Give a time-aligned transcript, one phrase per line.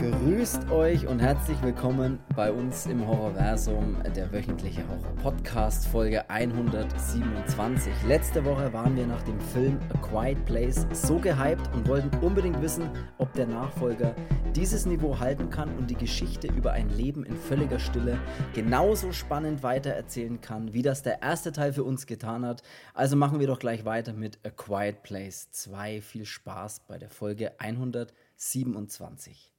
[0.00, 7.92] Grüßt euch und herzlich willkommen bei uns im Horrorversum, der wöchentliche Horror-Podcast, Folge 127.
[8.08, 12.62] Letzte Woche waren wir nach dem Film A Quiet Place so gehypt und wollten unbedingt
[12.62, 14.14] wissen, ob der Nachfolger
[14.56, 18.18] dieses Niveau halten kann und die Geschichte über ein Leben in völliger Stille
[18.54, 22.62] genauso spannend weitererzählen kann, wie das der erste Teil für uns getan hat.
[22.94, 26.00] Also machen wir doch gleich weiter mit A Quiet Place 2.
[26.00, 29.52] Viel Spaß bei der Folge 127.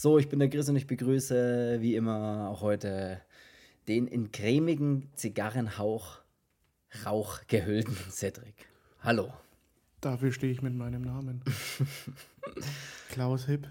[0.00, 3.20] So, ich bin der Chris und ich begrüße wie immer auch heute
[3.88, 6.20] den in cremigen Zigarrenhauch
[7.04, 8.68] Rauch gehüllten Cedric.
[9.00, 9.32] Hallo.
[10.00, 11.42] Dafür stehe ich mit meinem Namen.
[13.10, 13.66] Klaus Hipp.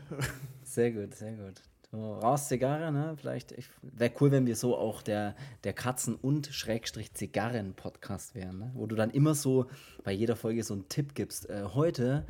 [0.64, 1.62] Sehr gut, sehr gut.
[1.92, 3.16] Du rauchst Zigarre, ne?
[3.16, 8.72] Vielleicht wäre cool, wenn wir so auch der, der Katzen- und Schrägstrich Zigarren-Podcast wären, ne?
[8.74, 9.68] Wo du dann immer so
[10.04, 11.50] bei jeder Folge so einen Tipp gibst.
[11.50, 12.26] Äh, heute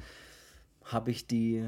[0.84, 1.68] habe ich die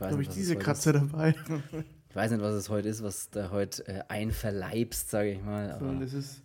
[0.00, 1.00] ich weiß nicht, ich diese Katze ist.
[1.00, 1.34] dabei.
[2.10, 5.78] Ich weiß nicht, was es heute ist, was da heute äh, einverleibst, sage ich mal.
[5.78, 6.42] So, das ist,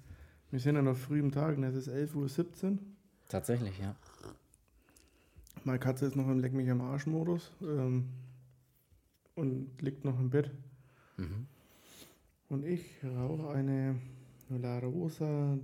[0.51, 2.77] wir sind ja noch früh im Tag, es ist 11.17 Uhr.
[3.29, 3.95] Tatsächlich, ja.
[5.63, 8.09] Meine Katze ist noch im Leck mich am Arsch-Modus ähm,
[9.33, 10.51] und liegt noch im Bett.
[11.17, 11.47] Mhm.
[12.49, 13.95] Und ich rauche eine
[14.49, 15.57] La Rosa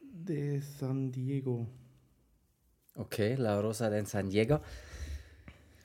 [0.00, 1.66] de San Diego.
[2.94, 4.60] Okay, La Rosa de San Diego.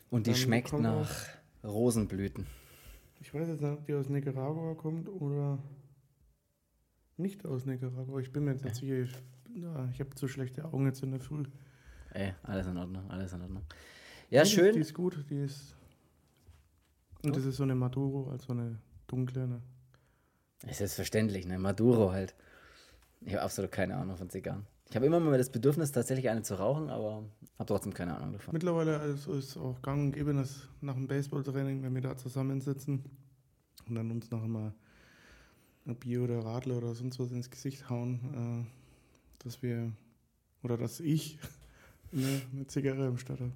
[0.10, 1.10] Und die Dann schmeckt nach
[1.64, 2.48] Rosenblüten.
[3.22, 5.60] Ich weiß jetzt nicht, ob die aus Nicaragua kommt oder
[7.18, 8.20] nicht aus Nicaragua.
[8.20, 9.00] Ich bin mir jetzt nicht sicher.
[9.00, 9.12] Ich,
[9.54, 11.44] ich habe zu schlechte Augen jetzt in der Früh.
[12.14, 13.64] Ey, alles in Ordnung, alles in Ordnung.
[14.30, 14.74] Ja, die schön.
[14.74, 15.76] die ist gut, die ist.
[17.24, 19.48] Und das ist so eine Maduro, also eine dunkle.
[19.48, 19.62] Ne?
[20.68, 21.60] Ist selbstverständlich, ne?
[21.60, 22.36] Maduro halt.
[23.22, 24.66] Ich habe absolut keine Ahnung von Zigarren.
[24.90, 27.24] Ich habe immer mal das Bedürfnis, tatsächlich eine zu rauchen, aber
[27.60, 28.54] habe trotzdem keine Ahnung davon.
[28.54, 33.04] Mittlerweile also ist auch gang und gäbe, dass nach dem Baseballtraining, wenn wir da zusammensitzen
[33.88, 34.74] und dann uns noch einmal
[35.86, 39.92] ein Bier oder Radler oder sonst was ins Gesicht hauen, äh, dass wir,
[40.64, 41.38] oder dass ich
[42.12, 43.52] eine, eine Zigarre im Stadt habe.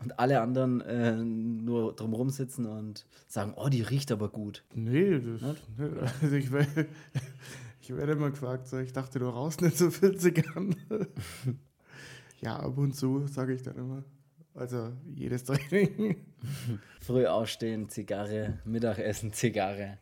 [0.00, 4.64] Und alle anderen äh, nur drumherum sitzen und sagen, oh, die riecht aber gut.
[4.74, 5.56] Nee, das,
[6.22, 6.50] also ich,
[7.90, 10.76] ich werde immer gefragt, so, ich dachte, du rauchst nicht so viel Zigarren.
[12.40, 14.04] ja, ab und zu, sage ich dann immer.
[14.54, 16.24] Also jedes Training.
[17.00, 19.98] Früh aufstehen, Zigarre, Mittagessen, Zigarre.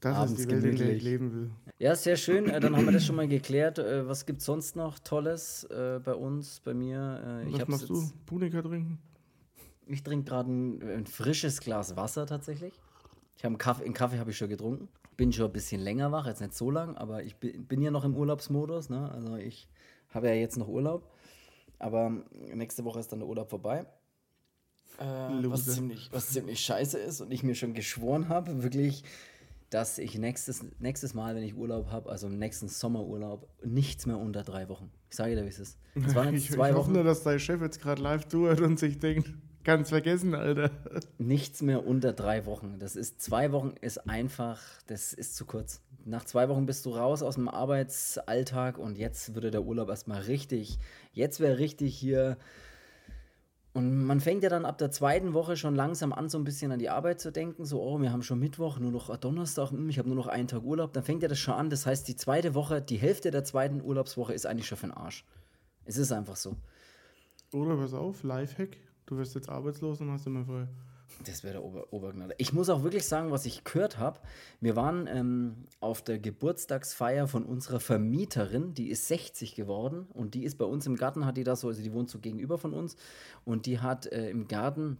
[0.00, 1.50] Das Abends ist die Welt, in der ich leben will.
[1.78, 2.48] Ja, sehr schön.
[2.48, 3.78] Äh, dann haben wir das schon mal geklärt.
[3.78, 7.44] Äh, was gibt es sonst noch Tolles äh, bei uns, bei mir?
[7.50, 8.10] Was machst du?
[8.26, 8.98] Punika trinken?
[9.86, 12.72] Ich trinke gerade ein, ein, frisches Glas Wasser tatsächlich.
[13.36, 14.88] Ich habe einen Kaffee, einen Kaffee habe ich schon getrunken
[15.20, 18.06] bin schon ein bisschen länger wach, jetzt nicht so lang, aber ich bin ja noch
[18.06, 18.88] im Urlaubsmodus.
[18.88, 19.12] Ne?
[19.12, 19.68] Also ich
[20.08, 21.10] habe ja jetzt noch Urlaub.
[21.78, 22.10] Aber
[22.54, 23.84] nächste Woche ist dann der Urlaub vorbei.
[24.98, 29.04] Äh, was, ziemlich, was ziemlich scheiße ist und ich mir schon geschworen habe, wirklich,
[29.68, 34.16] dass ich nächstes, nächstes Mal, wenn ich Urlaub habe, also im nächsten Sommerurlaub, nichts mehr
[34.16, 34.90] unter drei Wochen.
[35.10, 35.78] Ich sage dir, wie es ist.
[35.96, 38.58] Es waren jetzt ich, zwei ich hoffe nur, dass dein Chef jetzt gerade live tut
[38.62, 40.70] und sich denkt, Ganz vergessen, Alter.
[41.18, 42.78] Nichts mehr unter drei Wochen.
[42.78, 45.82] Das ist zwei Wochen ist einfach, das ist zu kurz.
[46.06, 50.22] Nach zwei Wochen bist du raus aus dem Arbeitsalltag und jetzt würde der Urlaub erstmal
[50.22, 50.78] richtig,
[51.12, 52.38] jetzt wäre richtig hier.
[53.74, 56.72] Und man fängt ja dann ab der zweiten Woche schon langsam an, so ein bisschen
[56.72, 57.66] an die Arbeit zu denken.
[57.66, 60.48] So, oh, wir haben schon Mittwoch, nur noch Donnerstag, hm, ich habe nur noch einen
[60.48, 60.94] Tag Urlaub.
[60.94, 61.68] Dann fängt ja das schon an.
[61.68, 64.96] Das heißt, die zweite Woche, die Hälfte der zweiten Urlaubswoche ist eigentlich schon für den
[64.96, 65.24] Arsch.
[65.84, 66.56] Es ist einfach so.
[67.52, 68.78] Oder pass auf, Lifehack
[69.10, 70.66] du wirst jetzt arbeitslos und hast immer frei.
[71.24, 72.34] Das wäre der Ober Obergnade.
[72.38, 74.20] Ich muss auch wirklich sagen, was ich gehört habe.
[74.60, 80.44] Wir waren ähm, auf der Geburtstagsfeier von unserer Vermieterin, die ist 60 geworden und die
[80.44, 82.72] ist bei uns im Garten, hat die da so, also die wohnt so gegenüber von
[82.72, 82.96] uns
[83.44, 84.98] und die hat äh, im Garten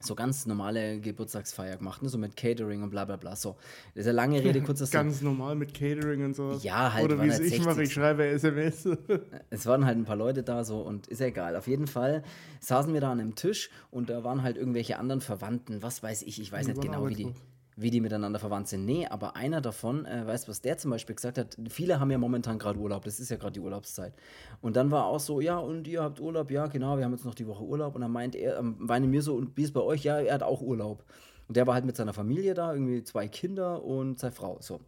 [0.00, 2.08] so ganz normale Geburtstagsfeier gemacht, ne?
[2.08, 3.34] so mit Catering und bla bla bla.
[3.36, 3.56] So,
[3.94, 6.58] das ist eine lange Rede, kurzer Ganz normal mit Catering und so.
[6.62, 7.04] Ja, halt.
[7.04, 8.88] Oder wie es halt ich mache, ich schreibe SMS.
[9.50, 11.56] es waren halt ein paar Leute da so und ist egal.
[11.56, 12.22] Auf jeden Fall
[12.60, 16.22] saßen wir da an einem Tisch und da waren halt irgendwelche anderen Verwandten, was weiß
[16.22, 17.32] ich, ich weiß nicht genau, wie die
[17.80, 18.84] wie die miteinander verwandt sind.
[18.84, 22.18] Nee, aber einer davon, äh, weißt was der zum Beispiel gesagt hat, viele haben ja
[22.18, 24.14] momentan gerade Urlaub, das ist ja gerade die Urlaubszeit.
[24.60, 27.24] Und dann war auch so, ja, und ihr habt Urlaub, ja, genau, wir haben jetzt
[27.24, 27.94] noch die Woche Urlaub.
[27.94, 30.02] Und dann meint er, ähm, meine mir so, und wie ist bei euch?
[30.02, 31.04] Ja, er hat auch Urlaub.
[31.46, 34.80] Und der war halt mit seiner Familie da, irgendwie zwei Kinder und seine Frau, so.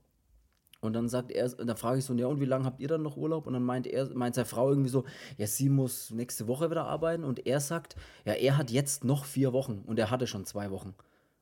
[0.81, 3.02] Und dann sagt er, dann frage ich so, ja, und wie lange habt ihr dann
[3.02, 3.46] noch Urlaub?
[3.46, 5.04] Und dann meint er, meint seine Frau irgendwie so,
[5.36, 7.22] ja, sie muss nächste Woche wieder arbeiten.
[7.22, 10.70] Und er sagt, ja, er hat jetzt noch vier Wochen und er hatte schon zwei
[10.70, 10.94] Wochen.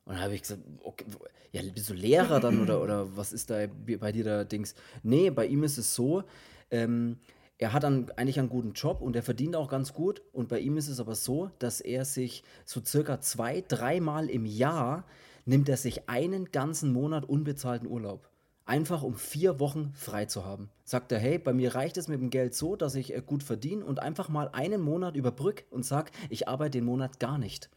[0.08, 1.04] Und dann habe ich gesagt, okay,
[1.52, 3.66] ja, bist du Lehrer dann oder, oder was ist da
[4.00, 4.74] bei dir da Dings?
[5.02, 6.24] Nee, bei ihm ist es so,
[6.70, 7.18] ähm,
[7.58, 10.22] er hat dann eigentlich einen guten Job und er verdient auch ganz gut.
[10.32, 14.46] Und bei ihm ist es aber so, dass er sich so circa zwei, dreimal im
[14.46, 15.04] Jahr
[15.44, 18.30] nimmt er sich einen ganzen Monat unbezahlten Urlaub.
[18.64, 20.70] Einfach um vier Wochen frei zu haben.
[20.84, 23.42] Sagt er, hey, bei mir reicht es mit dem Geld so, dass ich äh, gut
[23.42, 27.68] verdiene und einfach mal einen Monat überbrück und sag, ich arbeite den Monat gar nicht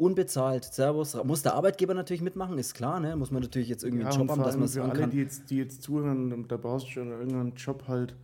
[0.00, 3.16] unbezahlt, Servus, muss der Arbeitgeber natürlich mitmachen, ist klar, ne?
[3.16, 5.10] Muss man natürlich jetzt irgendwie ja, einen Job haben, dass man es alle, kann.
[5.10, 8.16] Die jetzt, die jetzt zuhören, da brauchst du schon irgendeinen Job halt,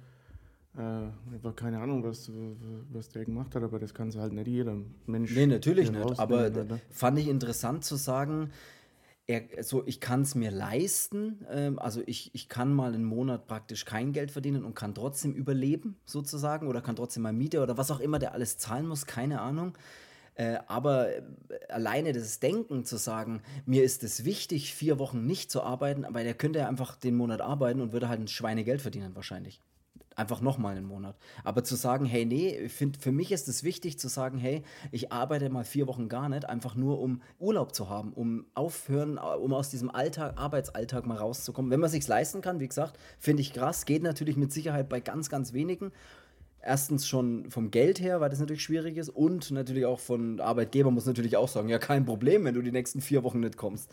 [0.76, 2.30] äh, keine Ahnung, was,
[2.92, 4.76] was der gemacht hat, aber das kann halt nicht jeder
[5.06, 5.34] Mensch.
[5.34, 6.18] Nee, natürlich nicht.
[6.18, 6.80] Aber ne?
[6.90, 8.50] fand ich interessant zu sagen,
[9.26, 13.46] er, so, ich kann es mir leisten, ähm, also ich, ich kann mal einen Monat
[13.48, 17.76] praktisch kein Geld verdienen und kann trotzdem überleben, sozusagen, oder kann trotzdem mal Miete oder
[17.76, 19.76] was auch immer der alles zahlen muss, keine Ahnung.
[20.36, 21.22] Äh, aber äh,
[21.70, 26.22] alleine das Denken zu sagen, mir ist es wichtig, vier Wochen nicht zu arbeiten, aber
[26.22, 29.62] der könnte ja einfach den Monat arbeiten und würde halt ein Schweinegeld verdienen wahrscheinlich.
[30.14, 31.16] Einfach nochmal einen Monat.
[31.44, 35.10] Aber zu sagen, hey, nee, find, für mich ist es wichtig zu sagen, hey, ich
[35.10, 39.54] arbeite mal vier Wochen gar nicht, einfach nur um Urlaub zu haben, um aufhören, um
[39.54, 41.70] aus diesem Alltag, Arbeitsalltag mal rauszukommen.
[41.70, 45.00] Wenn man sich leisten kann, wie gesagt, finde ich krass, geht natürlich mit Sicherheit bei
[45.00, 45.92] ganz, ganz wenigen
[46.66, 50.90] erstens schon vom Geld her, weil das natürlich schwierig ist, und natürlich auch von Arbeitgeber
[50.90, 53.90] muss natürlich auch sagen, ja, kein Problem, wenn du die nächsten vier Wochen nicht kommst.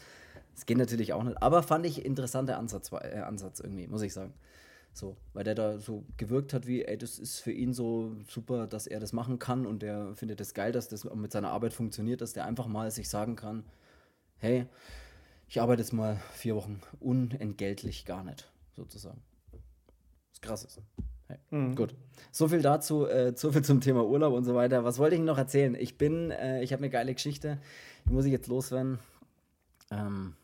[0.56, 1.42] Das geht natürlich auch nicht.
[1.42, 4.34] Aber fand ich interessanter Ansatz, äh, Ansatz irgendwie, muss ich sagen.
[4.94, 8.68] So, weil der da so gewirkt hat, wie, ey, das ist für ihn so super,
[8.68, 11.50] dass er das machen kann und der findet es das geil, dass das mit seiner
[11.50, 13.64] Arbeit funktioniert, dass der einfach mal sich sagen kann,
[14.38, 14.68] hey,
[15.48, 19.22] ich arbeite jetzt mal vier Wochen unentgeltlich gar nicht, sozusagen.
[20.32, 20.80] Was krass ist.
[21.50, 21.76] Mhm.
[21.76, 21.96] Gut.
[22.32, 24.84] So viel dazu, äh, so viel zum Thema Urlaub und so weiter.
[24.84, 25.76] Was wollte ich noch erzählen?
[25.76, 27.60] Ich bin, äh, ich habe eine geile Geschichte,
[28.08, 29.00] die muss ich jetzt loswerden.
[29.92, 30.36] Ähm,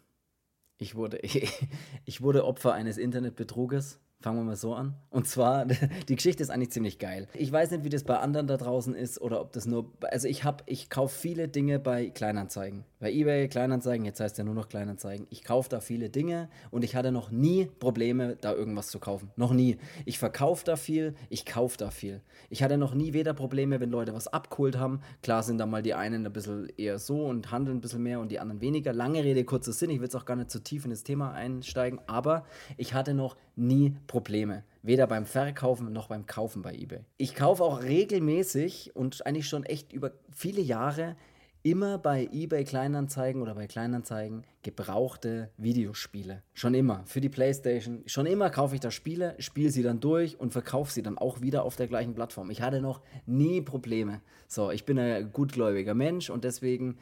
[0.77, 1.68] ich, wurde, ich,
[2.06, 4.00] ich wurde Opfer eines Internetbetruges.
[4.21, 4.95] Fangen wir mal so an.
[5.12, 5.66] Und zwar,
[6.10, 7.27] die Geschichte ist eigentlich ziemlich geil.
[7.33, 9.94] Ich weiß nicht, wie das bei anderen da draußen ist oder ob das nur.
[10.12, 12.83] Also ich habe, ich kaufe viele Dinge bei Kleinanzeigen.
[13.00, 15.25] Bei eBay Kleinanzeigen, jetzt heißt ja nur noch Kleinanzeigen.
[15.30, 19.31] Ich kaufe da viele Dinge und ich hatte noch nie Probleme, da irgendwas zu kaufen.
[19.38, 19.77] Noch nie.
[20.04, 22.21] Ich verkaufe da viel, ich kaufe da viel.
[22.50, 25.00] Ich hatte noch nie weder Probleme, wenn Leute was abgeholt haben.
[25.24, 28.19] Klar sind da mal die einen ein bisschen eher so und handeln ein bisschen mehr
[28.19, 28.92] und die anderen weniger.
[28.92, 29.92] Lange Rede, kurzer Sinn.
[29.92, 32.44] Ich will jetzt auch gar nicht zu tief in das Thema einsteigen, aber
[32.75, 34.63] ich hatte noch nie Probleme.
[34.81, 37.01] Weder beim Verkaufen noch beim Kaufen bei eBay.
[37.17, 41.15] Ich kaufe auch regelmäßig und eigentlich schon echt über viele Jahre
[41.61, 46.44] immer bei eBay Kleinanzeigen oder bei Kleinanzeigen gebrauchte Videospiele.
[46.53, 47.03] Schon immer.
[47.06, 48.03] Für die Playstation.
[48.06, 51.41] Schon immer kaufe ich da Spiele, spiele sie dann durch und verkaufe sie dann auch
[51.41, 52.50] wieder auf der gleichen Plattform.
[52.50, 54.21] Ich hatte noch nie Probleme.
[54.47, 56.97] So, ich bin ein gutgläubiger Mensch und deswegen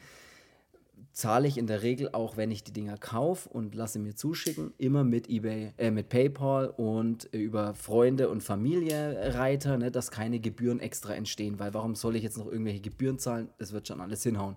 [1.18, 4.72] zahle ich in der Regel auch, wenn ich die Dinger kaufe und lasse mir zuschicken,
[4.78, 10.38] immer mit eBay, äh, mit PayPal und über Freunde und Familie Reiter, ne, dass keine
[10.38, 13.48] Gebühren extra entstehen, weil warum soll ich jetzt noch irgendwelche Gebühren zahlen?
[13.58, 14.56] Das wird schon alles hinhauen.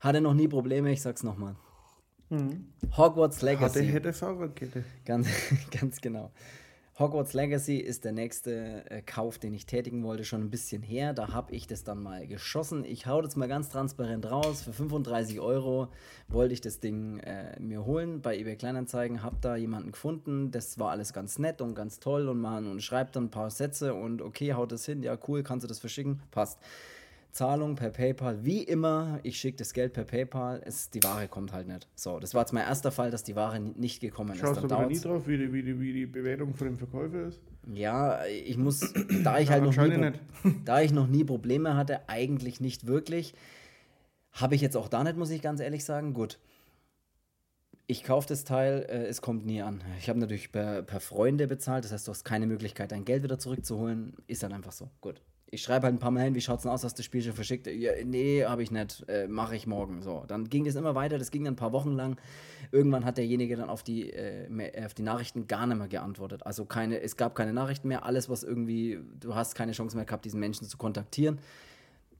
[0.00, 1.54] Hatte noch nie Probleme, ich sag's nochmal.
[2.28, 2.66] Mhm.
[2.96, 3.78] Hogwarts Legacy.
[3.78, 4.84] Hatte, hätte Fahrradkette.
[5.04, 5.28] Ganz,
[5.80, 6.32] ganz genau.
[6.96, 11.12] Hogwarts Legacy ist der nächste äh, Kauf, den ich tätigen wollte, schon ein bisschen her.
[11.12, 12.84] Da habe ich das dann mal geschossen.
[12.84, 14.62] Ich hau das mal ganz transparent raus.
[14.62, 15.88] Für 35 Euro
[16.28, 19.24] wollte ich das Ding äh, mir holen bei eBay Kleinanzeigen.
[19.24, 20.52] Habe da jemanden gefunden.
[20.52, 23.50] Das war alles ganz nett und ganz toll und man und schreibt dann ein paar
[23.50, 25.02] Sätze und okay, haut das hin.
[25.02, 26.22] Ja, cool, kannst du das verschicken?
[26.30, 26.60] Passt.
[27.34, 31.52] Zahlung per PayPal, wie immer, ich schicke das Geld per PayPal, es, die Ware kommt
[31.52, 31.88] halt nicht.
[31.96, 34.60] So, das war jetzt mein erster Fall, dass die Ware nicht gekommen Schaust ist.
[34.60, 37.26] Schaust du aber nie drauf, wie die, wie, die, wie die Bewertung von dem Verkäufer
[37.26, 37.40] ist?
[37.72, 40.12] Ja, ich muss, da ich halt noch nie,
[40.64, 43.34] da ich noch nie Probleme hatte, eigentlich nicht wirklich,
[44.30, 46.14] habe ich jetzt auch da nicht, muss ich ganz ehrlich sagen.
[46.14, 46.38] Gut,
[47.88, 49.82] ich kaufe das Teil, äh, es kommt nie an.
[49.98, 53.24] Ich habe natürlich per, per Freunde bezahlt, das heißt, du hast keine Möglichkeit, dein Geld
[53.24, 54.14] wieder zurückzuholen.
[54.28, 54.88] Ist dann einfach so.
[55.00, 55.20] Gut
[55.54, 57.22] ich schreibe halt ein paar Mal hin, wie schaut's denn aus, hast du das Spiel
[57.22, 57.66] schon verschickt?
[57.66, 60.02] Ja, nee, habe ich nicht, äh, mache ich morgen.
[60.02, 62.16] So, dann ging das immer weiter, das ging dann ein paar Wochen lang.
[62.72, 64.48] Irgendwann hat derjenige dann auf die, äh,
[64.84, 66.44] auf die Nachrichten gar nicht mehr geantwortet.
[66.44, 70.04] Also keine, es gab keine Nachrichten mehr, alles, was irgendwie, du hast keine Chance mehr
[70.04, 71.38] gehabt, diesen Menschen zu kontaktieren.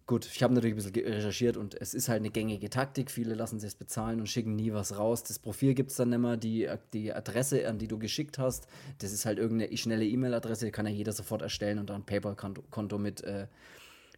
[0.07, 3.11] Gut, ich habe natürlich ein bisschen recherchiert und es ist halt eine gängige Taktik.
[3.11, 5.23] Viele lassen sich bezahlen und schicken nie was raus.
[5.23, 6.37] Das Profil gibt es dann mehr.
[6.37, 8.67] Die, die Adresse, an die du geschickt hast,
[8.99, 12.99] das ist halt irgendeine schnelle E-Mail-Adresse, kann ja jeder sofort erstellen und dann ein PayPal-Konto
[12.99, 13.47] mit äh,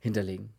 [0.00, 0.50] hinterlegen.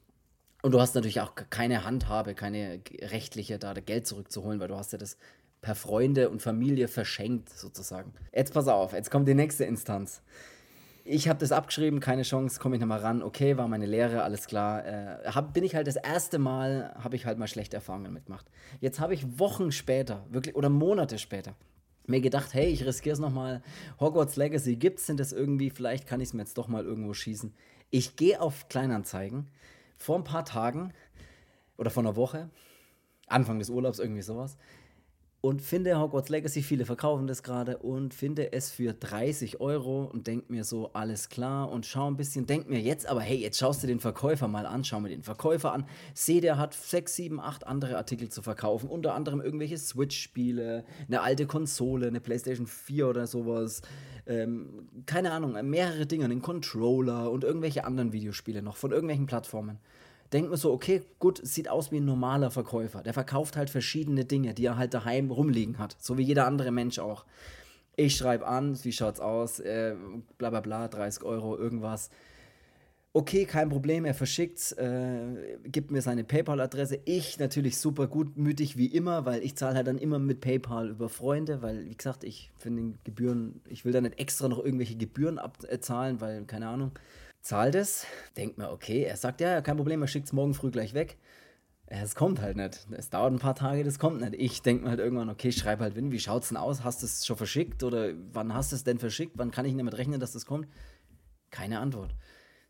[0.62, 4.94] Und du hast natürlich auch keine Handhabe, keine rechtliche, da Geld zurückzuholen, weil du hast
[4.94, 5.18] ja das
[5.60, 8.14] per Freunde und Familie verschenkt, sozusagen.
[8.34, 10.22] Jetzt pass auf, jetzt kommt die nächste Instanz
[11.08, 13.24] ich habe das abgeschrieben, keine Chance, komme ich nochmal ran.
[13.24, 14.86] Okay, war meine Lehre, alles klar.
[14.86, 18.46] Äh, hab, bin ich halt das erste Mal, habe ich halt mal schlechte Erfahrungen mitgemacht.
[18.82, 21.56] Jetzt habe ich Wochen später, wirklich, oder Monate später,
[22.06, 23.62] mir gedacht, hey, ich riskiere es nochmal.
[24.00, 25.70] Hogwarts Legacy gibt's denn das irgendwie?
[25.70, 27.54] Vielleicht kann ich es mir jetzt doch mal irgendwo schießen.
[27.90, 29.48] Ich gehe auf Kleinanzeigen.
[29.98, 30.94] Vor ein paar Tagen
[31.78, 32.50] oder vor einer Woche,
[33.28, 34.58] Anfang des Urlaubs, irgendwie sowas,
[35.40, 40.26] und finde Hogwarts Legacy, viele verkaufen das gerade und finde es für 30 Euro und
[40.26, 43.60] denk mir so, alles klar und schau ein bisschen, denk mir jetzt aber, hey, jetzt
[43.60, 47.16] schaust du den Verkäufer mal an, schau mir den Verkäufer an, seh, der hat 6,
[47.16, 52.66] 7, 8 andere Artikel zu verkaufen, unter anderem irgendwelche Switch-Spiele, eine alte Konsole, eine Playstation
[52.66, 53.84] 4 oder sowas,
[54.26, 59.78] ähm, keine Ahnung, mehrere Dinge, einen Controller und irgendwelche anderen Videospiele noch von irgendwelchen Plattformen
[60.34, 63.02] denkt man so, okay, gut, sieht aus wie ein normaler Verkäufer.
[63.02, 65.96] Der verkauft halt verschiedene Dinge, die er halt daheim rumliegen hat.
[66.00, 67.26] So wie jeder andere Mensch auch.
[67.96, 69.96] Ich schreibe an, wie schaut's aus, äh,
[70.38, 72.10] bla bla bla, 30 Euro, irgendwas.
[73.14, 77.00] Okay, kein Problem, er verschickt's, äh, gibt mir seine PayPal-Adresse.
[77.06, 81.10] Ich natürlich super gutmütig wie immer, weil ich zahle halt dann immer mit PayPal über
[81.10, 85.40] Freunde, weil, wie gesagt, ich finde Gebühren, ich will da nicht extra noch irgendwelche Gebühren
[85.40, 86.92] abzahlen, weil, keine Ahnung
[87.48, 90.70] zahlt es, denkt mir, okay, er sagt, ja, kein Problem, er schickt es morgen früh
[90.70, 91.18] gleich weg.
[91.86, 92.86] Es kommt halt nicht.
[92.92, 94.34] Es dauert ein paar Tage, das kommt nicht.
[94.34, 96.84] Ich denke mir halt irgendwann, okay, ich schreibe halt, Win, wie schaut es denn aus?
[96.84, 99.38] Hast du es schon verschickt oder wann hast du es denn verschickt?
[99.38, 100.68] Wann kann ich damit rechnen, dass das kommt?
[101.50, 102.14] Keine Antwort.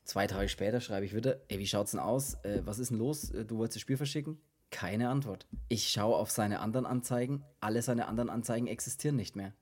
[0.03, 2.35] Zwei Tage später schreibe ich wieder, ey, wie schaut es denn aus?
[2.43, 3.31] Äh, was ist denn los?
[3.31, 4.37] Äh, du wolltest das Spiel verschicken?
[4.69, 5.47] Keine Antwort.
[5.69, 7.43] Ich schaue auf seine anderen Anzeigen.
[7.59, 9.53] Alle seine anderen Anzeigen existieren nicht mehr.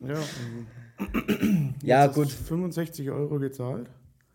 [0.00, 0.20] Ja,
[1.82, 2.30] ja gut.
[2.30, 3.88] 65 Euro gezahlt.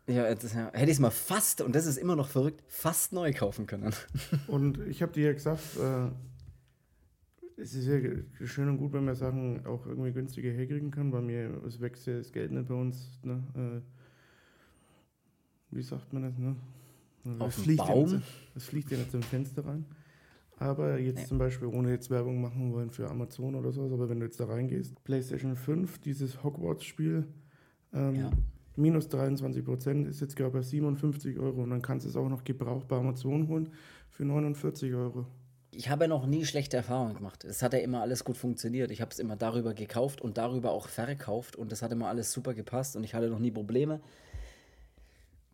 [0.08, 3.14] Ja, das, ja hätte ich es mal fast, und das ist immer noch verrückt, fast
[3.14, 3.94] neu kaufen können.
[4.48, 6.10] Und ich habe dir ja gesagt, äh,
[7.62, 8.00] es ist ja
[8.46, 12.08] schön und gut, wenn man Sachen auch irgendwie günstiger herkriegen kann, weil mir es wächst
[12.08, 13.20] ja das Geld nicht bei uns.
[13.22, 13.44] Ne?
[13.56, 13.82] Äh,
[15.70, 16.38] wie sagt man das?
[16.38, 16.56] Ne?
[17.40, 18.10] Auf es, fliegt Baum?
[18.12, 18.22] Ja
[18.56, 19.86] es fliegt ja nicht zum Fenster rein.
[20.58, 21.26] Aber jetzt nee.
[21.26, 24.40] zum Beispiel, ohne jetzt Werbung machen wollen für Amazon oder sowas, aber wenn du jetzt
[24.40, 27.28] da reingehst, PlayStation 5, dieses Hogwarts-Spiel,
[27.94, 28.32] ähm, ja
[28.76, 32.30] minus 23 Prozent, ist jetzt glaube ich 57 Euro und dann kannst du es auch
[32.30, 33.70] noch gebraucht bei Amazon holen
[34.10, 35.26] für 49 Euro.
[35.76, 37.44] Ich habe noch nie schlechte Erfahrungen gemacht.
[37.46, 38.92] Es hat ja immer alles gut funktioniert.
[38.92, 42.32] Ich habe es immer darüber gekauft und darüber auch verkauft und das hat immer alles
[42.32, 44.00] super gepasst und ich hatte noch nie Probleme.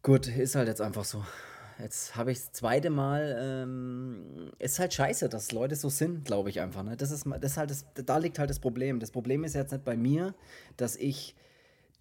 [0.01, 1.23] Gut, ist halt jetzt einfach so.
[1.79, 3.38] Jetzt habe ich das zweite Mal.
[3.39, 6.83] Ähm, ist halt scheiße, dass Leute so sind, glaube ich einfach.
[6.83, 6.97] Ne?
[6.97, 8.99] Das ist, das ist halt das, da liegt halt das Problem.
[8.99, 10.35] Das Problem ist jetzt nicht bei mir,
[10.75, 11.35] dass ich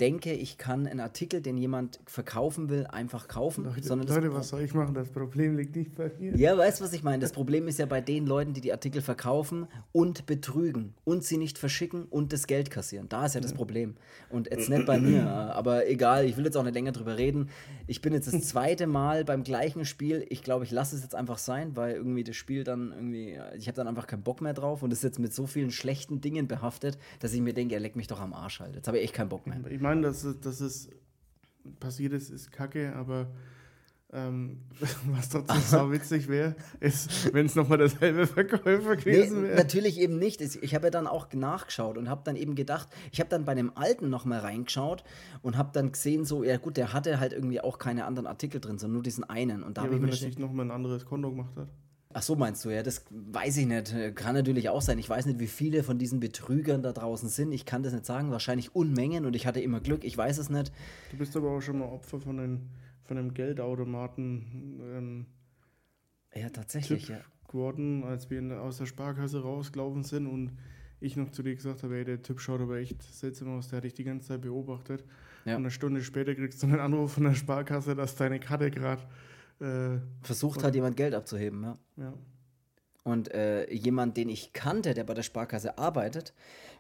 [0.01, 3.65] denke, ich kann einen Artikel, den jemand verkaufen will, einfach kaufen.
[3.65, 4.95] Leute, sondern Leute was soll ich machen?
[4.95, 6.37] Das Problem liegt nicht bei mir.
[6.37, 7.21] Ja, weißt du, was ich meine?
[7.21, 11.37] Das Problem ist ja bei den Leuten, die die Artikel verkaufen und betrügen und sie
[11.37, 13.09] nicht verschicken und das Geld kassieren.
[13.09, 13.97] Da ist ja das Problem.
[14.31, 17.49] Und jetzt nicht bei mir, aber egal, ich will jetzt auch nicht länger drüber reden.
[17.87, 20.25] Ich bin jetzt das zweite Mal beim gleichen Spiel.
[20.29, 23.67] Ich glaube, ich lasse es jetzt einfach sein, weil irgendwie das Spiel dann irgendwie, ich
[23.67, 26.47] habe dann einfach keinen Bock mehr drauf und ist jetzt mit so vielen schlechten Dingen
[26.47, 28.77] behaftet, dass ich mir denke, er leckt mich doch am Arsch halt.
[28.77, 29.59] Jetzt habe ich echt keinen Bock mehr.
[29.69, 30.89] Ich meine, dass, dass es
[31.81, 33.29] passiert ist, ist kacke, aber
[34.11, 34.61] ähm,
[35.07, 39.55] was trotzdem so witzig wäre, ist, wenn es nochmal derselbe Verkäufer gewesen wäre.
[39.55, 40.41] Nee, natürlich eben nicht.
[40.41, 43.55] Ich habe ja dann auch nachgeschaut und habe dann eben gedacht, ich habe dann bei
[43.55, 45.05] dem alten nochmal reingeschaut
[45.43, 48.61] und habe dann gesehen, so, ja gut, der hatte halt irgendwie auch keine anderen Artikel
[48.61, 49.63] drin, sondern nur diesen einen.
[49.63, 51.69] Und da ja, habe ich wenn er sich nochmal ein anderes Konto gemacht hat.
[52.19, 53.95] Ach so, meinst du, ja, das weiß ich nicht.
[54.17, 54.99] Kann natürlich auch sein.
[54.99, 57.53] Ich weiß nicht, wie viele von diesen Betrügern da draußen sind.
[57.53, 58.33] Ich kann das nicht sagen.
[58.33, 60.03] Wahrscheinlich Unmengen und ich hatte immer Glück.
[60.03, 60.73] Ich weiß es nicht.
[61.13, 62.71] Du bist aber auch schon mal Opfer von, den,
[63.05, 64.81] von einem Geldautomaten.
[64.83, 65.27] Ähm,
[66.35, 67.23] ja, tatsächlich, Tipp ja.
[67.47, 70.57] geworden, als wir aus der Sparkasse rausgelaufen sind und
[70.99, 73.77] ich noch zu dir gesagt habe, ey, der Typ schaut aber echt seltsam aus, der
[73.77, 75.05] hatte ich die ganze Zeit beobachtet.
[75.45, 75.55] Ja.
[75.55, 79.05] Und eine Stunde später kriegst du einen Anruf von der Sparkasse, dass deine Karte gerade
[79.61, 81.75] äh, versucht hat, jemand Geld abzuheben, ja.
[81.97, 82.15] ja.
[83.05, 86.35] Und äh, jemand, den ich kannte, der bei der Sparkasse arbeitet,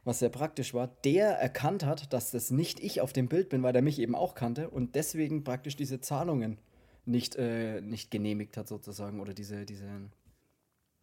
[0.04, 3.62] was sehr praktisch war, der erkannt hat, dass das nicht ich auf dem Bild bin,
[3.62, 6.58] weil er mich eben auch kannte und deswegen praktisch diese Zahlungen
[7.06, 9.87] nicht, äh, nicht genehmigt hat, sozusagen, oder diese, diese,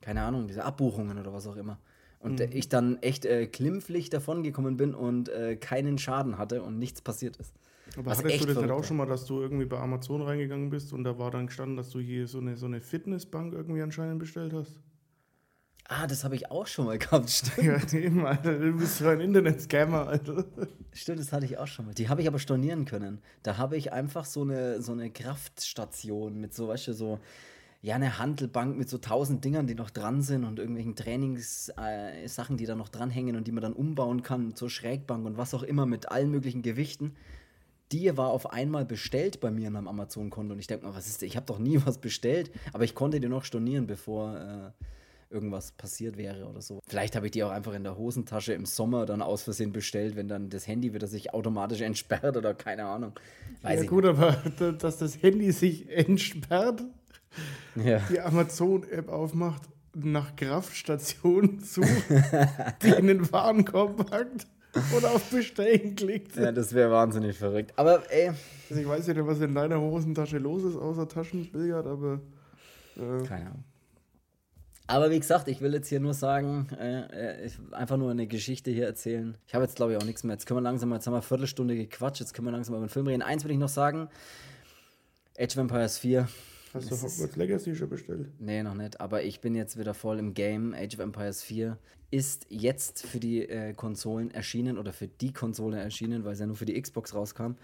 [0.01, 1.79] keine Ahnung, diese Abbuchungen oder was auch immer.
[2.25, 2.47] Und mhm.
[2.51, 7.37] ich dann echt äh, klimpflich davongekommen bin und äh, keinen Schaden hatte und nichts passiert
[7.37, 7.53] ist.
[7.97, 10.69] Aber Was hattest du das nicht auch schon mal, dass du irgendwie bei Amazon reingegangen
[10.69, 13.81] bist und da war dann gestanden, dass du hier so eine, so eine Fitnessbank irgendwie
[13.81, 14.81] anscheinend bestellt hast?
[15.87, 17.93] Ah, das habe ich auch schon mal gehabt, stimmt.
[17.93, 18.57] Ja, eben, Alter.
[18.57, 20.45] Du bist so ein Internet-Scammer, Alter.
[20.91, 21.93] Stimmt, das hatte ich auch schon mal.
[21.93, 23.21] Die habe ich aber stornieren können.
[23.43, 27.19] Da habe ich einfach so eine, so eine Kraftstation mit so, weißt du, so,
[27.85, 32.57] ja, eine Handelbank mit so tausend Dingern, die noch dran sind und irgendwelchen Trainingssachen, äh,
[32.57, 35.61] die da noch dranhängen und die man dann umbauen kann zur Schrägbank und was auch
[35.61, 37.15] immer mit allen möglichen Gewichten
[37.91, 40.53] die war auf einmal bestellt bei mir in meinem Amazon-Konto.
[40.53, 41.27] Und ich denke mal, was ist das?
[41.27, 45.71] Ich habe doch nie was bestellt, aber ich konnte die noch stornieren, bevor äh, irgendwas
[45.71, 46.79] passiert wäre oder so.
[46.87, 50.15] Vielleicht habe ich die auch einfach in der Hosentasche im Sommer dann aus Versehen bestellt,
[50.15, 53.13] wenn dann das Handy wieder sich automatisch entsperrt oder keine Ahnung.
[53.61, 54.17] Weiß ja, gut, nicht.
[54.17, 56.83] aber dass das Handy sich entsperrt,
[57.75, 57.99] ja.
[58.09, 59.61] die Amazon-App aufmacht
[59.95, 62.09] nach Kraftstationen sucht,
[62.81, 64.47] die in den Warenkorb packt
[64.95, 66.35] oder auf Bestellen klickt.
[66.35, 67.73] Ja, das wäre wahnsinnig verrückt.
[67.77, 68.31] Aber ey.
[68.69, 72.19] Also ich weiß ja nicht, was in deiner Hosentasche los ist, außer Taschenbillard, aber.
[72.97, 73.23] Äh.
[73.25, 73.63] Keine Ahnung.
[74.87, 78.69] Aber wie gesagt, ich will jetzt hier nur sagen, äh, äh einfach nur eine Geschichte
[78.69, 79.35] hier erzählen.
[79.47, 80.33] Ich habe jetzt, glaube ich, auch nichts mehr.
[80.33, 82.85] Jetzt können wir langsam, jetzt haben wir eine Viertelstunde gequatscht, jetzt können wir langsam über
[82.85, 83.23] den Film reden.
[83.23, 84.09] Eins will ich noch sagen:
[85.39, 86.27] Age of Empires 4
[86.75, 88.27] Hast du Hogwarts Legacy schon bestellt?
[88.39, 88.99] Nee, noch nicht.
[88.99, 90.73] Aber ich bin jetzt wieder voll im Game.
[90.73, 91.77] Age of Empires 4
[92.11, 96.45] ist jetzt für die äh, Konsolen erschienen oder für die Konsole erschienen, weil es ja
[96.45, 97.55] nur für die Xbox rauskam.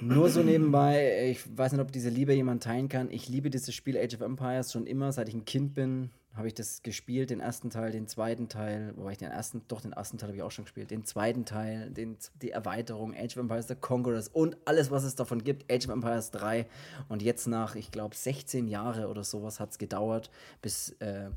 [0.00, 3.08] Nur so nebenbei, ich weiß nicht, ob diese Liebe jemand teilen kann.
[3.10, 6.46] Ich liebe dieses Spiel Age of Empires schon immer, seit ich ein Kind bin habe
[6.46, 9.92] ich das gespielt, den ersten Teil, den zweiten Teil, wobei ich den ersten, doch den
[9.92, 13.38] ersten Teil habe ich auch schon gespielt, den zweiten Teil, den, die Erweiterung, Age of
[13.38, 16.66] Empires, The Conquerors und alles, was es davon gibt, Age of Empires 3
[17.08, 20.30] und jetzt nach, ich glaube, 16 Jahre oder sowas hat es gedauert,
[20.62, 21.30] bis äh,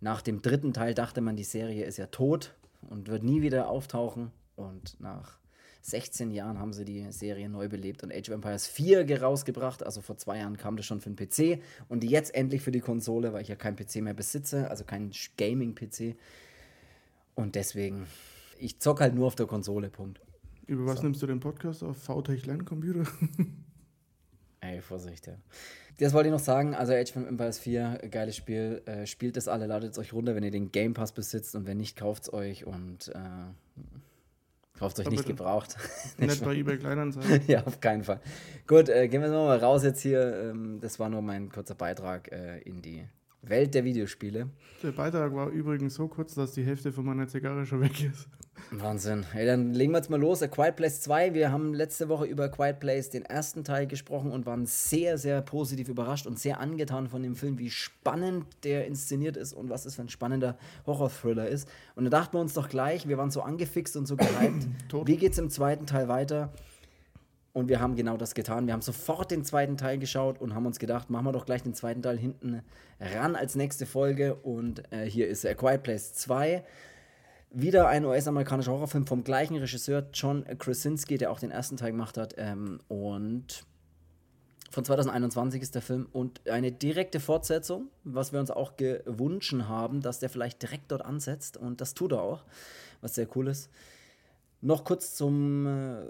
[0.00, 2.54] nach dem dritten Teil dachte man, die Serie ist ja tot
[2.88, 4.30] und wird nie wieder auftauchen.
[4.56, 5.39] Und nach
[5.82, 9.84] 16 Jahren haben sie die Serie neu belebt und Age of Empires 4 rausgebracht.
[9.84, 12.80] Also vor zwei Jahren kam das schon für den PC und jetzt endlich für die
[12.80, 16.16] Konsole, weil ich ja keinen PC mehr besitze, also keinen Gaming-PC.
[17.34, 18.06] Und deswegen,
[18.58, 20.20] ich zock halt nur auf der Konsole, Punkt.
[20.66, 21.04] Über was so.
[21.04, 23.04] nimmst du den Podcast auf VTech Lerncomputer?
[24.60, 25.34] Ey, Vorsicht, ja.
[25.98, 26.74] Das wollte ich noch sagen.
[26.74, 28.82] Also, Age of Empires 4, geiles Spiel.
[28.84, 31.66] Äh, spielt es alle, ladet es euch runter, wenn ihr den Game Pass besitzt und
[31.66, 33.18] wenn nicht, kauft es euch und äh,
[34.80, 35.76] Kauft euch nicht gebraucht.
[36.16, 37.42] Nicht bei eBay Kleinanzeigen.
[37.46, 38.18] ja, auf keinen Fall.
[38.66, 40.50] Gut, äh, gehen wir mal raus jetzt hier.
[40.50, 43.04] Ähm, das war nur mein kurzer Beitrag äh, in die
[43.42, 44.48] Welt der Videospiele.
[44.82, 48.28] Der Beitrag war übrigens so kurz, dass die Hälfte von meiner Zigarre schon weg ist.
[48.70, 49.24] Wahnsinn.
[49.32, 50.42] Hey, dann legen wir jetzt mal los.
[50.42, 51.34] A Quiet Place 2.
[51.34, 55.40] Wir haben letzte Woche über Quiet Place den ersten Teil gesprochen und waren sehr, sehr
[55.40, 59.86] positiv überrascht und sehr angetan von dem Film, wie spannend der inszeniert ist und was
[59.86, 61.68] es für ein spannender Horror-Thriller ist.
[61.96, 64.68] Und da dachten wir uns doch gleich, wir waren so angefixt und so gehypt.
[65.06, 66.52] wie geht es im zweiten Teil weiter?
[67.52, 68.66] Und wir haben genau das getan.
[68.66, 71.62] Wir haben sofort den zweiten Teil geschaut und haben uns gedacht, machen wir doch gleich
[71.62, 72.62] den zweiten Teil hinten
[73.00, 74.36] ran als nächste Folge.
[74.36, 76.64] Und äh, hier ist A Quiet Place 2.
[77.50, 82.16] Wieder ein US-amerikanischer Horrorfilm vom gleichen Regisseur, John Krasinski, der auch den ersten Teil gemacht
[82.16, 82.36] hat.
[82.38, 83.64] Ähm, und
[84.70, 90.00] von 2021 ist der Film und eine direkte Fortsetzung, was wir uns auch gewünscht haben,
[90.00, 91.56] dass der vielleicht direkt dort ansetzt.
[91.56, 92.44] Und das tut er auch,
[93.00, 93.68] was sehr cool ist.
[94.60, 96.02] Noch kurz zum äh,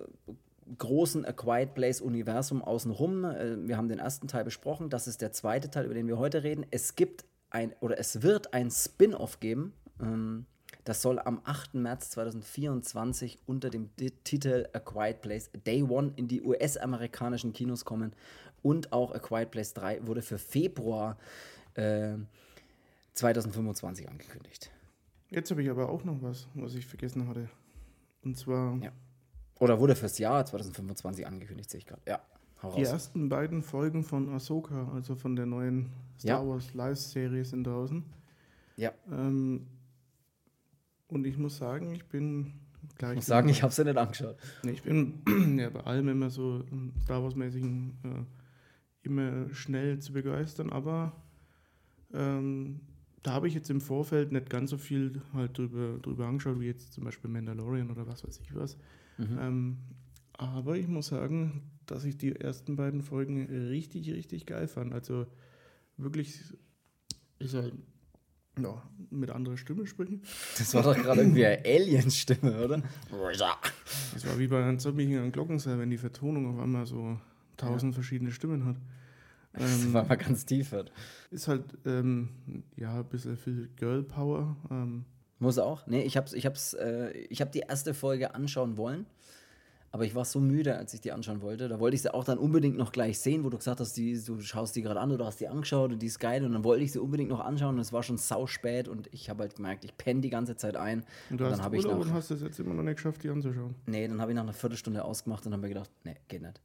[0.79, 3.25] großen A Quiet Place Universum außenrum.
[3.25, 4.91] Äh, wir haben den ersten Teil besprochen.
[4.91, 6.67] Das ist der zweite Teil, über den wir heute reden.
[6.71, 9.73] Es gibt ein oder es wird ein Spin-off geben.
[10.01, 10.47] Ähm,
[10.85, 11.75] das soll am 8.
[11.75, 13.91] März 2024 unter dem
[14.25, 18.15] Titel A Quiet Place Day One in die US-amerikanischen Kinos kommen.
[18.63, 21.19] Und auch A Quiet Place 3 wurde für Februar
[21.75, 22.15] äh,
[23.15, 24.71] 2025 angekündigt.
[25.29, 27.49] Jetzt habe ich aber auch noch was, was ich vergessen hatte.
[28.25, 28.77] Und zwar.
[28.83, 28.93] Ja.
[29.61, 32.03] Oder wurde fürs Jahr 2025 angekündigt, sehe ich gerade.
[32.09, 32.21] Ja.
[32.77, 36.49] Die ersten beiden Folgen von Ahsoka, also von der neuen Star ja.
[36.49, 38.05] Wars Live-Serie, sind draußen.
[38.77, 38.93] Ja.
[39.11, 39.67] Ähm,
[41.09, 42.53] und ich muss sagen, ich bin
[42.97, 43.13] klar.
[43.13, 44.37] Ich muss sagen, ich habe sie nicht angeschaut.
[44.63, 45.23] Ich bin
[45.59, 46.65] ja bei allem immer so
[47.03, 51.13] Star Wars-mäßigen äh, immer schnell zu begeistern, aber
[52.13, 52.81] ähm,
[53.23, 56.67] da habe ich jetzt im Vorfeld nicht ganz so viel halt drüber, drüber angeschaut, wie
[56.67, 58.77] jetzt zum Beispiel Mandalorian oder was weiß ich was.
[59.21, 59.39] Mhm.
[59.41, 59.79] Ähm,
[60.33, 64.93] aber ich muss sagen, dass ich die ersten beiden Folgen richtig, richtig geil fand.
[64.93, 65.27] Also
[65.97, 66.41] wirklich,
[67.39, 67.75] ist halt
[68.59, 70.23] ja, mit anderer Stimme sprechen.
[70.59, 72.83] Das war doch gerade irgendwie eine Alien-Stimme, oder?
[74.13, 77.19] Das war wie bei einem Zombie an Glockenseil, wenn die Vertonung auf einmal so
[77.57, 77.95] tausend ja.
[77.95, 78.77] verschiedene Stimmen hat.
[79.53, 80.93] Das ähm, war mal ganz tief wird.
[81.33, 82.29] Ist halt, ähm,
[82.77, 84.57] ja, ein bisschen viel Girl Power.
[84.71, 85.05] Ähm.
[85.41, 85.87] Muss auch.
[85.87, 89.07] Nee, ich hab's, ich hab's, äh, ich hab die erste Folge anschauen wollen.
[89.93, 91.67] Aber ich war so müde, als ich die anschauen wollte.
[91.67, 94.23] Da wollte ich sie auch dann unbedingt noch gleich sehen, wo du gesagt hast, die,
[94.23, 96.45] du schaust die gerade an oder hast die angeschaut und die ist geil.
[96.45, 99.09] Und dann wollte ich sie unbedingt noch anschauen und es war schon sau spät und
[99.13, 101.05] ich habe halt gemerkt, ich penne die ganze Zeit ein.
[101.31, 103.31] Und du und dann ich nach, und hast es jetzt immer noch nicht geschafft, die
[103.31, 103.75] anzuschauen?
[103.87, 106.61] Nee, dann habe ich nach einer Viertelstunde ausgemacht und habe mir gedacht, nee, geht nicht.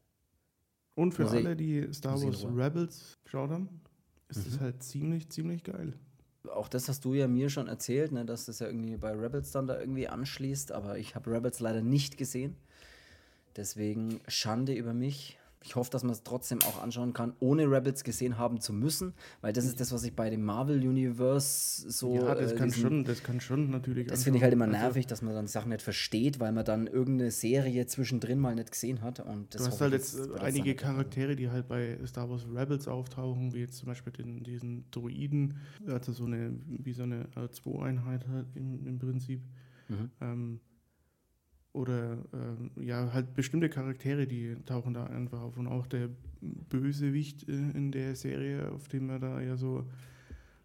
[0.94, 3.82] Und für Muss alle, die Star Wars Rebels geschaut haben,
[4.28, 4.64] ist es mhm.
[4.64, 5.94] halt ziemlich, ziemlich geil
[6.50, 9.52] auch das hast du ja mir schon erzählt, ne, dass das ja irgendwie bei Rebels
[9.52, 12.56] dann da irgendwie anschließt, aber ich habe Rebels leider nicht gesehen.
[13.56, 15.40] Deswegen Schande über mich.
[15.66, 19.14] Ich hoffe, dass man es trotzdem auch anschauen kann, ohne Rebels gesehen haben zu müssen,
[19.42, 22.14] weil das ist das, was ich bei dem Marvel Universe so.
[22.16, 24.08] Ja, das, äh, kann, diesen, schon, das kann schon natürlich.
[24.08, 26.66] Das finde ich halt immer also nervig, dass man dann Sachen nicht versteht, weil man
[26.66, 29.20] dann irgendeine Serie zwischendrin mal nicht gesehen hat.
[29.20, 33.54] Und du hast halt jetzt das, einige Charaktere, die halt bei Star Wars Rebels auftauchen,
[33.54, 35.56] wie jetzt zum Beispiel den, diesen Droiden,
[35.88, 39.42] also so eine, wie so eine R2-Einheit halt im, im Prinzip.
[39.90, 40.12] Mhm.
[40.22, 40.60] Ähm,
[41.76, 45.58] oder äh, ja, halt bestimmte Charaktere, die tauchen da einfach auf.
[45.58, 46.10] Und auch der
[46.42, 49.86] Bösewicht äh, in der Serie, auf den man da ja so,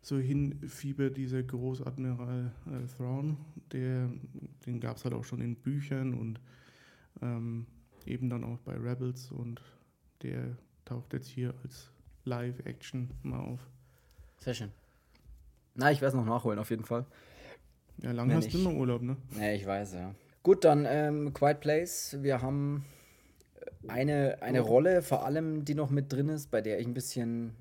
[0.02, 3.36] so hinfiebert, dieser Großadmiral äh, Thrawn,
[3.72, 4.08] der,
[4.66, 6.40] den gab es halt auch schon in Büchern und
[7.22, 7.66] ähm,
[8.06, 9.60] eben dann auch bei Rebels und
[10.22, 11.90] der taucht jetzt hier als
[12.24, 13.60] Live-Action mal auf.
[14.38, 14.70] Sehr schön.
[15.74, 17.04] Na, ich werde es noch nachholen, auf jeden Fall.
[17.98, 19.16] Ja, lange hast du immer Urlaub, ne?
[19.38, 20.14] Ja, ich weiß, ja.
[20.42, 22.16] Gut, dann ähm, Quiet Place.
[22.20, 22.84] Wir haben
[23.58, 26.94] äh, eine, eine Rolle, vor allem die noch mit drin ist, bei der ich ein
[26.94, 27.54] bisschen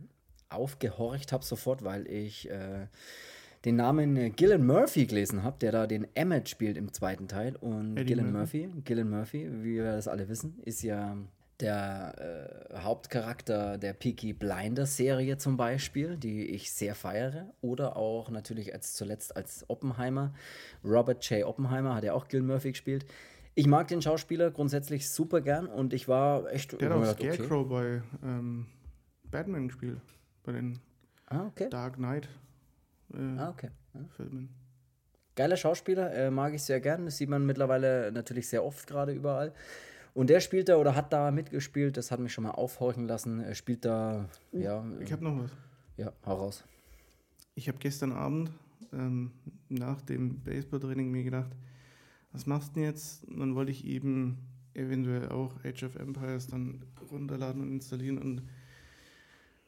[0.49, 2.87] aufgehorcht habe sofort, weil ich äh,
[3.65, 7.55] den Namen äh, Gillian Murphy gelesen habe, der da den Emmett spielt im zweiten Teil.
[7.57, 8.67] Und Eddie Gillian Murphy.
[8.67, 11.17] Murphy, Gillian Murphy, wie wir das alle wissen, ist ja
[11.59, 17.53] der äh, Hauptcharakter der Peaky Blinders Serie zum Beispiel, die ich sehr feiere.
[17.61, 20.33] Oder auch natürlich als zuletzt als Oppenheimer.
[20.83, 21.45] Robert J.
[21.45, 23.05] Oppenheimer hat ja auch Gil Murphy gespielt.
[23.55, 26.79] Ich mag den Schauspieler grundsätzlich super gern und ich war echt.
[26.79, 28.01] Der hat auch Scarecrow okay.
[28.21, 28.67] bei ähm,
[29.29, 29.99] Batman gespielt.
[30.43, 30.79] Bei den
[31.27, 31.69] ah, okay.
[31.69, 32.29] Dark Knight
[33.13, 33.69] äh, ah, okay.
[33.93, 34.01] Ja.
[34.15, 34.49] Filmen.
[35.35, 37.05] Geiler Schauspieler, äh, mag ich sehr gern.
[37.05, 39.53] Das sieht man mittlerweile natürlich sehr oft gerade überall.
[40.19, 43.39] Und der spielt da oder hat da mitgespielt, das hat mich schon mal aufhorchen lassen.
[43.39, 44.85] Er spielt da, uh, ja.
[44.99, 45.51] Ich habe noch was.
[45.95, 46.65] Ja, hau raus.
[47.55, 48.51] Ich habe gestern Abend
[48.91, 49.31] ähm,
[49.69, 51.51] nach dem Baseball-Training mir gedacht,
[52.33, 53.23] was machst du denn jetzt?
[53.29, 54.39] Und dann wollte ich eben
[54.73, 58.17] eventuell auch Age of Empires dann runterladen und installieren.
[58.17, 58.41] Und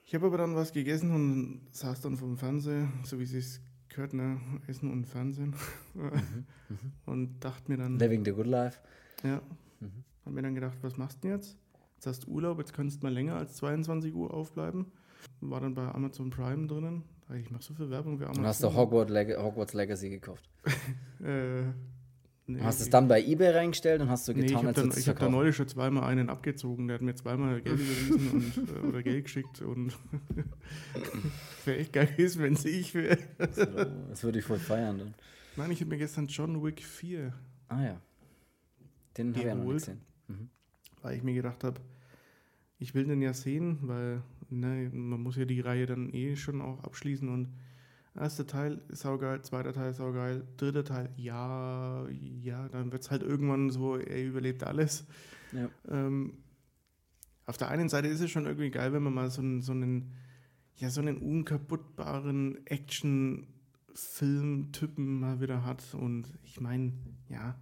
[0.03, 4.13] ich habe aber dann was gegessen und saß dann vom Fernseher, so wie es gehört,
[4.13, 4.41] ne?
[4.67, 5.55] Essen und Fernsehen.
[5.93, 6.11] Mhm,
[6.67, 6.91] mhm.
[7.05, 7.97] und dachte mir dann.
[7.97, 8.81] Living the good life.
[9.23, 9.41] Ja.
[9.79, 10.03] Mhm.
[10.25, 11.57] Haben mir dann gedacht, was machst du denn jetzt?
[11.95, 14.87] Jetzt hast du Urlaub, jetzt kannst du mal länger als 22 Uhr aufbleiben.
[15.39, 17.03] War dann bei Amazon Prime drinnen.
[17.39, 18.43] Ich mache so viel Werbung für Amazon.
[18.43, 20.49] Und hast du Hogwarts, Leg Hogwarts Legacy gekauft?
[21.23, 21.61] äh,
[22.47, 25.19] nee, hast du es dann bei Ebay reingestellt und hast du getan, nee, ich habe
[25.19, 26.87] da neulich schon zweimal einen abgezogen.
[26.87, 29.61] Der hat mir zweimal Geld überwiesen und, äh, oder Geld geschickt.
[29.61, 29.95] Und
[31.65, 33.17] wäre echt geil gewesen, wenn es ich wäre.
[33.37, 35.13] das würde ich voll feiern dann.
[35.55, 37.33] Nein, ich habe mir gestern John Wick 4
[37.69, 38.01] ah, ja.
[39.17, 40.10] Den habe ich ja noch nicht gesehen.
[40.31, 40.49] Mhm.
[41.01, 41.79] Weil ich mir gedacht habe,
[42.79, 46.61] ich will den ja sehen, weil ne, man muss ja die Reihe dann eh schon
[46.61, 47.49] auch abschließen und
[48.15, 53.11] erster Teil ist saugeil, zweiter Teil ist saugeil, dritter Teil, ja, ja, dann wird es
[53.11, 55.05] halt irgendwann so, er überlebt alles.
[55.51, 55.69] Ja.
[55.89, 56.33] Ähm,
[57.45, 59.71] auf der einen Seite ist es schon irgendwie geil, wenn man mal so einen, so
[59.71, 60.13] einen,
[60.75, 62.65] ja, so einen unkaputtbaren
[63.91, 65.83] Action-Film-Typen mal wieder hat.
[65.93, 66.93] Und ich meine,
[67.29, 67.55] ja,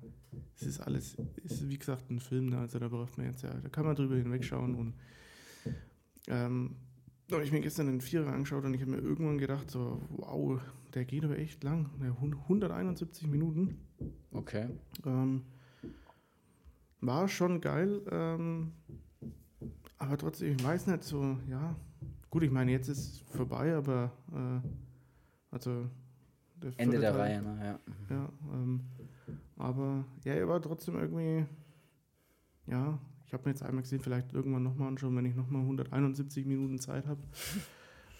[0.56, 3.54] es ist alles, es ist wie gesagt ein Film, also da braucht man jetzt ja,
[3.54, 4.94] da kann man drüber hinwegschauen und
[6.28, 6.76] ähm,
[7.32, 10.60] habe ich mir gestern den Vierer angeschaut und ich habe mir irgendwann gedacht, so, wow,
[10.94, 11.90] der geht aber echt lang.
[12.02, 13.78] 171 Minuten.
[14.32, 14.68] Okay.
[15.06, 15.44] Ähm,
[17.02, 18.74] war schon geil, ähm,
[19.98, 21.76] aber trotzdem, ich weiß nicht, so, ja.
[22.30, 24.68] Gut, ich meine, jetzt ist es vorbei, aber äh,
[25.52, 25.90] also
[26.78, 27.58] Ende der Teil, Reihe, ne?
[28.10, 28.16] Ja.
[28.16, 28.82] Ja, ähm,
[29.58, 31.46] aber ja, er war trotzdem irgendwie,
[32.68, 36.46] ja, ich habe mir jetzt einmal gesehen, vielleicht irgendwann nochmal anschauen, wenn ich nochmal 171
[36.46, 37.22] Minuten Zeit habe.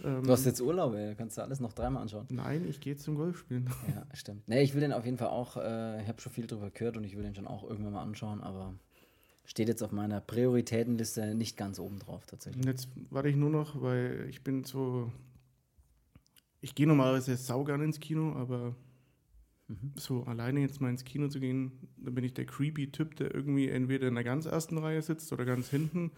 [0.02, 1.14] Ähm, du hast jetzt Urlaub, ey.
[1.16, 2.26] kannst du alles noch dreimal anschauen.
[2.30, 3.70] Nein, ich gehe zum Golf spielen.
[3.94, 4.48] Ja, stimmt.
[4.48, 6.96] Nee, ich will den auf jeden Fall auch, äh, ich habe schon viel drüber gehört
[6.96, 8.74] und ich will den schon auch irgendwann mal anschauen, aber
[9.44, 12.64] steht jetzt auf meiner Prioritätenliste nicht ganz oben drauf tatsächlich.
[12.64, 15.12] Und jetzt warte ich nur noch, weil ich bin so,
[16.62, 18.76] ich gehe normalerweise saugern ins Kino, aber
[19.70, 19.92] Mhm.
[19.96, 23.34] So alleine jetzt mal ins Kino zu gehen, da bin ich der creepy Typ, der
[23.34, 26.12] irgendwie entweder in der ganz ersten Reihe sitzt oder ganz hinten.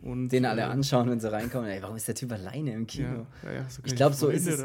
[0.00, 1.70] Und, Den alle äh, anschauen, wenn sie reinkommen.
[1.70, 3.26] Ey, warum ist der Typ alleine im Kino?
[3.42, 4.62] Ja, ja, so ich glaube, so ist es.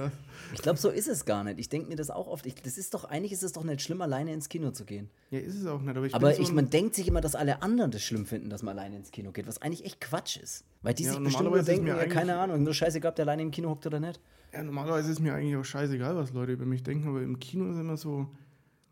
[0.53, 1.59] Ich glaube, so ist es gar nicht.
[1.59, 2.45] Ich denke mir das auch oft.
[2.45, 5.09] Ich, das ist doch eigentlich ist es doch nicht schlimm, alleine ins Kino zu gehen.
[5.31, 5.95] Ja, ist es auch nicht.
[5.95, 8.49] Aber, ich, aber ich so man denkt sich immer, dass alle anderen das schlimm finden,
[8.49, 10.65] dass man alleine ins Kino geht, was eigentlich echt Quatsch ist.
[10.81, 13.43] Weil die ja, sich bestimmt nur denken, ja, keine Ahnung, nur scheißegal, ob der alleine
[13.43, 14.19] im Kino hockt oder nicht.
[14.53, 17.69] Ja, normalerweise ist mir eigentlich auch scheißegal, was Leute über mich denken, aber im Kino
[17.69, 18.29] ist immer so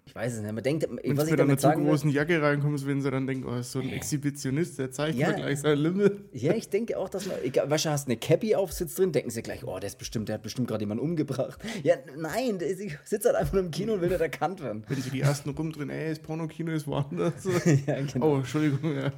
[0.08, 0.54] ich weiß es nicht.
[0.54, 3.46] Man denkt, wenn was ich damit sagen zu großen Jacke reinkommst, wenn sie dann denken,
[3.46, 5.28] oh, ist so ein Exhibitionist, der zeigt ja.
[5.28, 6.22] mir gleich sein Lümmel.
[6.32, 9.12] Ja, ich denke auch, dass man, egal, weißt du, hast eine Cappy auf, sitzt drin,
[9.12, 11.60] denken sie gleich, oh, der ist bestimmt, der hat bestimmt gerade jemanden umgebracht.
[11.84, 14.86] Ja, nein, der sitzt halt einfach nur im Kino und will nicht erkannt werden.
[14.88, 17.44] Wenn sie die ersten rumdrehen, ey, das Pornokino ist woanders.
[17.86, 18.36] ja, genau.
[18.36, 19.12] Oh, Entschuldigung, ja.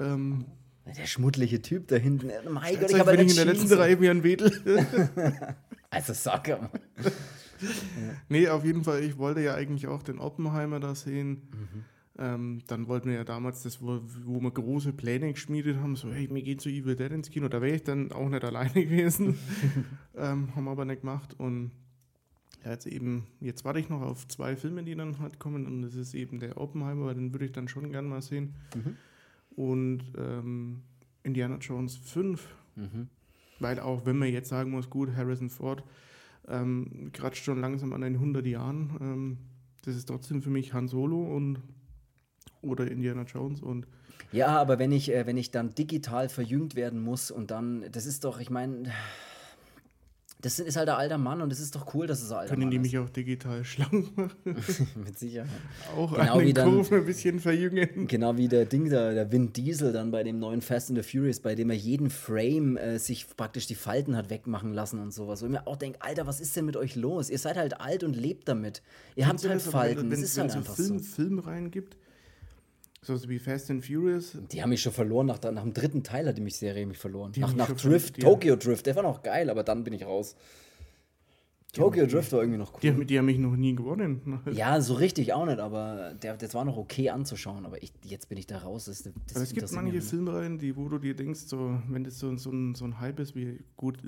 [0.00, 0.44] ähm,
[0.86, 2.30] Der schmuddlige Typ da hinten.
[2.50, 4.52] Mein Gott, ich habe in der letzten Reihe wie ein Wedel.
[5.90, 6.42] also mal.
[6.46, 6.70] ja.
[8.28, 11.48] Nee, auf jeden Fall, ich wollte ja eigentlich auch den Oppenheimer da sehen.
[11.50, 11.84] Mhm.
[12.16, 16.12] Ähm, dann wollten wir ja damals das, wo, wo wir große Pläne geschmiedet haben, so,
[16.12, 17.48] hey, wir gehen zu Evil Dead ins Kino.
[17.48, 19.38] Da wäre ich dann auch nicht alleine gewesen.
[20.16, 21.34] ähm, haben wir aber nicht gemacht.
[21.38, 21.72] Und
[22.64, 25.66] ja, jetzt eben, jetzt warte ich noch auf zwei Filme, die dann halt kommen.
[25.66, 28.54] Und das ist eben der Oppenheimer, weil den würde ich dann schon gern mal sehen.
[28.74, 28.96] Mhm.
[29.56, 30.82] Und ähm,
[31.22, 32.46] Indiana Jones 5.
[32.76, 33.08] Mhm.
[33.60, 35.84] Weil auch wenn man jetzt sagen muss, gut, Harrison Ford
[36.48, 38.96] ähm, kratzt schon langsam an den 100 Jahren.
[39.00, 39.38] Ähm,
[39.84, 41.58] das ist trotzdem für mich Han Solo und
[42.62, 43.86] oder Indiana Jones und
[44.32, 48.04] ja, aber wenn ich, äh, wenn ich dann digital verjüngt werden muss und dann, das
[48.04, 48.90] ist doch, ich meine,
[50.44, 52.50] das ist halt ein alter Mann und es ist doch cool, dass es ein alter
[52.50, 54.32] Können Mann die mich auch digital schlank machen?
[55.04, 55.48] Mit Sicherheit.
[55.96, 58.06] Auch genau wie dann, Kurve ein bisschen verjüngen.
[58.06, 61.08] Genau wie der Ding, der, der Vin Diesel dann bei dem neuen Fast and the
[61.08, 65.14] Furious, bei dem er jeden Frame äh, sich praktisch die Falten hat wegmachen lassen und
[65.14, 65.40] sowas.
[65.40, 67.30] Wo ich mir auch denke, Alter, was ist denn mit euch los?
[67.30, 68.82] Ihr seid halt alt und lebt damit.
[69.16, 70.02] Ihr habt halt Falten.
[70.02, 71.04] Wenn, das ist halt so einfach Film, so.
[71.04, 71.96] Film reingibt,
[73.04, 74.36] so wie Fast and Furious.
[74.50, 76.98] Die haben mich schon verloren, nach, nach dem dritten Teil hat die mich Serie mich
[76.98, 77.32] verloren.
[77.32, 80.36] Die nach, nach Drift, Tokyo Drift, der war noch geil, aber dann bin ich raus.
[81.74, 82.80] Tokyo Drift war irgendwie noch cool.
[82.80, 84.40] Die, die haben mich noch nie gewonnen.
[84.52, 87.66] Ja, so richtig auch nicht, aber der, das war noch okay anzuschauen.
[87.66, 88.84] Aber ich, jetzt bin ich da raus.
[88.84, 92.18] Das, das aber es gibt manche Filmreihen, die, wo du dir denkst, so, wenn das
[92.18, 93.98] so, so, ein, so ein Hype ist, wie gut,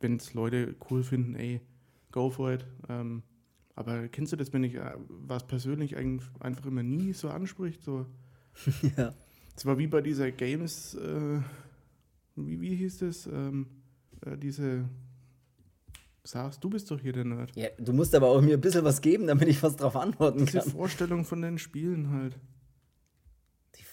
[0.00, 1.62] wenn es Leute cool finden, ey,
[2.12, 2.66] go for it.
[2.88, 3.22] Ähm,
[3.78, 7.80] aber kennst du das, wenn ich äh, was persönlich einfach immer nie so anspricht?
[7.84, 8.06] So?
[8.96, 9.14] ja.
[9.56, 11.40] Es war wie bei dieser Games, äh,
[12.34, 13.26] wie, wie hieß das?
[13.26, 13.68] Ähm,
[14.26, 14.88] äh, diese
[16.24, 17.54] sagst, du bist doch hier der Nerd.
[17.54, 20.40] Ja, du musst aber auch mir ein bisschen was geben, damit ich was drauf antworten
[20.40, 20.66] Diese kann.
[20.66, 22.36] Die Vorstellung von den Spielen halt.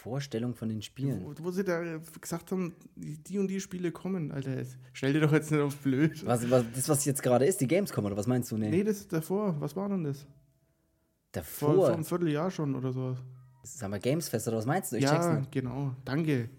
[0.05, 1.25] Vorstellung von den Spielen?
[1.25, 1.81] Wo, wo sie da
[2.21, 4.61] gesagt haben, die und die Spiele kommen, Alter.
[4.93, 6.23] Stell dir doch jetzt nicht auf blöd.
[6.27, 8.57] Was, was, das, was jetzt gerade ist, die Gamescom, oder was meinst du?
[8.57, 9.59] Nee, nee das ist davor.
[9.59, 10.27] Was war denn das?
[11.31, 11.69] Davor?
[11.73, 13.17] Vor, vor einem Vierteljahr schon oder so.
[13.63, 14.97] Sag mal Gamesfest oder was meinst du?
[14.97, 15.95] Ich ja, genau.
[16.05, 16.49] Danke.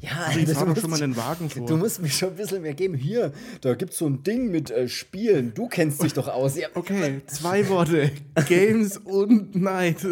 [0.00, 1.64] Ja, also ich fahr doch schon mal den Wagen vor.
[1.64, 2.94] Du musst mir schon ein bisschen mehr geben.
[2.94, 5.54] Hier, da gibt es so ein Ding mit äh, Spielen.
[5.54, 6.56] Du kennst dich doch aus.
[6.56, 6.66] Ja.
[6.74, 8.10] Okay, zwei Worte.
[8.48, 10.02] Games und Night.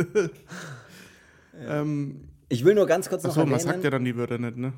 [1.61, 1.80] Ja.
[1.80, 4.57] ähm, ich will nur ganz kurz noch Achso, man sagt ja dann die Wörter nicht,
[4.57, 4.72] ne?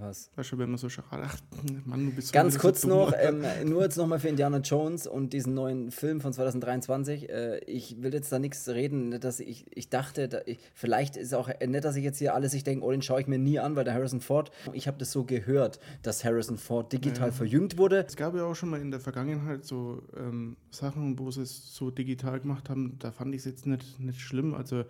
[0.00, 0.30] Was?
[0.34, 1.22] Weißt du, wenn man so schade.
[1.22, 1.36] Ach,
[1.84, 5.34] Mann, du bist Ganz kurz so noch, ähm, nur jetzt nochmal für Indiana Jones und
[5.34, 7.28] diesen neuen Film von 2023.
[7.28, 11.34] Äh, ich will jetzt da nichts reden, dass ich, ich dachte, da ich, vielleicht ist
[11.34, 13.58] auch nicht, dass ich jetzt hier alles, ich denke, oh, den schaue ich mir nie
[13.58, 17.34] an, weil der Harrison Ford, ich habe das so gehört, dass Harrison Ford digital ja.
[17.34, 18.06] verjüngt wurde.
[18.08, 21.74] Es gab ja auch schon mal in der Vergangenheit so ähm, Sachen, wo sie es
[21.74, 24.54] so digital gemacht haben, da fand ich es jetzt nicht, nicht schlimm.
[24.54, 24.84] Also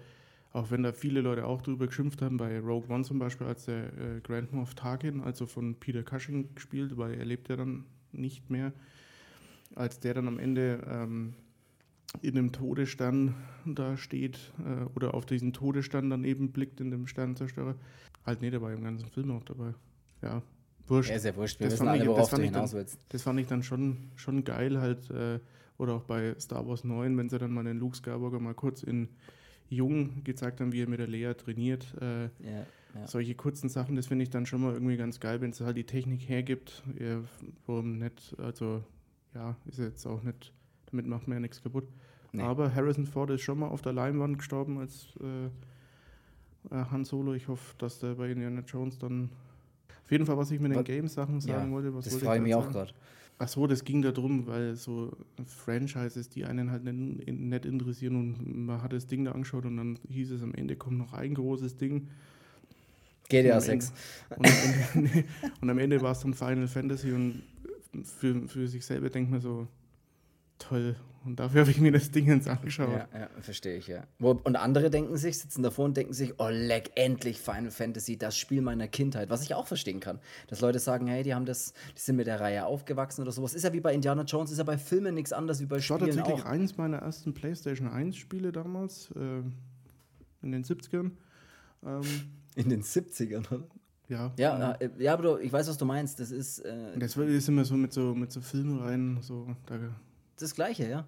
[0.53, 3.67] auch wenn da viele Leute auch drüber geschimpft haben, bei Rogue One zum Beispiel, als
[3.67, 7.85] der äh, Grand Moff Tarkin, also von Peter Cushing gespielt, weil er lebt ja dann
[8.13, 8.73] nicht mehr,
[9.77, 11.35] als der dann am Ende ähm,
[12.23, 17.07] in dem Todesstern da steht äh, oder auf diesen Todesstern dann eben blickt in dem
[17.07, 17.77] Sternzerstörer.
[18.27, 19.75] Halt nicht dabei, im ganzen Film auch dabei.
[20.21, 20.43] Ja,
[20.89, 21.11] wurscht.
[21.11, 21.61] Ja, sehr wurscht.
[21.61, 22.99] Wir das wissen alle, worauf du hinaus willst.
[23.11, 25.39] Das fand ich dann schon, schon geil halt, äh,
[25.79, 28.83] oder auch bei Star Wars 9, wenn sie dann mal den Luke Skywalker mal kurz
[28.83, 29.09] in
[29.71, 31.95] Jung gezeigt haben, wie er mit der Lea trainiert.
[32.01, 32.31] Äh, ja,
[32.95, 33.07] ja.
[33.07, 35.77] Solche kurzen Sachen, das finde ich dann schon mal irgendwie ganz geil, wenn es halt
[35.77, 36.83] die Technik hergibt.
[36.99, 37.23] Ja,
[37.67, 38.35] warum nicht?
[38.39, 38.83] Also,
[39.35, 40.53] ja, ist jetzt auch nicht,
[40.91, 41.87] damit macht man ja nichts kaputt.
[42.33, 42.43] Nee.
[42.43, 45.47] Aber Harrison Ford ist schon mal auf der Leinwand gestorben als äh,
[46.75, 47.35] äh Han Solo.
[47.35, 49.31] Ich hoffe, dass der bei Indiana Jones dann.
[50.05, 52.55] Auf jeden Fall, was ich mit den Games-Sachen sagen wollte, was das freue ich mich
[52.55, 52.93] auch gerade.
[53.43, 58.67] Ach so, das ging darum, weil so Franchises, die einen halt nicht, nicht interessieren und
[58.67, 61.33] man hat das Ding da angeschaut und dann hieß es am Ende kommt noch ein
[61.33, 62.09] großes Ding.
[63.31, 63.95] GTA 6.
[64.37, 64.47] Und,
[64.95, 65.25] und,
[65.63, 67.43] und, am Ende war es dann Final Fantasy und
[68.05, 69.67] für, für sich selber denkt man so,
[70.61, 70.95] toll.
[71.23, 72.89] Und dafür habe ich mir das Ding jetzt angeschaut.
[72.91, 74.05] Ja, ja verstehe ich, ja.
[74.19, 78.39] Und andere denken sich, sitzen davor und denken sich, oh leck, endlich Final Fantasy, das
[78.39, 79.29] Spiel meiner Kindheit.
[79.29, 80.19] Was ich auch verstehen kann.
[80.49, 83.53] Dass Leute sagen, hey, die haben das, die sind mit der Reihe aufgewachsen oder sowas.
[83.53, 86.01] Ist ja wie bei Indiana Jones, ist ja bei Filmen nichts anderes wie bei Spielen.
[86.01, 86.51] Das war tatsächlich auch.
[86.51, 89.43] eins meiner ersten PlayStation 1 Spiele damals, äh,
[90.43, 91.11] in den 70ern.
[91.85, 92.03] Ähm,
[92.55, 93.65] in den 70ern, oder?
[94.09, 94.33] Ja.
[94.39, 96.19] Ja, äh, ja, aber ich weiß, was du meinst.
[96.19, 96.61] Das ist.
[96.61, 99.55] Äh, das ist immer so mit so, mit so Filmen rein, so.
[99.67, 99.79] Da
[100.43, 101.07] das Gleiche, ja.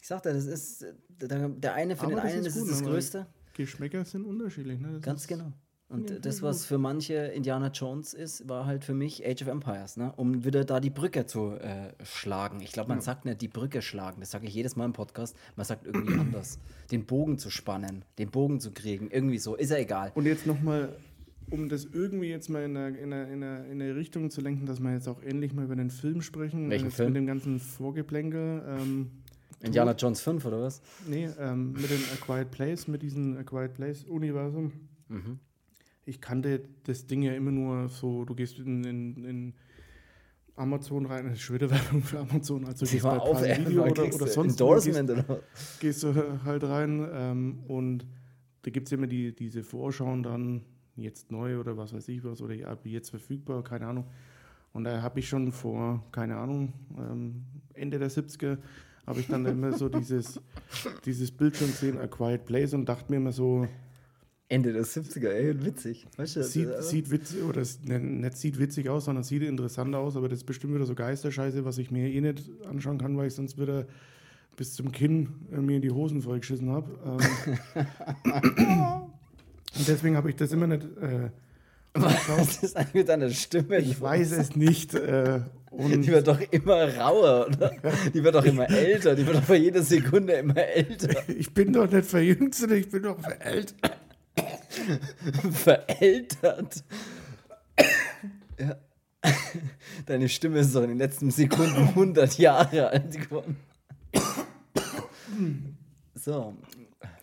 [0.00, 3.26] Ich sagte, das ist der, der eine für Aber den einen ist, ist das Größte.
[3.54, 4.92] Geschmäcker sind unterschiedlich, ne?
[4.94, 5.52] Das Ganz genau.
[5.88, 9.48] Und ja, das, was für manche Indiana Jones ist, war halt für mich Age of
[9.48, 10.12] Empires, ne?
[10.16, 12.60] um wieder da die Brücke zu äh, schlagen.
[12.60, 13.02] Ich glaube, man ja.
[13.02, 15.36] sagt nicht die Brücke schlagen, das sage ich jedes Mal im Podcast.
[15.56, 16.58] Man sagt irgendwie anders.
[16.90, 20.10] Den Bogen zu spannen, den Bogen zu kriegen, irgendwie so, ist ja egal.
[20.14, 20.96] Und jetzt nochmal
[21.50, 24.80] um das irgendwie jetzt mal in eine, in, eine, in, eine Richtung zu lenken, dass
[24.80, 26.70] wir jetzt auch endlich mal über den Film sprechen.
[26.70, 27.08] Welchen jetzt Film?
[27.08, 28.62] Mit dem ganzen Vorgeplänkel.
[28.66, 29.10] Ähm,
[29.60, 30.82] Indiana Jones 5 oder was?
[31.08, 34.72] nee, ähm, mit dem A Quiet Place, mit diesem A Quiet Place-Universum.
[35.08, 35.38] Mhm.
[36.04, 39.54] Ich kannte das Ding ja immer nur so, du gehst in, in, in
[40.56, 43.66] Amazon rein, das ist schon wieder Werbung für Amazon, also Sieh gehst bei auf, Prime
[43.66, 45.40] Video oder, oder sonst wo, gehst, Endorsement oder
[45.80, 48.06] gehst du halt rein ähm, und
[48.62, 50.62] da gibt es immer die, diese Vorschauen dann
[50.96, 54.04] jetzt neu oder was weiß ich was oder ja, jetzt verfügbar, keine Ahnung.
[54.72, 58.58] Und da habe ich schon vor, keine Ahnung, ähm, Ende der 70er,
[59.06, 60.40] habe ich dann immer so dieses,
[61.04, 63.68] dieses Bild schon gesehen, A Quiet Place und dachte mir immer so,
[64.48, 66.06] Ende der 70er, ey, witzig.
[66.16, 69.42] Weißt du, sieht, das- sieht witzig, oder es, ne, nicht sieht witzig aus, sondern sieht
[69.42, 72.98] interessant aus, aber das ist bestimmt wieder so Geisterscheiße, was ich mir eh nicht anschauen
[72.98, 73.86] kann, weil ich sonst wieder
[74.56, 76.90] bis zum Kinn äh, mir in die Hosen vollgeschissen habe.
[78.24, 79.10] Ähm,
[79.76, 80.82] und deswegen habe ich das immer nicht.
[81.00, 81.30] Äh,
[81.94, 83.78] Was ist eigentlich mit deiner Stimme?
[83.78, 84.94] ich weiß es nicht.
[84.94, 85.40] Äh,
[85.72, 87.72] Die wird doch immer rauer, oder?
[88.12, 89.14] Die wird doch immer älter.
[89.14, 91.28] Die wird doch für jede Sekunde immer älter.
[91.28, 93.96] ich bin doch nicht verjüngt, sondern ich bin doch verältert.
[95.52, 96.84] Verältert.
[98.58, 98.76] Ja.
[100.06, 103.56] Deine Stimme ist doch in den letzten Sekunden 100 Jahre alt geworden.
[106.14, 106.54] So,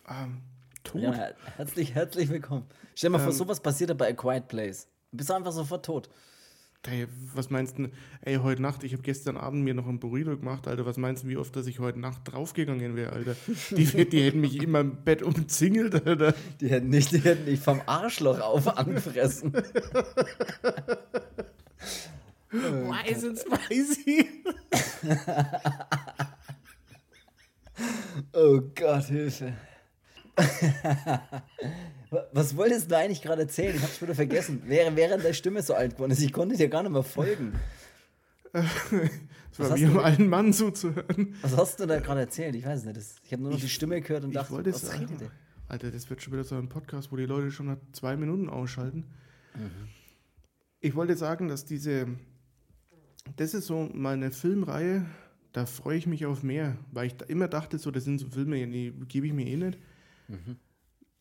[0.08, 0.38] Ähm,
[0.84, 1.00] tot.
[1.02, 2.66] ja, her- herzlich, herzlich willkommen.
[2.94, 4.88] Stell dir mal vor, Ähm, sowas passiert bei A Quiet Place.
[5.10, 6.08] Du bist einfach sofort tot.
[6.84, 7.90] Ey, was meinst du?
[8.22, 10.84] Ey, heute Nacht, ich habe gestern Abend mir noch ein Burrito gemacht, Alter.
[10.84, 13.36] Was meinst du, wie oft, dass ich heute Nacht draufgegangen wäre, Alter?
[13.70, 16.34] Die, die hätten mich immer im Bett umzingelt, Alter.
[16.60, 19.52] Die hätten nicht, die hätten dich vom Arschloch auf anfressen.
[22.50, 24.28] Weiß und spicy.
[28.34, 29.54] Oh Gott, Hilfe.
[30.36, 33.74] Wa- Was wolltest du eigentlich gerade erzählen?
[33.76, 34.62] Ich hab's wieder vergessen.
[34.66, 37.52] Während, während der Stimme so alt geworden ist, ich konnte dir gar nicht mehr folgen.
[38.52, 38.64] Das
[39.58, 41.34] Was war wie du einem alten Mann zuzuhören.
[41.42, 42.54] Was hast du da gerade erzählt?
[42.54, 42.96] Ich weiß es nicht.
[42.96, 45.30] Das, ich habe nur noch die Stimme gehört und Ich dachte, was sagen, redet der?
[45.68, 48.50] Alter, das wird schon wieder so ein Podcast, wo die Leute schon nach zwei Minuten
[48.50, 49.06] ausschalten.
[49.54, 49.70] Mhm.
[50.80, 52.08] Ich wollte sagen, dass diese,
[53.36, 55.06] das ist so meine Filmreihe,
[55.52, 58.28] da freue ich mich auf mehr, weil ich da immer dachte, so, das sind so
[58.28, 59.78] Filme, die gebe ich mir eh nicht.
[60.32, 60.56] Mhm.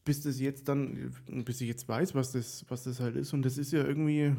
[0.03, 1.13] Bis das jetzt dann,
[1.45, 3.33] bis ich jetzt weiß, was das, was das halt ist.
[3.33, 4.33] Und das ist ja irgendwie,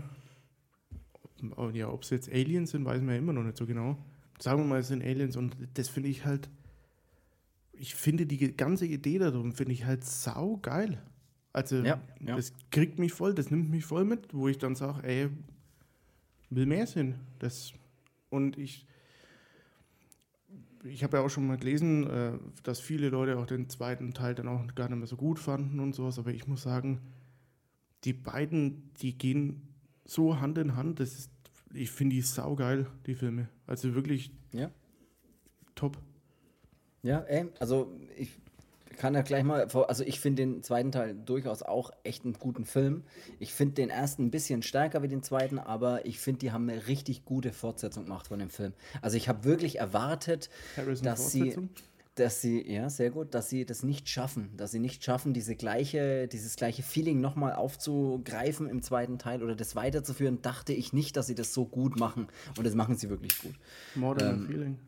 [1.56, 3.96] ob- ja, ob es jetzt Aliens sind, weiß man ja immer noch nicht so genau.
[4.40, 6.50] Sagen wir mal, es sind Aliens und das finde ich halt,
[7.72, 11.00] ich finde die ganze Idee darum, finde ich halt sau geil.
[11.52, 12.34] Also, Ja, ja.
[12.36, 15.28] das kriegt mich voll, das nimmt mich voll mit, wo ich dann sage, ey,
[16.50, 17.14] will mehr Sinn.
[17.38, 17.72] Das,
[18.30, 18.86] und ich,
[20.84, 24.34] ich habe ja auch schon mal gelesen, äh, dass viele Leute auch den zweiten Teil
[24.34, 27.00] dann auch gar nicht mehr so gut fanden und sowas, aber ich muss sagen,
[28.04, 29.68] die beiden, die gehen
[30.04, 31.30] so Hand in Hand, das ist,
[31.72, 33.48] ich finde die saugeil, die Filme.
[33.66, 34.70] Also wirklich Ja.
[35.74, 35.98] top.
[37.02, 38.30] Ja, ey, also ich
[39.02, 42.34] kann ja gleich mal, vor- also ich finde den zweiten Teil durchaus auch echt einen
[42.34, 43.02] guten Film.
[43.40, 46.68] Ich finde den ersten ein bisschen stärker wie den zweiten, aber ich finde, die haben
[46.70, 48.74] eine richtig gute Fortsetzung gemacht von dem Film.
[49.00, 51.58] Also ich habe wirklich erwartet, Harrison dass sie,
[52.14, 55.56] dass sie, ja, sehr gut, dass sie das nicht schaffen, dass sie nicht schaffen, diese
[55.56, 61.16] gleiche, dieses gleiche Feeling nochmal aufzugreifen im zweiten Teil oder das weiterzuführen, dachte ich nicht,
[61.16, 62.28] dass sie das so gut machen.
[62.56, 63.54] Und das machen sie wirklich gut.
[63.96, 64.78] More than ähm, Feeling.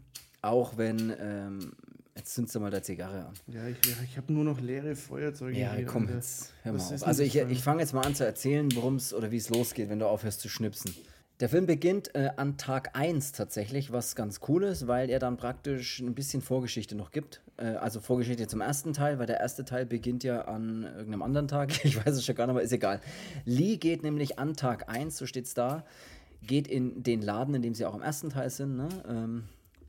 [0.40, 1.72] Auch wenn, ähm,
[2.16, 3.34] jetzt zündst du mal der Zigarre an.
[3.46, 5.86] Ja, ich, ich habe nur noch leere Feuerzeuge Ja, hier.
[5.86, 6.14] komm Alter.
[6.16, 7.06] jetzt, hör mal auf.
[7.06, 9.88] Also ich, ich fange jetzt mal an zu erzählen, worum es oder wie es losgeht,
[9.88, 10.94] wenn du aufhörst zu schnipsen.
[11.40, 15.36] Der Film beginnt äh, an Tag 1 tatsächlich, was ganz cool ist, weil er dann
[15.36, 17.42] praktisch ein bisschen Vorgeschichte noch gibt.
[17.56, 21.48] Äh, also Vorgeschichte zum ersten Teil, weil der erste Teil beginnt ja an irgendeinem anderen
[21.48, 21.72] Tag.
[21.84, 23.00] Ich weiß es schon gar nicht, aber ist egal.
[23.44, 25.84] Lee geht nämlich an Tag 1, so steht es da,
[26.42, 28.76] geht in den Laden, in dem sie auch im ersten Teil sind.
[28.76, 28.88] Ne?
[29.08, 29.44] Ähm,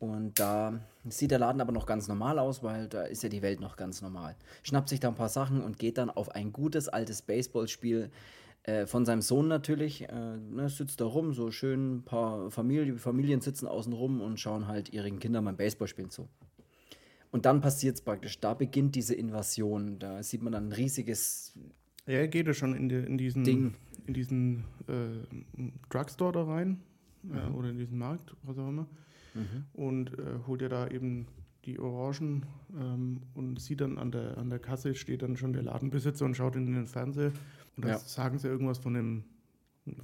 [0.10, 3.42] und da sieht der Laden aber noch ganz normal aus, weil da ist ja die
[3.42, 4.36] Welt noch ganz normal.
[4.64, 8.10] Schnappt sich da ein paar Sachen und geht dann auf ein gutes altes Baseballspiel
[8.64, 10.10] äh, von seinem Sohn natürlich.
[10.10, 14.40] Äh, ne, sitzt da rum, so schön ein paar Familie, Familien sitzen außen rum und
[14.40, 16.28] schauen halt ihren Kindern beim Baseballspielen zu.
[17.32, 20.00] Und dann passiert es praktisch, da beginnt diese Invasion.
[20.00, 21.54] Da sieht man dann ein riesiges
[22.08, 23.74] Ja, er geht ja schon in, die, in diesen, Ding.
[24.08, 26.82] In diesen äh, Drugstore da rein
[27.30, 28.88] äh, oder in diesen Markt, was auch immer.
[29.74, 31.28] Und äh, holt ja da eben
[31.66, 32.46] die Orangen
[32.78, 36.36] ähm, und sieht dann an der, an der Kasse steht dann schon der Ladenbesitzer und
[36.36, 37.32] schaut in den Fernseher.
[37.76, 37.98] Und da Ja.
[37.98, 39.24] sagen sie irgendwas von dem,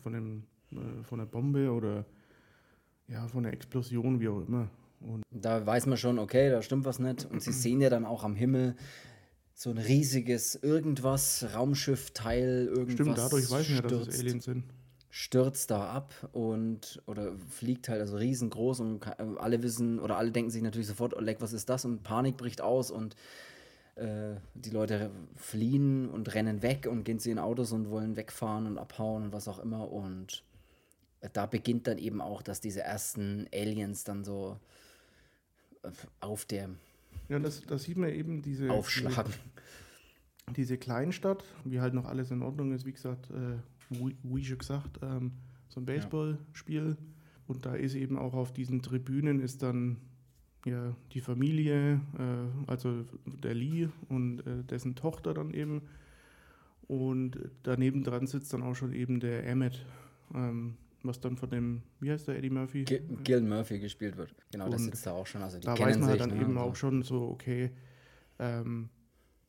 [0.01, 2.05] von dem, äh, von der Bombe oder
[3.07, 4.69] ja, von der Explosion, wie auch immer.
[5.01, 7.25] Und Da weiß man schon, okay, da stimmt was nicht.
[7.25, 8.75] Und sie sehen ja dann auch am Himmel
[9.53, 12.93] so ein riesiges irgendwas, Raumschiffteil, irgendwas.
[12.93, 14.63] Stimmt, dadurch weiß man ja, dass es Aliens sind.
[15.14, 20.49] Stürzt da ab und oder fliegt halt also riesengroß und alle wissen oder alle denken
[20.49, 21.84] sich natürlich sofort, oh, leck, was ist das?
[21.84, 23.16] Und Panik bricht aus und
[23.95, 28.66] äh, die Leute fliehen und rennen weg und gehen zu ihren Autos und wollen wegfahren
[28.66, 29.91] und abhauen und was auch immer.
[29.91, 30.43] Und
[31.34, 34.57] da beginnt dann eben auch, dass diese ersten Aliens dann so
[35.84, 35.89] äh,
[36.22, 36.70] auf der
[37.32, 38.70] ja, das, das sieht man eben diese.
[38.70, 39.32] Aufschlagen.
[40.47, 43.57] Diese, diese Kleinstadt, wie halt noch alles in Ordnung ist, wie gesagt, äh,
[43.91, 45.31] wie, wie schon gesagt, ähm,
[45.69, 46.87] so ein Baseballspiel.
[46.89, 47.05] Ja.
[47.47, 49.97] Und da ist eben auch auf diesen Tribünen ist dann
[50.65, 55.81] ja die Familie, äh, also der Lee und äh, dessen Tochter dann eben.
[56.87, 59.85] Und daneben dran sitzt dann auch schon eben der Emmett.
[60.33, 62.83] Ähm, was dann von dem, wie heißt der, Eddie Murphy?
[62.83, 64.35] G Gil Murphy gespielt wird.
[64.51, 65.41] Genau, und das sitzt da auch schon.
[65.41, 67.71] Also die da weiß man halt dann ne, eben auch schon so, okay,
[68.39, 68.89] ähm,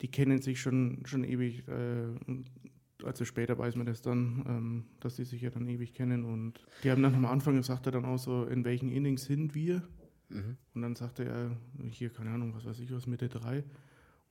[0.00, 1.66] die kennen sich schon, schon ewig.
[1.68, 2.14] Äh,
[3.04, 6.24] also später weiß man das dann, ähm, dass die sich ja dann ewig kennen.
[6.24, 9.54] Und die haben dann am Anfang, sagt er dann auch so, in welchen Innings sind
[9.54, 9.82] wir?
[10.28, 10.56] Mhm.
[10.74, 11.56] Und dann sagte er,
[11.90, 13.64] hier, keine Ahnung, was weiß ich, was Mitte drei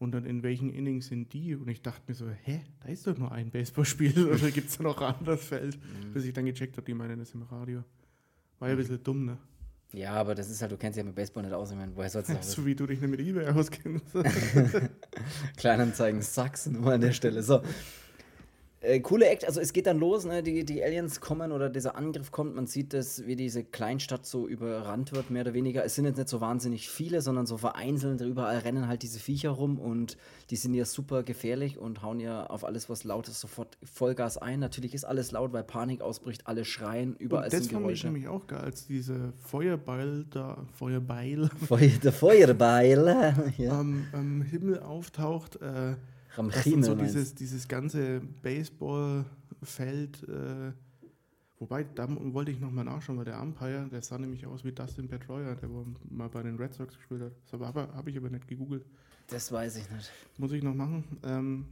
[0.01, 1.55] und dann in welchen Innings sind die?
[1.55, 4.77] Und ich dachte mir so, hä, da ist doch nur ein Baseballspiel oder gibt es
[4.77, 5.77] da noch ein anderes Feld?
[5.77, 6.13] Mhm.
[6.13, 7.83] Bis ich dann gecheckt habe, die meinen das im Radio.
[8.57, 8.81] War ja ein mhm.
[8.81, 9.37] bisschen dumm, ne?
[9.93, 11.69] Ja, aber das ist halt, du kennst ja mit Baseball nicht aus.
[11.69, 14.05] Ich meine, woher sollst du So wie du dich nicht mit Ebay auskennst.
[15.57, 17.43] Kleinanzeigen Sachsen nur an der Stelle.
[17.43, 17.61] So,
[18.81, 20.41] äh, coole Act, also es geht dann los, ne?
[20.41, 24.47] die, die Aliens kommen oder dieser Angriff kommt, man sieht das, wie diese Kleinstadt so
[24.47, 25.85] überrannt wird, mehr oder weniger.
[25.85, 29.51] Es sind jetzt nicht so wahnsinnig viele, sondern so vereinzelt, überall rennen halt diese Viecher
[29.51, 30.17] rum und
[30.49, 34.39] die sind ja super gefährlich und hauen ja auf alles, was laut ist, sofort Vollgas
[34.39, 34.59] ein.
[34.59, 37.91] Natürlich ist alles laut, weil Panik ausbricht, alle schreien, überall und das sind Geräusche.
[37.91, 43.79] Das fand ich nämlich auch geil, als diese Feuerbeil da, Feuerbeil, Feuer, der Feuerbeil ja.
[43.79, 45.95] am, am Himmel auftaucht, äh,
[46.35, 50.71] Ramchine, so dieses, dieses ganze Baseballfeld, äh,
[51.59, 55.07] wobei, da wollte ich nochmal nachschauen, weil der Umpire, der sah nämlich aus wie Dustin
[55.07, 55.69] Pedroia, der
[56.09, 57.33] mal bei den Red Sox gespielt hat.
[57.43, 58.85] Das habe hab ich aber nicht gegoogelt.
[59.27, 60.11] Das weiß ich nicht.
[60.37, 61.03] Muss ich noch machen.
[61.23, 61.65] Ähm,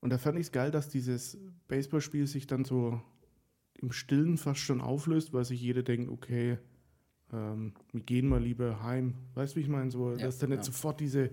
[0.00, 1.38] und da fand ich es geil, dass dieses
[1.68, 3.00] Baseballspiel sich dann so
[3.80, 6.58] im Stillen fast schon auflöst, weil sich jeder denkt, okay,
[7.32, 9.14] ähm, wir gehen mal lieber heim.
[9.34, 9.90] Weißt du, wie ich meine?
[9.90, 10.64] So, ja, dass dann nicht ja.
[10.64, 11.30] sofort diese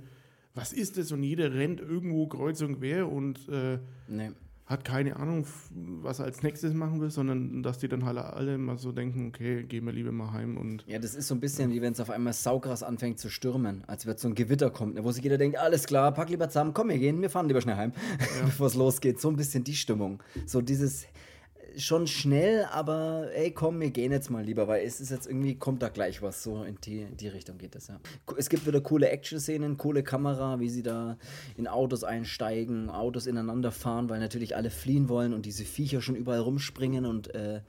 [0.55, 1.11] was ist das?
[1.11, 4.31] Und jeder rennt irgendwo kreuz und quer und äh, nee.
[4.65, 8.57] hat keine Ahnung, was er als nächstes machen will, sondern dass die dann halt alle
[8.57, 10.85] mal so denken, okay, gehen wir lieber mal heim und.
[10.87, 13.83] Ja, das ist so ein bisschen wie wenn es auf einmal saugras anfängt zu stürmen,
[13.87, 16.47] als wird so ein Gewitter kommt, ne, wo sich jeder denkt, alles klar, pack lieber
[16.49, 18.25] zusammen, komm, wir gehen, wir fahren lieber schnell heim, ja.
[18.45, 19.19] bevor es losgeht.
[19.19, 20.21] So ein bisschen die Stimmung.
[20.45, 21.07] So dieses
[21.77, 25.55] schon schnell, aber ey, komm, wir gehen jetzt mal lieber, weil es ist jetzt irgendwie,
[25.55, 26.43] kommt da gleich was.
[26.43, 27.99] So in die, in die Richtung geht das, ja.
[28.37, 31.17] Es gibt wieder coole Action-Szenen, coole Kamera, wie sie da
[31.57, 36.15] in Autos einsteigen, Autos ineinander fahren, weil natürlich alle fliehen wollen und diese Viecher schon
[36.15, 37.61] überall rumspringen und äh,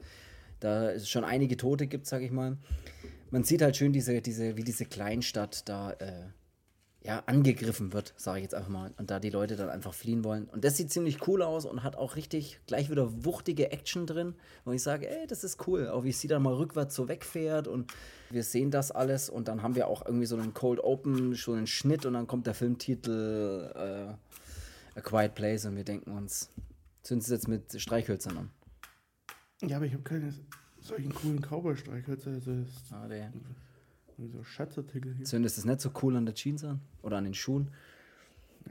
[0.61, 2.57] da es schon einige Tote gibt, sag ich mal.
[3.31, 6.27] Man sieht halt schön diese, diese, wie diese Kleinstadt da äh,
[7.07, 8.93] ja, angegriffen wird, sage ich jetzt einfach mal.
[8.97, 10.47] Und da die Leute dann einfach fliehen wollen.
[10.47, 14.35] Und das sieht ziemlich cool aus und hat auch richtig gleich wieder wuchtige Action drin.
[14.65, 15.89] wo ich sage, ey, das ist cool.
[15.89, 17.93] Auch wie sie dann mal rückwärts so wegfährt und
[18.31, 19.29] wir sehen das alles.
[19.29, 22.27] Und dann haben wir auch irgendwie so einen Cold Open, schon einen Schnitt und dann
[22.27, 26.49] kommt der Filmtitel äh, A Quiet Place und wir denken uns,
[27.03, 28.51] sind sie jetzt mit Streichhölzern an.
[29.63, 30.33] Ja, aber ich habe keine
[30.81, 32.31] solchen coolen Cowboy-Streichhölzer.
[32.31, 33.31] Also ah, der.
[34.17, 35.25] So Schatzartikel hier.
[35.27, 36.81] Zündest das nicht so cool an der Jeans an?
[37.05, 37.71] Oder an den Schuhen?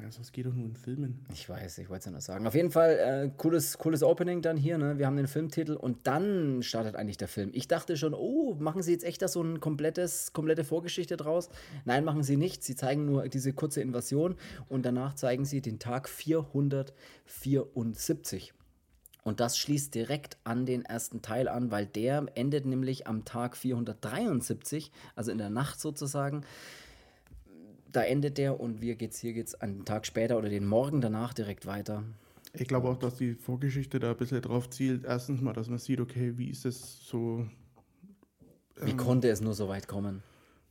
[0.02, 1.24] Ja, das geht doch nur in Filmen.
[1.32, 2.48] Ich weiß, ich wollte es ja nur sagen.
[2.48, 4.98] Auf jeden Fall, äh, cooles, cooles Opening dann hier, ne?
[4.98, 7.52] Wir haben den Filmtitel und dann startet eigentlich der Film.
[7.54, 11.50] Ich dachte schon, oh, machen sie jetzt echt da so ein komplettes, komplette Vorgeschichte draus?
[11.86, 12.64] Nein, machen sie nicht.
[12.64, 14.36] Sie zeigen nur diese kurze Invasion
[14.68, 18.56] und danach zeigen sie den Tag 474.
[19.24, 23.56] Und das schließt direkt an den ersten Teil an, weil der endet nämlich am Tag
[23.56, 26.44] 473, also in der Nacht sozusagen.
[27.94, 31.00] Da endet der und wir geht's, hier geht es einen Tag später oder den Morgen
[31.00, 32.04] danach direkt weiter.
[32.54, 35.06] Ich glaube auch, dass die Vorgeschichte da ein bisschen drauf zielt.
[35.06, 37.48] Erstens mal, dass man sieht, okay, wie ist es so.
[38.80, 40.24] Ähm, wie konnte es nur so weit kommen?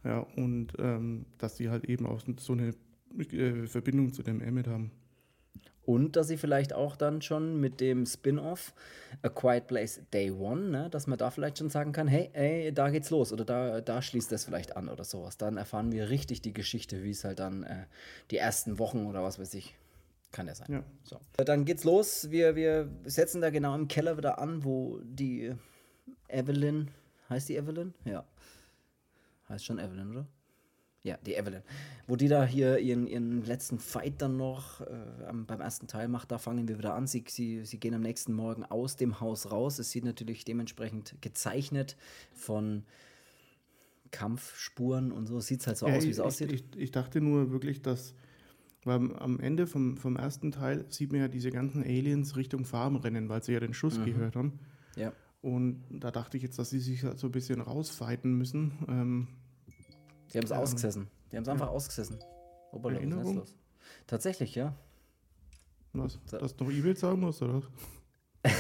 [0.05, 2.75] Ja, und ähm, dass sie halt eben auch so eine
[3.19, 4.91] äh, Verbindung zu dem Emmet haben.
[5.85, 8.73] Und dass sie vielleicht auch dann schon mit dem Spin-off
[9.23, 12.73] A Quiet Place Day One, ne, dass man da vielleicht schon sagen kann, hey, ey,
[12.73, 15.39] da geht's los oder da, da schließt das vielleicht an oder sowas.
[15.39, 17.87] Dann erfahren wir richtig die Geschichte, wie es halt dann äh,
[18.31, 19.75] die ersten Wochen oder was weiß ich,
[20.31, 20.69] kann ja sein.
[20.71, 20.85] Ja.
[21.03, 21.19] So.
[21.45, 22.31] Dann geht's los.
[22.31, 25.53] Wir, wir setzen da genau im Keller wieder an, wo die
[26.29, 26.91] Evelyn,
[27.29, 27.93] heißt die Evelyn?
[28.05, 28.25] Ja.
[29.49, 30.27] Heißt schon Evelyn, oder?
[31.05, 31.63] Ja, die Evelyn.
[32.07, 34.87] Wo die da hier ihren, ihren letzten Fight dann noch äh,
[35.33, 37.09] beim ersten Teil macht, da fangen wir wieder an.
[37.09, 39.81] Sie, sie, sie gehen am nächsten Morgen aus dem Haus raus.
[39.81, 41.97] Es sieht natürlich dementsprechend gezeichnet
[42.33, 42.85] von
[44.13, 45.41] Kampfspuren und so.
[45.41, 46.53] Sieht es halt so ja, aus, wie es aussieht.
[46.53, 48.15] Ich, ich, dachte nur wirklich, dass
[48.85, 52.97] weil am Ende vom, vom ersten Teil sieht man ja diese ganzen Aliens Richtung Farm
[52.97, 54.05] rennen, weil sie ja den Schuss mhm.
[54.05, 54.59] gehört haben.
[54.97, 55.13] Ja.
[55.41, 58.73] Und da dachte ich jetzt, dass sie sich halt so ein bisschen rausfighten müssen.
[58.89, 59.29] Ähm,
[60.33, 61.11] die haben es ähm, ausgesessen.
[61.31, 61.73] Die haben es einfach ja.
[61.73, 62.19] ausgesessen.
[62.73, 63.43] Erinnerung?
[64.07, 64.75] Tatsächlich, ja.
[65.93, 66.19] Was?
[66.27, 66.39] So.
[66.39, 67.63] Dass du noch E-Mail sagen musst, oder?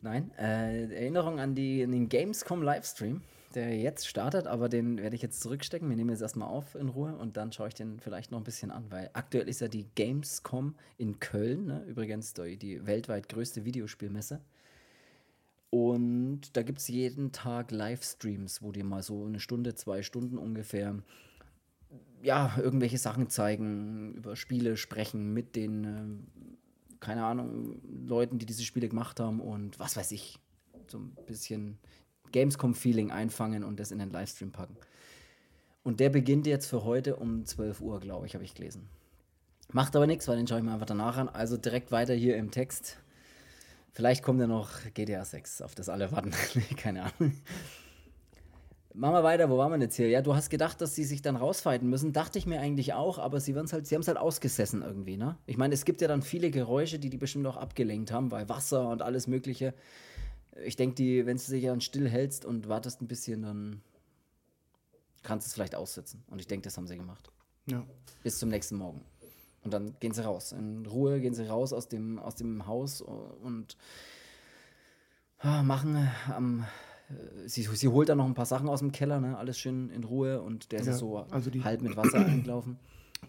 [0.00, 3.22] Nein, äh, Erinnerung an, die, an den Gamescom Livestream
[3.54, 5.88] der jetzt startet, aber den werde ich jetzt zurückstecken.
[5.88, 8.44] Wir nehmen jetzt erstmal auf in Ruhe und dann schaue ich den vielleicht noch ein
[8.44, 11.84] bisschen an, weil aktuell ist ja die Gamescom in Köln, ne?
[11.86, 14.40] übrigens die, die weltweit größte Videospielmesse.
[15.74, 20.36] Und da gibt es jeden Tag Livestreams, wo die mal so eine Stunde, zwei Stunden
[20.36, 20.98] ungefähr
[22.22, 28.64] ja, irgendwelche Sachen zeigen, über Spiele sprechen mit den, äh, keine Ahnung, Leuten, die diese
[28.64, 30.38] Spiele gemacht haben und was weiß ich.
[30.88, 31.78] So ein bisschen
[32.32, 34.76] Gamescom-Feeling einfangen und das in den Livestream packen.
[35.84, 38.90] Und der beginnt jetzt für heute um 12 Uhr, glaube ich, habe ich gelesen.
[39.72, 41.30] Macht aber nichts, weil den schaue ich mir einfach danach an.
[41.30, 43.01] Also direkt weiter hier im Text.
[43.92, 46.32] Vielleicht kommt ja noch GTA 6, auf das alle warten.
[46.76, 47.32] Keine Ahnung.
[48.94, 50.08] Machen wir weiter, wo waren wir jetzt hier?
[50.08, 52.12] Ja, du hast gedacht, dass sie sich dann rausfighten müssen.
[52.12, 55.38] Dachte ich mir eigentlich auch, aber sie, halt, sie haben es halt ausgesessen irgendwie, ne?
[55.46, 58.48] Ich meine, es gibt ja dann viele Geräusche, die die bestimmt auch abgelenkt haben, weil
[58.50, 59.72] Wasser und alles Mögliche
[60.64, 63.82] ich denke, wenn du dich dann still hältst und wartest ein bisschen, dann
[65.22, 66.24] kannst du es vielleicht aussetzen.
[66.28, 67.30] Und ich denke, das haben sie gemacht.
[67.66, 67.86] Ja.
[68.22, 69.04] Bis zum nächsten Morgen.
[69.64, 70.52] Und dann gehen sie raus.
[70.52, 73.76] In Ruhe gehen sie raus aus dem, aus dem Haus und
[75.38, 76.64] ah, machen am.
[77.08, 79.38] Äh, sie, sie holt dann noch ein paar Sachen aus dem Keller, ne?
[79.38, 82.76] alles schön in Ruhe und der ja, ist so also die, halb mit Wasser eingelaufen.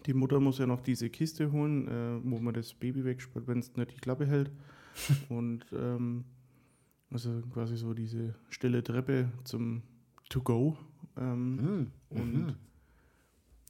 [0.06, 3.60] Die Mutter muss ja noch diese Kiste holen, äh, wo man das Baby wegspart, wenn
[3.60, 4.50] es nicht die Klappe hält.
[5.28, 6.24] und ähm,
[7.10, 9.82] also quasi so diese stille Treppe zum
[10.30, 10.76] To-Go.
[11.16, 11.90] Ähm, mhm.
[12.10, 12.56] Und mhm.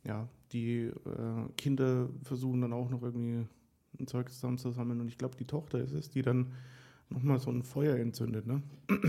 [0.04, 0.92] ja, die äh,
[1.56, 3.46] Kinder versuchen dann auch noch irgendwie
[3.98, 5.00] ein Zeug zusammenzusammeln.
[5.00, 6.52] Und ich glaube, die Tochter ist es, die dann
[7.10, 8.46] nochmal so ein Feuer entzündet.
[8.46, 8.62] Ne?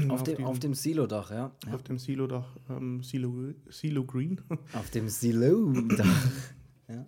[0.10, 1.52] Auf, dem, auf dem Silodach, ja.
[1.72, 4.42] Auf dem Silodach, ähm, Silo, Silo Green.
[4.74, 6.32] Auf dem Silodach.
[6.90, 7.06] ja.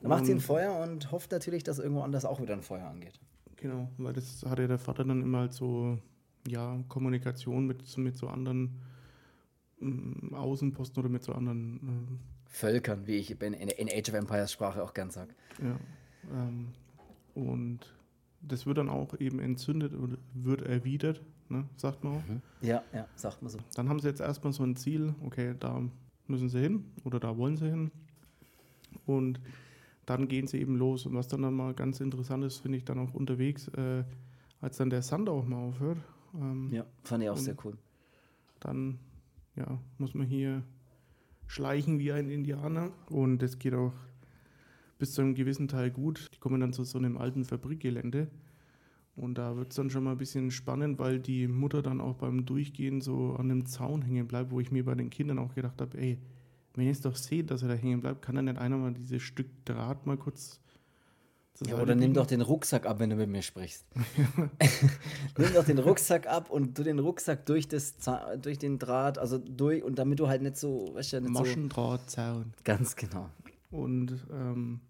[0.00, 2.86] Da macht sie ein Feuer und hofft natürlich, dass irgendwo anders auch wieder ein Feuer
[2.86, 3.20] angeht.
[3.56, 5.98] Genau, weil das hatte der Vater dann immer halt so
[6.48, 8.80] ja, Kommunikation mit, mit so anderen
[9.80, 14.52] äh, Außenposten oder mit so anderen äh, Völkern, wie ich in, in Age of Empires
[14.52, 15.34] Sprache auch gern sage.
[15.60, 15.76] Ja.
[16.32, 16.68] Ähm,
[17.34, 17.80] und
[18.40, 22.26] das wird dann auch eben entzündet oder wird erwidert, ne, sagt man auch.
[22.28, 22.42] Mhm.
[22.60, 23.58] Ja, ja, sagt man so.
[23.74, 25.82] Dann haben sie jetzt erstmal so ein Ziel, okay, da
[26.26, 27.90] müssen sie hin oder da wollen sie hin.
[29.06, 29.40] Und
[30.06, 31.06] dann gehen sie eben los.
[31.06, 34.04] Und was dann, dann mal ganz interessant ist, finde ich dann auch unterwegs, äh,
[34.60, 35.98] als dann der Sand auch mal aufhört
[36.34, 37.76] ähm, ja, fand ich auch sehr cool.
[38.60, 38.98] Dann
[39.56, 40.62] ja, muss man hier
[41.52, 43.92] schleichen wie ein Indianer und das geht auch
[44.98, 46.30] bis zu einem gewissen Teil gut.
[46.32, 48.28] Die kommen dann zu so einem alten Fabrikgelände
[49.16, 52.14] und da wird es dann schon mal ein bisschen spannend, weil die Mutter dann auch
[52.14, 55.54] beim Durchgehen so an dem Zaun hängen bleibt, wo ich mir bei den Kindern auch
[55.54, 56.18] gedacht habe, ey,
[56.72, 58.94] wenn ihr es doch seht, dass er da hängen bleibt, kann dann nicht einer mal
[58.94, 60.58] dieses Stück Draht mal kurz
[61.66, 63.84] ja, oder nimm doch den Rucksack ab, wenn du mit mir sprichst.
[65.38, 67.94] nimm doch den Rucksack ab und du den Rucksack durch, das,
[68.40, 72.54] durch den Draht, also durch, und damit du halt nicht so, weißt du, nicht Maschendrahtzaun.
[72.56, 73.30] So, ganz genau.
[73.70, 74.80] Und ähm,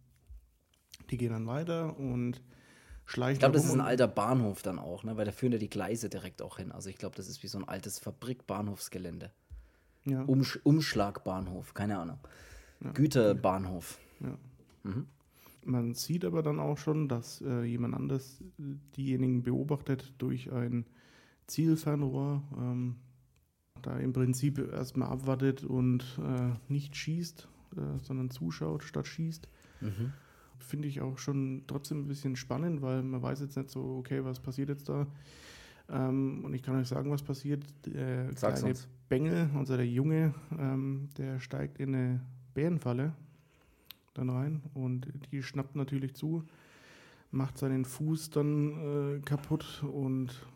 [1.11, 2.41] die gehen dann weiter und
[3.05, 3.35] schleichen.
[3.35, 5.17] Ich glaube, das ist ein alter Bahnhof dann auch, ne?
[5.17, 6.73] weil da führen ja die Gleise direkt auch hin.
[6.73, 9.31] Also ich glaube, das ist wie so ein altes Fabrikbahnhofsgelände.
[10.05, 10.23] Ja.
[10.23, 12.19] Umsch Umschlagbahnhof, keine Ahnung.
[12.83, 12.91] Ja.
[12.91, 13.99] Güterbahnhof.
[14.21, 14.39] Ja.
[14.83, 15.07] Mhm.
[15.65, 18.43] Man sieht aber dann auch schon, dass äh, jemand anders
[18.97, 20.87] diejenigen beobachtet durch ein
[21.47, 22.97] Zielfernrohr, ähm,
[23.81, 29.49] da im Prinzip erstmal abwartet und äh, nicht schießt, äh, sondern zuschaut statt schießt.
[29.81, 30.13] Mhm.
[30.59, 34.25] Finde ich auch schon trotzdem ein bisschen spannend, weil man weiß jetzt nicht so, okay,
[34.25, 35.07] was passiert jetzt da.
[35.89, 37.65] Ähm, und ich kann euch sagen, was passiert.
[37.87, 38.89] Der Sag's kleine uns.
[39.09, 42.21] Bengel, also der Junge, ähm, der steigt in eine
[42.55, 43.15] Bärenfalle
[44.15, 46.45] dann rein und die schnappt natürlich zu,
[47.31, 50.47] macht seinen Fuß dann äh, kaputt und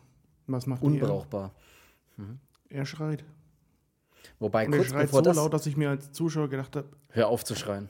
[0.47, 1.53] was macht Unbrauchbar.
[2.17, 2.23] er?
[2.23, 2.39] Mhm.
[2.69, 3.25] Er schreit.
[4.39, 6.89] Wobei und kurz er schreit so das laut, dass ich mir als Zuschauer gedacht habe,
[7.09, 7.89] hör auf zu schreien.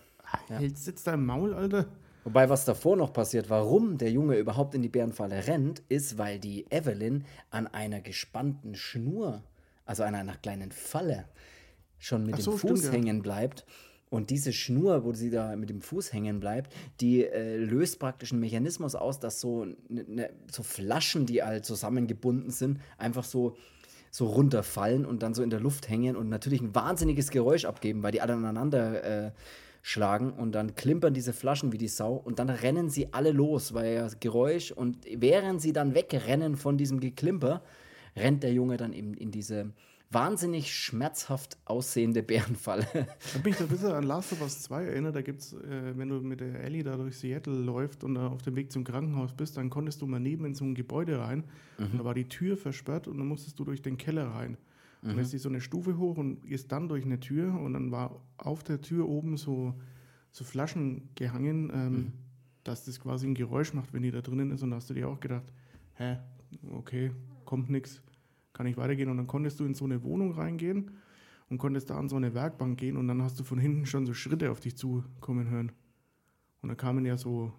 [0.50, 0.60] Ja.
[0.60, 1.88] Jetzt sitzt da im Maul, Alter.
[2.24, 6.40] Wobei, was davor noch passiert, warum der Junge überhaupt in die Bärenfalle rennt, ist, weil
[6.40, 9.44] die Evelyn an einer gespannten Schnur,
[9.86, 11.30] also an einer kleinen Falle,
[12.00, 13.66] schon mit so, dem Fuß stimmt, hängen bleibt.
[14.10, 18.32] Und diese Schnur, wo sie da mit dem Fuß hängen bleibt, die äh, löst praktisch
[18.32, 23.58] einen Mechanismus aus, dass so, ne, ne, so Flaschen, die halt zusammengebunden sind, einfach so,
[24.10, 28.02] so runterfallen und dann so in der Luft hängen und natürlich ein wahnsinniges Geräusch abgeben,
[28.02, 29.32] weil die alle aneinander äh,
[29.82, 30.32] schlagen.
[30.32, 33.94] Und dann klimpern diese Flaschen wie die Sau und dann rennen sie alle los, weil
[33.94, 37.62] ja Geräusch und während sie dann wegrennen von diesem Geklimper,
[38.16, 39.72] rennt der Junge dann eben in diese
[40.10, 42.88] wahnsinnig schmerzhaft aussehende Bärenfalle.
[43.36, 45.16] Ich bin ich da ein bisschen an Last of Us 2 erinnert.
[45.16, 48.28] Da gibt es, äh, wenn du mit der Ellie da durch Seattle läufst und da
[48.28, 51.20] auf dem Weg zum Krankenhaus bist, dann konntest du mal neben in so ein Gebäude
[51.20, 51.44] rein.
[51.78, 51.86] Mhm.
[51.86, 54.58] Und da war die Tür versperrt und dann musstest du durch den Keller rein.
[55.02, 55.10] Mhm.
[55.10, 57.92] Und dann ist so eine Stufe hoch und gehst dann durch eine Tür und dann
[57.92, 59.74] war auf der Tür oben so,
[60.32, 62.14] so Flaschen gehangen, ähm, mhm.
[62.64, 64.64] dass das quasi ein Geräusch macht, wenn die da drinnen ist.
[64.64, 65.52] Und da hast du dir auch gedacht,
[65.96, 66.18] hä,
[66.72, 67.12] okay,
[67.44, 68.02] kommt nichts
[68.54, 69.10] kann ich weitergehen.
[69.10, 70.92] Und dann konntest du in so eine Wohnung reingehen
[71.50, 74.06] und konntest da an so eine Werkbank gehen und dann hast du von hinten schon
[74.06, 75.72] so Schritte auf dich zukommen hören.
[76.62, 77.54] Und da kamen ja so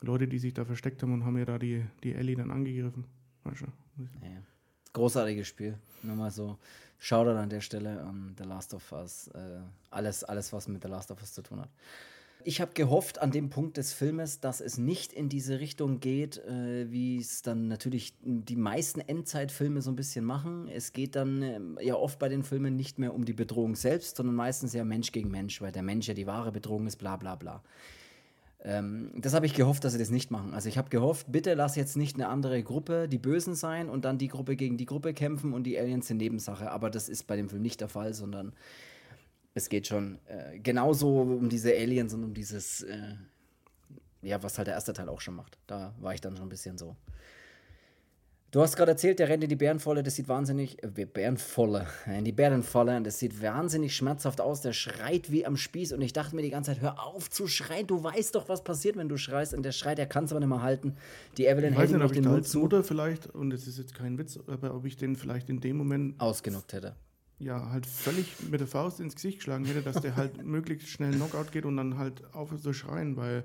[0.00, 3.04] Leute, die sich da versteckt haben und haben ja da die, die Ellie dann angegriffen.
[3.44, 3.66] Weißt du?
[4.22, 4.42] Ja.
[4.92, 5.78] Großartiges Spiel.
[6.02, 6.58] Nur mal so.
[6.98, 9.28] Shoutout an der Stelle an The Last of Us.
[9.28, 11.70] Äh, alles, alles, was mit The Last of Us zu tun hat.
[12.44, 16.38] Ich habe gehofft an dem Punkt des Filmes, dass es nicht in diese Richtung geht,
[16.38, 20.68] äh, wie es dann natürlich die meisten Endzeitfilme so ein bisschen machen.
[20.68, 24.16] Es geht dann äh, ja oft bei den Filmen nicht mehr um die Bedrohung selbst,
[24.16, 27.16] sondern meistens ja Mensch gegen Mensch, weil der Mensch ja die wahre Bedrohung ist, bla
[27.16, 27.62] bla bla.
[28.64, 30.52] Ähm, das habe ich gehofft, dass sie das nicht machen.
[30.52, 34.04] Also ich habe gehofft, bitte lass jetzt nicht eine andere Gruppe die Bösen sein und
[34.04, 36.70] dann die Gruppe gegen die Gruppe kämpfen und die Aliens sind Nebensache.
[36.70, 38.52] Aber das ist bei dem Film nicht der Fall, sondern
[39.58, 43.14] es geht schon äh, genauso um diese Aliens und um dieses, äh,
[44.22, 45.58] ja, was halt der erste Teil auch schon macht.
[45.66, 46.96] Da war ich dann schon ein bisschen so.
[48.50, 52.24] Du hast gerade erzählt, der rennt in die Bärenvolle, das sieht wahnsinnig, äh, Bärenvolle, in
[52.24, 56.14] die Bärenvolle, und das sieht wahnsinnig schmerzhaft aus, der schreit wie am Spieß und ich
[56.14, 59.10] dachte mir die ganze Zeit, hör auf zu schreien, du weißt doch, was passiert, wenn
[59.10, 60.96] du schreist und der schreit, der kann es aber nicht mehr halten.
[61.36, 62.62] Die Evelyn hält ihm den Mund zu.
[62.62, 65.76] Oder vielleicht, und das ist jetzt kein Witz, aber ob ich den vielleicht in dem
[65.76, 66.94] Moment ausgenockt hätte
[67.38, 71.14] ja, halt völlig mit der Faust ins Gesicht geschlagen hätte, dass der halt möglichst schnell
[71.14, 73.44] Knockout geht und dann halt aufhört zu schreien, weil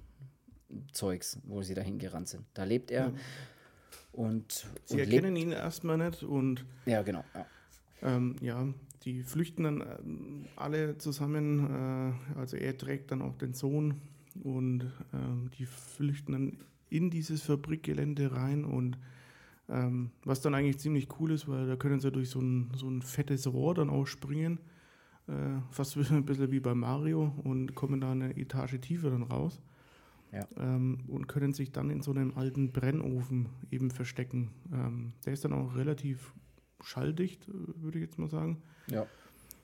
[0.93, 2.45] Zeugs, wo sie dahin gerannt sind.
[2.55, 3.07] Da lebt er.
[3.07, 3.13] Ja.
[4.13, 6.65] Und, sie und erkennen ihn erstmal nicht und.
[6.87, 7.23] Ja, genau.
[7.35, 7.45] Ja.
[8.03, 8.67] Ähm, ja,
[9.03, 13.95] die flüchten dann ähm, alle zusammen, äh, also er trägt dann auch den Sohn
[14.43, 14.83] und
[15.13, 16.59] äh, die flüchten dann
[16.91, 18.99] in dieses Fabrikgelände rein und
[19.69, 22.89] ähm, was dann eigentlich ziemlich cool ist, weil da können sie durch so ein, so
[22.89, 24.59] ein fettes Rohr dann auch springen,
[25.29, 29.63] äh, fast ein bisschen wie bei Mario und kommen da eine Etage tiefer dann raus.
[30.33, 30.47] Ja.
[30.59, 34.51] Ähm, und können sich dann in so einem alten Brennofen eben verstecken.
[34.73, 36.35] Ähm, der ist dann auch relativ
[36.83, 37.53] schalldicht, äh,
[37.83, 38.63] würde ich jetzt mal sagen.
[38.89, 39.07] Ja.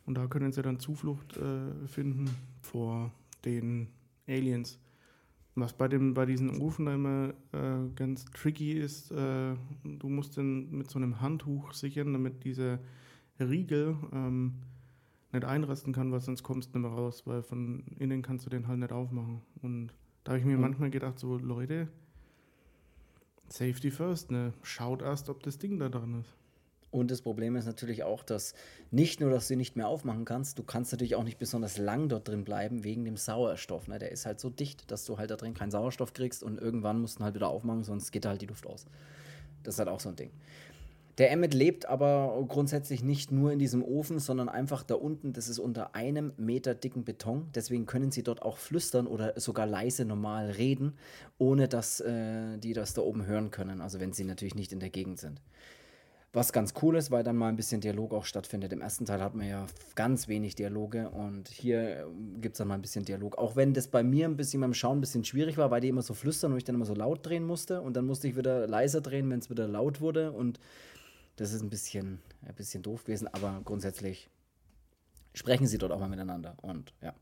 [0.06, 3.12] Und da können sie dann Zuflucht äh, finden vor
[3.44, 3.88] den
[4.28, 4.78] Aliens.
[5.54, 9.54] Was bei, dem, bei diesen Ofen da immer äh, ganz tricky ist, äh,
[9.84, 12.78] du musst den mit so einem Handtuch sichern, damit dieser
[13.40, 14.54] Riegel ähm,
[15.32, 18.50] nicht einrasten kann, weil sonst kommst du nicht mehr raus, weil von innen kannst du
[18.50, 19.40] den halt nicht aufmachen.
[19.62, 19.94] Und
[20.24, 20.62] da habe ich mir mhm.
[20.62, 21.88] manchmal gedacht, so Leute,
[23.48, 24.52] Safety first, ne?
[24.62, 26.34] Schaut erst, ob das Ding da drin ist.
[26.90, 28.54] Und das Problem ist natürlich auch, dass
[28.90, 32.08] nicht nur, dass du nicht mehr aufmachen kannst, du kannst natürlich auch nicht besonders lang
[32.08, 33.88] dort drin bleiben wegen dem Sauerstoff.
[33.88, 33.98] Ne?
[33.98, 37.00] Der ist halt so dicht, dass du halt da drin keinen Sauerstoff kriegst und irgendwann
[37.00, 38.86] musst du halt wieder aufmachen, sonst geht da halt die Luft aus.
[39.62, 40.30] Das ist halt auch so ein Ding.
[41.18, 45.48] Der Emmet lebt aber grundsätzlich nicht nur in diesem Ofen, sondern einfach da unten, das
[45.48, 47.48] ist unter einem Meter dicken Beton.
[47.54, 50.92] Deswegen können sie dort auch flüstern oder sogar leise normal reden,
[51.38, 53.80] ohne dass äh, die das da oben hören können.
[53.80, 55.40] Also wenn sie natürlich nicht in der Gegend sind.
[56.32, 58.72] Was ganz cool ist, weil dann mal ein bisschen Dialog auch stattfindet.
[58.72, 62.68] Im ersten Teil hat man ja ganz wenig Dialoge und hier ähm, gibt es dann
[62.68, 63.38] mal ein bisschen Dialog.
[63.38, 65.88] Auch wenn das bei mir ein bisschen beim Schauen ein bisschen schwierig war, weil die
[65.88, 67.80] immer so flüstern und ich dann immer so laut drehen musste.
[67.80, 70.32] Und dann musste ich wieder leiser drehen, wenn es wieder laut wurde.
[70.32, 70.60] Und
[71.36, 74.28] das ist ein bisschen, ein bisschen doof gewesen, aber grundsätzlich
[75.32, 76.56] sprechen sie dort auch mal miteinander.
[76.60, 77.14] Und ja.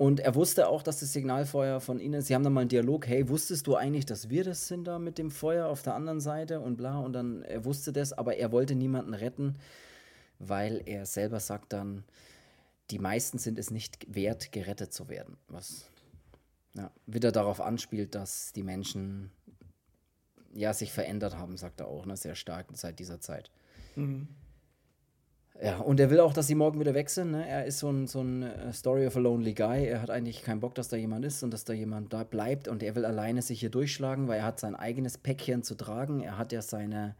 [0.00, 3.06] Und er wusste auch, dass das Signalfeuer von ihnen, sie haben dann mal einen Dialog,
[3.06, 6.20] hey, wusstest du eigentlich, dass wir das sind da mit dem Feuer auf der anderen
[6.20, 7.00] Seite und bla.
[7.00, 9.58] Und dann, er wusste das, aber er wollte niemanden retten,
[10.38, 12.04] weil er selber sagt dann,
[12.90, 15.36] die meisten sind es nicht wert, gerettet zu werden.
[15.48, 15.90] Was
[16.72, 19.30] ja, wieder darauf anspielt, dass die Menschen
[20.54, 23.50] ja, sich verändert haben, sagt er auch, ne, sehr stark seit dieser Zeit.
[23.96, 24.28] Mhm.
[25.62, 27.32] Ja, und er will auch, dass sie morgen wieder wechseln.
[27.32, 27.46] Ne?
[27.46, 29.84] Er ist so ein, so ein äh, Story of a Lonely Guy.
[29.84, 32.66] Er hat eigentlich keinen Bock, dass da jemand ist und dass da jemand da bleibt.
[32.66, 36.22] Und er will alleine sich hier durchschlagen, weil er hat sein eigenes Päckchen zu tragen.
[36.22, 37.14] Er hat ja seine,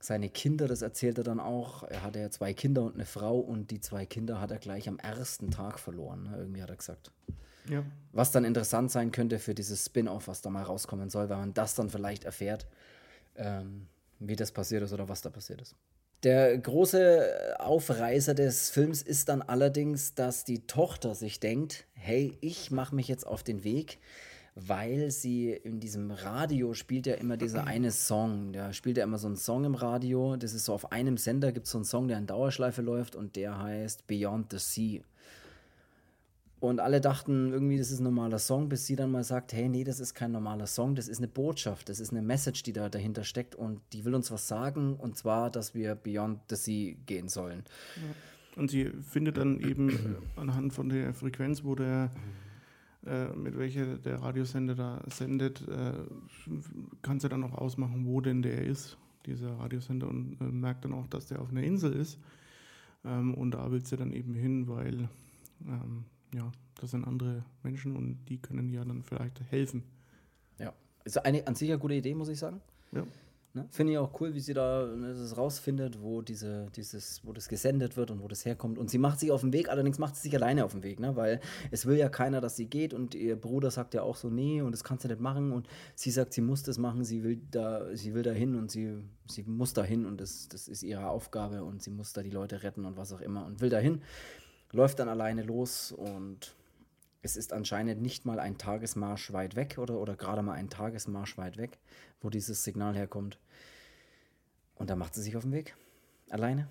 [0.00, 1.82] seine Kinder, das erzählt er dann auch.
[1.84, 4.86] Er hatte ja zwei Kinder und eine Frau und die zwei Kinder hat er gleich
[4.86, 6.24] am ersten Tag verloren.
[6.24, 6.36] Ne?
[6.36, 7.10] Irgendwie hat er gesagt.
[7.70, 7.84] Ja.
[8.12, 11.54] Was dann interessant sein könnte für dieses Spin-off, was da mal rauskommen soll, weil man
[11.54, 12.66] das dann vielleicht erfährt,
[13.36, 13.86] ähm,
[14.18, 15.74] wie das passiert ist oder was da passiert ist.
[16.22, 22.70] Der große Aufreißer des Films ist dann allerdings, dass die Tochter sich denkt, hey, ich
[22.70, 23.98] mache mich jetzt auf den Weg,
[24.54, 28.52] weil sie in diesem Radio spielt ja immer dieser eine Song.
[28.52, 30.36] Da spielt ja immer so einen Song im Radio.
[30.36, 33.16] Das ist so auf einem Sender gibt es so einen Song, der in Dauerschleife läuft
[33.16, 35.00] und der heißt Beyond the Sea.
[36.60, 39.68] Und alle dachten irgendwie, das ist ein normaler Song, bis sie dann mal sagt, hey,
[39.68, 42.74] nee, das ist kein normaler Song, das ist eine Botschaft, das ist eine Message, die
[42.74, 46.56] da dahinter steckt und die will uns was sagen und zwar, dass wir Beyond the
[46.56, 47.64] Sea gehen sollen.
[48.56, 52.10] Und sie findet dann eben anhand von der Frequenz, wo der
[53.06, 55.92] äh, mit welcher der Radiosender da sendet, äh,
[57.00, 60.92] kann sie dann auch ausmachen, wo denn der ist, dieser Radiosender, und äh, merkt dann
[60.92, 62.18] auch, dass der auf einer Insel ist.
[63.06, 65.08] Ähm, und da will sie dann eben hin, weil
[65.66, 66.04] ähm,
[66.34, 66.50] ja,
[66.80, 69.84] das sind andere Menschen und die können ja dann vielleicht helfen.
[70.58, 70.72] Ja,
[71.04, 72.60] ist eine an sich eine gute Idee, muss ich sagen.
[72.92, 73.04] Ja.
[73.52, 73.66] Ne?
[73.70, 77.48] Finde ich auch cool, wie sie da ne, das rausfindet, wo diese, dieses, wo das
[77.48, 78.78] gesendet wird und wo das herkommt.
[78.78, 81.00] Und sie macht sich auf den Weg, allerdings macht sie sich alleine auf den Weg,
[81.00, 81.16] ne?
[81.16, 81.40] Weil
[81.72, 84.62] es will ja keiner, dass sie geht und ihr Bruder sagt ja auch so, nee,
[84.62, 85.50] und das kannst du nicht machen.
[85.50, 85.66] Und
[85.96, 88.98] sie sagt, sie muss das machen, sie will da, sie will da hin und sie,
[89.26, 92.30] sie muss da hin und das, das ist ihre Aufgabe und sie muss da die
[92.30, 94.00] Leute retten und was auch immer und will da hin
[94.72, 96.54] läuft dann alleine los und
[97.22, 101.36] es ist anscheinend nicht mal ein Tagesmarsch weit weg oder, oder gerade mal ein Tagesmarsch
[101.36, 101.78] weit weg,
[102.20, 103.38] wo dieses Signal herkommt.
[104.76, 105.76] Und da macht sie sich auf den Weg.
[106.30, 106.68] Alleine.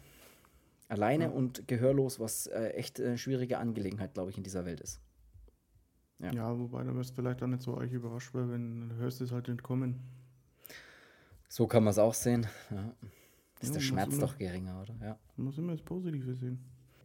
[0.88, 1.30] Alleine ja.
[1.30, 5.00] und gehörlos, was äh, echt eine schwierige Angelegenheit, glaube ich, in dieser Welt ist.
[6.18, 9.22] Ja, ja wobei du wirst vielleicht auch nicht so euch überrascht, weil wenn du hörst
[9.22, 10.00] es halt nicht kommen.
[11.48, 12.48] So kann man es auch sehen.
[12.72, 12.96] Ja.
[13.62, 14.96] Ist ja, der Schmerz immer, doch geringer, oder?
[15.02, 15.20] Ja.
[15.36, 16.60] Man muss immer das Positive sehen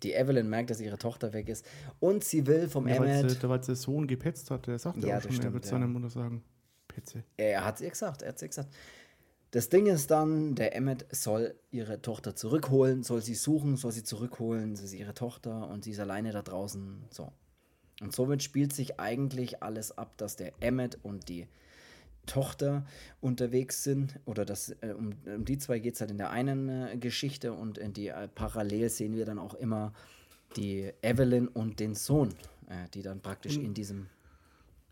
[0.04, 1.66] die Evelyn merkt, dass ihre Tochter weg ist.
[1.98, 3.42] Und sie will vom ja, Emmet.
[3.42, 5.70] Weil der Sohn gepetzt hat, der sagt ja auch schon, stimmt, er wird ja.
[5.70, 6.44] seiner Mutter sagen,
[6.86, 7.24] Petze.
[7.36, 8.68] Er hat es ihr gesagt, er hat es gesagt.
[9.50, 14.02] Das Ding ist dann, der Emmet soll ihre Tochter zurückholen, soll sie suchen, soll sie
[14.02, 17.04] zurückholen, sie ist ihre Tochter und sie ist alleine da draußen.
[17.10, 17.32] So.
[18.00, 21.46] Und somit spielt sich eigentlich alles ab, dass der Emmet und die
[22.26, 22.84] Tochter
[23.20, 24.20] unterwegs sind.
[24.24, 27.52] Oder das, äh, um, um, die zwei geht es halt in der einen äh, Geschichte
[27.52, 29.92] und in die äh, parallel sehen wir dann auch immer
[30.56, 32.30] die Evelyn und den Sohn,
[32.68, 34.06] äh, die dann praktisch und, in diesem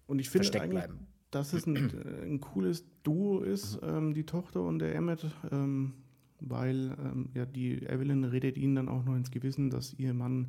[0.07, 1.07] und ich finde Versteck bleiben.
[1.31, 3.89] Dass es ein, äh, ein cooles Duo ist, mhm.
[3.89, 5.95] ähm, die Tochter und der Emmet, ähm,
[6.41, 10.49] weil ähm, ja die Evelyn redet ihnen dann auch noch ins Gewissen, dass ihr Mann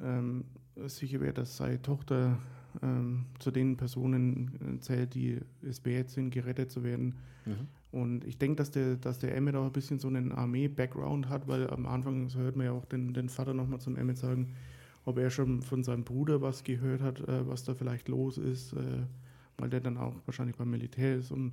[0.00, 0.44] ähm,
[0.86, 2.38] sicher wäre, dass seine Tochter
[2.82, 7.14] ähm, zu den Personen äh, zählt, die es wert sind, gerettet zu werden.
[7.44, 7.68] Mhm.
[7.92, 11.48] Und ich denke, dass der, dass der Emmett auch ein bisschen so einen Armee-Background hat,
[11.48, 14.54] weil am Anfang so hört man ja auch den, den Vater nochmal zum Emmett sagen,
[15.04, 18.72] ob er schon von seinem Bruder was gehört hat, äh, was da vielleicht los ist,
[18.72, 19.04] äh,
[19.58, 21.30] weil der dann auch wahrscheinlich beim Militär ist.
[21.30, 21.52] Und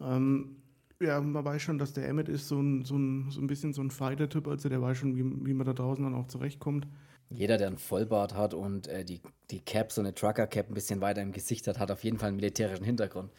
[0.00, 0.56] ähm,
[1.00, 3.72] ja, man weiß schon, dass der Emmett ist so ein, so ein, so ein bisschen
[3.72, 6.86] so ein Fighter-Typ, also der weiß schon, wie, wie man da draußen dann auch zurechtkommt.
[7.28, 9.20] Jeder, der einen Vollbart hat und äh, die,
[9.50, 12.28] die Cap, so eine Trucker-Cap ein bisschen weiter im Gesicht hat, hat auf jeden Fall
[12.28, 13.32] einen militärischen Hintergrund.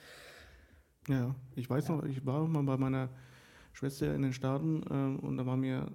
[1.07, 1.95] Ja, ich weiß ja.
[1.95, 3.09] noch, ich war mal bei meiner
[3.71, 5.89] Schwester in den Staaten äh, und da waren wir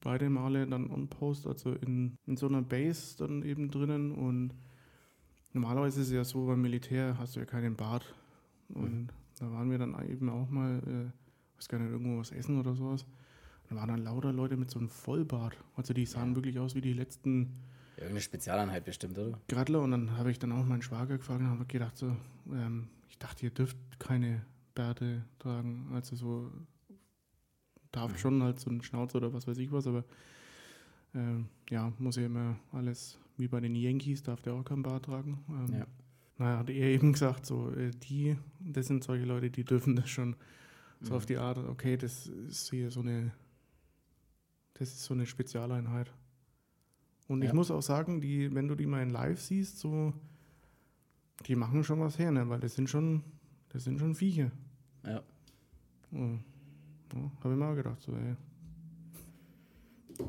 [0.00, 4.54] beide Male dann on Post, also in, in so einer Base dann eben drinnen und
[5.52, 8.14] normalerweise ist es ja so, beim Militär hast du ja keinen Bart
[8.68, 9.08] und mhm.
[9.40, 12.74] da waren wir dann eben auch mal, äh, weiß gar nicht, irgendwo was essen oder
[12.74, 13.06] sowas.
[13.68, 15.56] Und da waren dann lauter Leute mit so einem Vollbart.
[15.76, 16.36] Also die sahen ja.
[16.36, 17.54] wirklich aus wie die letzten.
[17.96, 19.38] Ja, irgendeine Spezialeinheit bestimmt, oder?
[19.48, 19.82] Gradler.
[19.82, 22.16] Und dann habe ich dann auch meinen Schwager gefragt und habe gedacht, so,
[22.52, 24.42] ähm, ich dachte, ihr dürft keine
[24.74, 25.90] Bärte tragen.
[25.92, 26.52] Also so
[27.92, 28.18] darf mhm.
[28.18, 30.04] schon halt so ein Schnauz oder was weiß ich was, aber
[31.14, 35.06] äh, ja, muss ja immer alles, wie bei den Yankees, darf der auch keinen Bart
[35.06, 35.44] tragen.
[35.48, 35.86] Ähm, ja.
[36.38, 40.08] Naja, hat er eben gesagt, so, äh, die, das sind solche Leute, die dürfen das
[40.08, 40.36] schon
[41.00, 41.16] so mhm.
[41.16, 43.32] auf die Art, okay, das ist hier so eine,
[44.78, 46.12] das ist so eine Spezialeinheit.
[47.26, 47.48] Und ja.
[47.48, 50.12] ich muss auch sagen, die, wenn du die mal in live siehst, so,
[51.46, 52.48] die machen schon was her, ne?
[52.48, 53.22] Weil das sind schon,
[53.68, 54.50] das sind schon Viecher.
[55.04, 55.22] Ja.
[56.12, 56.20] ja.
[56.20, 58.36] ja Habe ich mal gedacht, so, ey.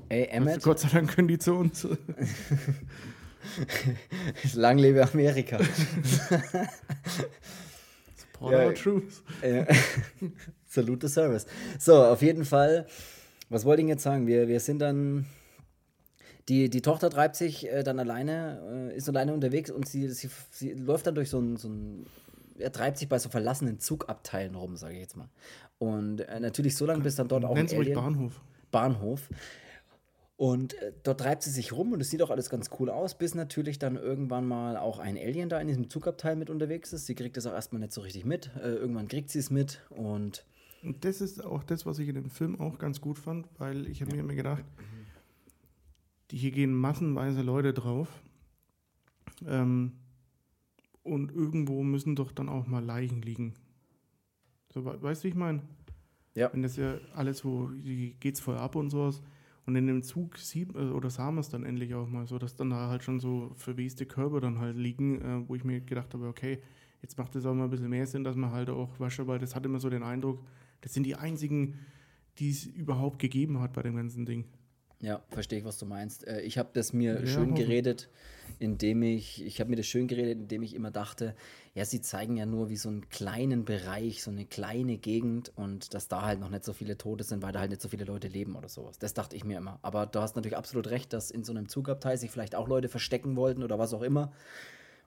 [0.09, 0.55] Ey, Emmet.
[0.55, 1.87] Also Gott sei Dank können die zu uns.
[4.53, 5.59] Lang lebe Amerika.
[8.15, 9.23] Support ja, our truth.
[9.41, 9.65] Äh,
[10.67, 11.45] salute the service.
[11.79, 12.85] So, auf jeden Fall,
[13.49, 14.27] was wollte ich jetzt sagen?
[14.27, 15.25] Wir, wir sind dann.
[16.47, 20.29] Die, die Tochter treibt sich äh, dann alleine, äh, ist alleine unterwegs und sie, sie,
[20.49, 22.07] sie läuft dann durch so ein, so ein
[22.59, 25.29] er treibt sich bei so verlassenen Zugabteilen rum, sage ich jetzt mal.
[25.77, 27.93] Und äh, natürlich so lange, bis dann dort auch ein Alien...
[27.93, 28.41] Bahnhof.
[28.71, 29.29] Bahnhof.
[30.37, 33.17] Und äh, dort treibt sie sich rum und es sieht auch alles ganz cool aus,
[33.17, 37.05] bis natürlich dann irgendwann mal auch ein Alien da in diesem Zugabteil mit unterwegs ist.
[37.07, 38.51] Sie kriegt das auch erstmal nicht so richtig mit.
[38.61, 40.45] Äh, irgendwann kriegt sie es mit und.
[40.83, 43.87] Und das ist auch das, was ich in dem Film auch ganz gut fand, weil
[43.87, 44.17] ich habe ja.
[44.17, 44.63] mir immer gedacht,
[46.31, 48.07] die hier gehen massenweise Leute drauf.
[49.45, 49.93] Ähm,
[51.03, 53.55] und irgendwo müssen doch dann auch mal Leichen liegen.
[54.71, 55.61] So, weißt du, wie ich meine?
[56.35, 56.53] Ja.
[56.53, 57.69] Wenn das ja alles, wo
[58.19, 59.21] geht es voll ab und sowas
[59.65, 62.37] und in dem Zug sieht äh, oder sah man es dann endlich auch mal so,
[62.39, 65.81] dass dann da halt schon so verweste Körper dann halt liegen, äh, wo ich mir
[65.81, 66.61] gedacht habe, okay,
[67.01, 69.39] jetzt macht es auch mal ein bisschen mehr Sinn, dass man halt auch wascht, weil
[69.39, 70.43] das hat immer so den Eindruck,
[70.81, 71.79] das sind die einzigen,
[72.39, 74.45] die es überhaupt gegeben hat bei dem ganzen Ding.
[75.01, 76.27] Ja, verstehe ich, was du meinst.
[76.27, 78.09] Äh, ich habe das mir ja, schön geredet,
[78.59, 81.35] indem ich, ich habe mir das schön geredet, indem ich immer dachte,
[81.73, 85.93] ja, sie zeigen ja nur wie so einen kleinen Bereich, so eine kleine Gegend und
[85.93, 88.03] dass da halt noch nicht so viele Tote sind, weil da halt nicht so viele
[88.03, 88.99] Leute leben oder sowas.
[88.99, 89.79] Das dachte ich mir immer.
[89.83, 92.89] Aber du hast natürlich absolut recht, dass in so einem Zugabteil sich vielleicht auch Leute
[92.89, 94.33] verstecken wollten oder was auch immer.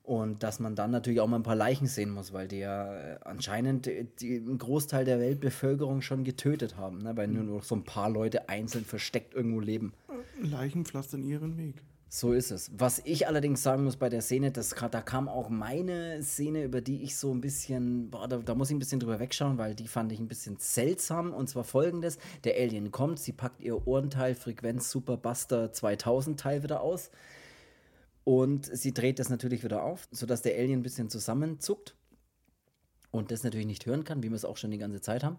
[0.05, 2.93] Und dass man dann natürlich auch mal ein paar Leichen sehen muss, weil die ja
[2.93, 7.17] äh, anscheinend die, einen Großteil der Weltbevölkerung schon getötet haben, ne?
[7.17, 9.93] weil nur noch so ein paar Leute einzeln versteckt irgendwo leben.
[10.41, 11.83] Leichen pflastern ihren Weg.
[12.15, 12.71] So ist es.
[12.77, 16.83] Was ich allerdings sagen muss bei der Szene, das, da kam auch meine Szene, über
[16.83, 19.75] die ich so ein bisschen, boah, da, da muss ich ein bisschen drüber wegschauen, weil
[19.75, 21.33] die fand ich ein bisschen seltsam.
[21.33, 26.83] Und zwar folgendes: Der Alien kommt, sie packt ihr Ohrenteil Frequenz Superbuster 2000 Teil wieder
[26.83, 27.11] aus
[28.25, 31.97] und sie dreht das natürlich wieder auf, sodass der Alien ein bisschen zusammenzuckt
[33.11, 35.39] und das natürlich nicht hören kann, wie wir es auch schon die ganze Zeit haben.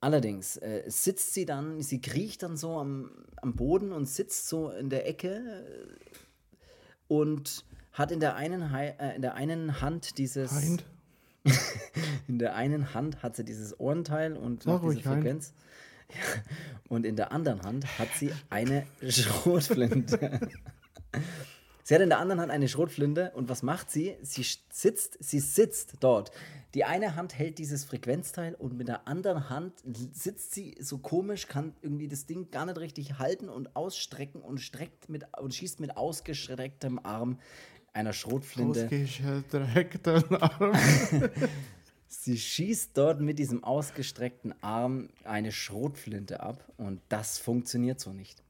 [0.00, 4.70] Allerdings äh, sitzt sie dann, sie kriecht dann so am, am Boden und sitzt so
[4.70, 6.08] in der Ecke äh,
[7.08, 10.52] und hat in der einen, äh, in der einen Hand dieses.
[10.52, 10.84] Heint.
[12.28, 15.52] in der einen Hand hat sie dieses Ohrenteil und Sag diese Frequenz.
[16.10, 16.42] Ja,
[16.88, 20.40] und in der anderen Hand hat sie eine Schrotflinte.
[21.88, 24.14] Sie hat in der anderen Hand eine Schrotflinte und was macht sie?
[24.20, 26.32] Sie sitzt, sie sitzt dort.
[26.74, 29.72] Die eine Hand hält dieses Frequenzteil und mit der anderen Hand
[30.12, 34.60] sitzt sie so komisch, kann irgendwie das Ding gar nicht richtig halten und ausstrecken und
[34.60, 37.38] streckt mit und schießt mit ausgestrecktem Arm
[37.94, 38.84] einer Schrotflinte.
[38.84, 40.72] Ausgestrecktem Arm.
[42.06, 48.42] Sie schießt dort mit diesem ausgestreckten Arm eine Schrotflinte ab und das funktioniert so nicht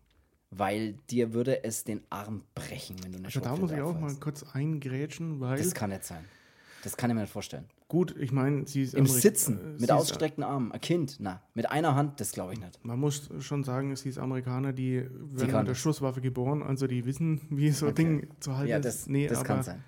[0.50, 3.98] weil dir würde es den Arm brechen, wenn du eine Also da muss ich auch
[3.98, 5.58] mal kurz eingrätschen, weil.
[5.58, 6.24] Das kann nicht sein.
[6.82, 7.64] Das kann ich mir nicht vorstellen.
[7.88, 8.94] Gut, ich meine, sie ist.
[8.94, 10.72] Im Amerik Sitzen, äh, mit ausgestreckten Armen.
[10.72, 12.84] Ein Kind, na, mit einer Hand, das glaube ich nicht.
[12.84, 17.04] Man muss schon sagen, sie ist Amerikaner, die werden mit der Schusswaffe geboren, also die
[17.04, 18.04] wissen, wie so ein okay.
[18.04, 19.08] Ding zu halten ja, das, ist.
[19.08, 19.82] Nee, das kann sein.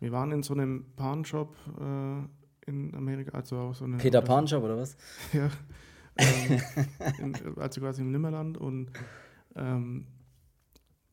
[0.00, 3.98] Wir waren in so einem Pawnshop äh, in Amerika, also auch so eine.
[3.98, 4.96] Peter Pawnshop oder was?
[5.32, 5.50] ja.
[6.16, 6.60] Ähm,
[7.18, 8.90] in, also quasi im Nimmerland und
[9.56, 10.06] ähm,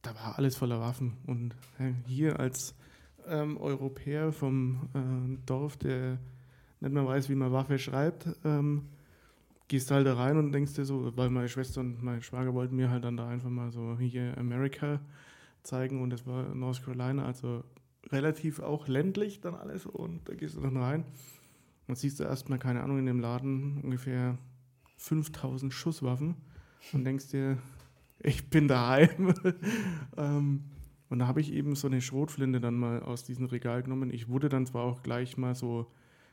[0.01, 1.17] da war alles voller Waffen.
[1.25, 2.75] Und äh, hier als
[3.27, 6.17] ähm, Europäer vom äh, Dorf, der
[6.79, 8.89] nicht mehr weiß, wie man Waffe schreibt, ähm,
[9.67, 12.75] gehst halt da rein und denkst dir so, weil meine Schwester und mein Schwager wollten
[12.75, 15.01] mir halt dann da einfach mal so hier Amerika
[15.63, 17.63] zeigen und das war North Carolina, also
[18.09, 21.03] relativ auch ländlich dann alles und da gehst du dann rein
[21.87, 24.37] und siehst du erstmal, keine Ahnung, in dem Laden ungefähr
[24.97, 26.35] 5000 Schusswaffen
[26.93, 27.57] und denkst dir,
[28.27, 29.33] ich bin daheim.
[30.17, 30.63] ähm,
[31.09, 34.11] und da habe ich eben so eine Schrotflinte dann mal aus diesem Regal genommen.
[34.11, 35.87] Ich wurde dann zwar auch gleich mal so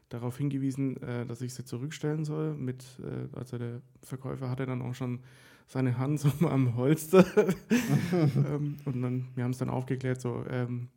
[0.08, 2.54] darauf hingewiesen, äh, dass ich sie zurückstellen soll.
[2.54, 5.20] Mit, äh, also der Verkäufer hatte dann auch schon
[5.66, 7.24] seine Hand so am Holster.
[8.12, 10.88] ähm, und dann, wir haben es dann aufgeklärt, so, ähm,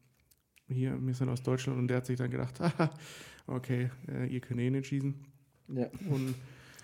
[0.68, 2.60] hier, wir sind aus Deutschland und der hat sich dann gedacht,
[3.48, 5.16] okay, äh, ihr könnt eh nicht schießen.
[5.70, 5.88] Ja.
[6.10, 6.36] Und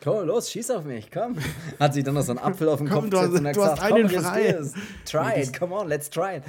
[0.03, 1.37] Komm, los, schieß auf mich, komm.
[1.79, 3.81] Hat sich dann noch so einen Apfel auf den komm, Kopf gesetzt und hat gesagt,
[3.81, 4.71] einen komm, frei.
[5.05, 6.43] Try it, come on, let's try it.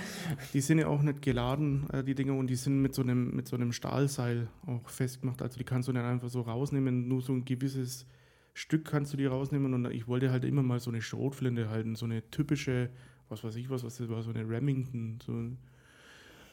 [0.52, 3.30] Die sind ja auch nicht geladen, äh, die Dinger, und die sind mit so, einem,
[3.36, 5.40] mit so einem Stahlseil auch festgemacht.
[5.40, 8.06] Also die kannst du nicht einfach so rausnehmen, nur so ein gewisses
[8.54, 9.72] Stück kannst du die rausnehmen.
[9.72, 12.90] Und ich wollte halt immer mal so eine Schrotflinte halten, so eine typische,
[13.28, 15.20] was weiß ich was, was das war, so eine Remington.
[15.24, 15.32] So,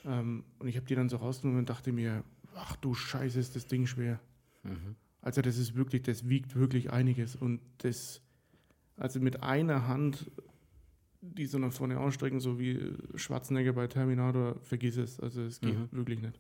[0.08, 2.24] ähm, und ich habe die dann so rausgenommen und dachte mir,
[2.56, 4.20] ach du Scheiße, ist das Ding schwer.
[4.62, 4.96] Mhm.
[5.22, 8.22] Also das ist wirklich, das wiegt wirklich einiges und das,
[8.98, 10.32] also mit einer Hand
[11.22, 12.80] die so nach vorne ausstrecken, so wie
[13.16, 15.20] Schwarzenegger bei Terminator, vergiss es.
[15.20, 15.88] Also es geht mhm.
[15.92, 16.40] wirklich nicht.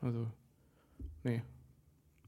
[0.00, 0.26] Also,
[1.22, 1.42] nee.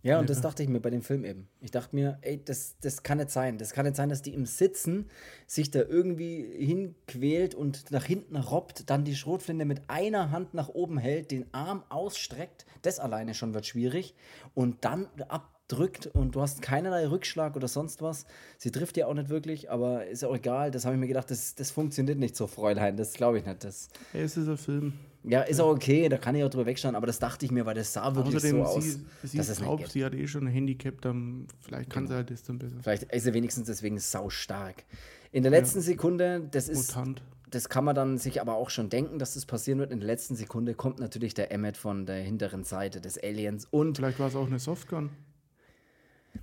[0.03, 1.49] Ja, und das dachte ich mir bei dem Film eben.
[1.61, 3.59] Ich dachte mir, ey, das, das kann nicht sein.
[3.59, 5.07] Das kann nicht sein, dass die im Sitzen
[5.49, 10.68] sich da irgendwie hinquält und nach hinten robbt, dann die Schrotflinte mit einer Hand nach
[10.68, 12.64] oben hält, den Arm ausstreckt.
[12.82, 14.14] Das alleine schon wird schwierig.
[14.55, 18.27] Und dann ab drückt und du hast keinerlei Rückschlag oder sonst was.
[18.57, 20.71] Sie trifft ja auch nicht wirklich, aber ist auch egal.
[20.71, 22.97] Das habe ich mir gedacht, das, das funktioniert nicht so, Fräulein.
[22.97, 23.62] Das glaube ich nicht.
[23.62, 24.95] Das, hey, es ist ein Film.
[25.25, 27.66] Ja, ist auch okay, da kann ich auch drüber wegschauen, aber das dachte ich mir,
[27.66, 28.85] weil das sah wirklich Außerdem, so aus.
[28.85, 32.12] Sie, sie ist taub, sie hat eh schon ein Handicap, dann vielleicht kann genau.
[32.12, 32.77] sie halt das dann besser.
[32.83, 34.85] Vielleicht ist sie wenigstens deswegen sau stark.
[35.33, 35.85] In der letzten ja.
[35.85, 36.95] Sekunde, das ist.
[36.95, 37.23] Mutant.
[37.51, 39.91] Das kann man dann sich aber auch schon denken, dass das passieren wird.
[39.91, 43.97] In der letzten Sekunde kommt natürlich der Emmet von der hinteren Seite des Aliens und.
[43.97, 45.11] Vielleicht war es auch eine Softgun.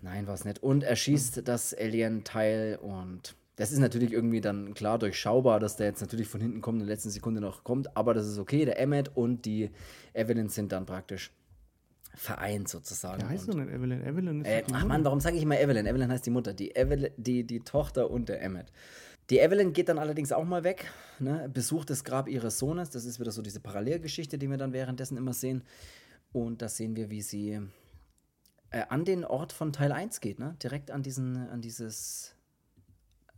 [0.01, 0.61] Nein, war es nicht.
[0.61, 5.87] Und er schießt das Alien-Teil und das ist natürlich irgendwie dann klar durchschaubar, dass der
[5.87, 8.65] jetzt natürlich von hinten kommt in der letzten Sekunde noch kommt, aber das ist okay.
[8.65, 9.71] Der Emmet und die
[10.13, 11.31] Evelyn sind dann praktisch
[12.13, 13.19] vereint sozusagen.
[13.19, 14.05] Der heißt doch nicht Evelyn.
[14.05, 15.85] Evelyn ist äh, Ach Mann, warum sage ich immer Evelyn?
[15.85, 16.53] Evelyn heißt die Mutter.
[16.53, 18.71] Die, Evelyn, die, die Tochter und der Emmet.
[19.29, 20.85] Die Evelyn geht dann allerdings auch mal weg,
[21.19, 21.49] ne?
[21.51, 22.91] besucht das Grab ihres Sohnes.
[22.91, 25.63] Das ist wieder so diese Parallelgeschichte, die wir dann währenddessen immer sehen.
[26.31, 27.59] Und da sehen wir, wie sie
[28.71, 30.55] äh, an den Ort von Teil 1 geht, ne?
[30.61, 32.35] Direkt an diesen, an dieses,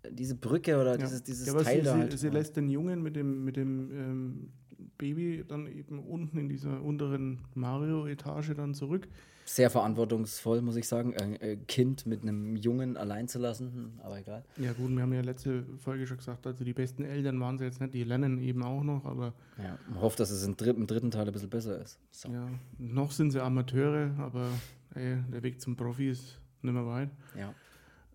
[0.09, 0.97] diese Brücke oder ja.
[0.97, 1.93] dieses, dieses ja, Teil sie, da.
[1.93, 2.19] Sie, halt.
[2.19, 4.53] sie lässt den Jungen mit dem, mit dem ähm,
[4.97, 9.07] Baby dann eben unten in dieser unteren Mario-Etage dann zurück.
[9.45, 14.19] Sehr verantwortungsvoll, muss ich sagen, ein äh, Kind mit einem Jungen allein zu lassen, aber
[14.19, 14.43] egal.
[14.57, 17.63] Ja gut, wir haben ja letzte Folge schon gesagt, also die besten Eltern waren sie
[17.63, 19.33] jetzt nicht, die lernen eben auch noch, aber...
[19.57, 21.97] Ja, man hofft, dass es im dritten, im dritten Teil ein bisschen besser ist.
[22.11, 22.29] So.
[22.29, 24.49] Ja, noch sind sie Amateure, aber
[24.95, 27.09] ey, der Weg zum Profi ist nicht mehr weit.
[27.37, 27.53] Ja.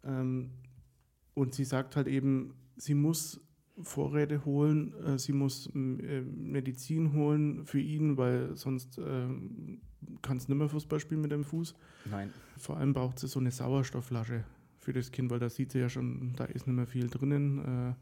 [0.05, 0.51] Ähm,
[1.35, 3.41] und sie sagt halt eben, sie muss
[3.81, 9.27] Vorräte holen, äh, sie muss äh, Medizin holen für ihn, weil sonst äh,
[10.21, 11.75] kann es nicht mehr Fußball spielen mit dem Fuß.
[12.11, 12.31] Nein.
[12.59, 14.45] Vor allem braucht sie so eine Sauerstoffflasche
[14.79, 17.91] für das Kind, weil da sieht sie ja schon, da ist nicht mehr viel drinnen.
[17.91, 17.95] Äh,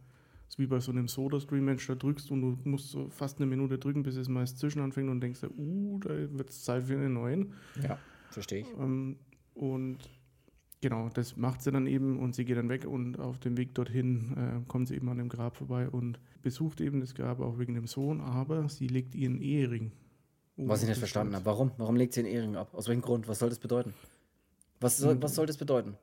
[0.48, 3.46] ist wie bei so einem Soda-Stream, Mensch, da drückst und du musst so fast eine
[3.46, 6.94] Minute drücken, bis es meist zwischen anfängt und denkst, uh, da wird es Zeit für
[6.94, 7.52] einen neuen.
[7.80, 7.98] Ja,
[8.30, 8.66] verstehe ich.
[8.78, 9.18] Ähm,
[9.54, 9.98] und
[10.82, 13.74] Genau, das macht sie dann eben und sie geht dann weg und auf dem Weg
[13.74, 17.58] dorthin äh, kommt sie eben an dem Grab vorbei und besucht eben das Grab auch
[17.58, 19.92] wegen dem Sohn, aber sie legt ihren Ehering.
[20.56, 21.44] Was ich nicht verstanden habe.
[21.44, 21.72] Warum?
[21.76, 22.70] Warum legt sie ihren Ehering ab?
[22.72, 23.28] Aus welchem Grund?
[23.28, 23.92] Was soll das bedeuten?
[24.80, 25.96] Was soll, was soll das bedeuten?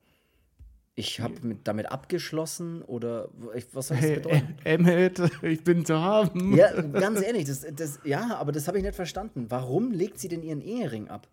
[0.93, 3.29] Ich habe damit abgeschlossen oder
[3.73, 4.55] was soll das bedeuten?
[4.63, 6.55] Hey, Emmet, ich bin zu haben.
[6.55, 9.47] Ja, ganz ehrlich, das, das, ja, aber das habe ich nicht verstanden.
[9.49, 11.27] Warum legt sie denn ihren Ehering ab?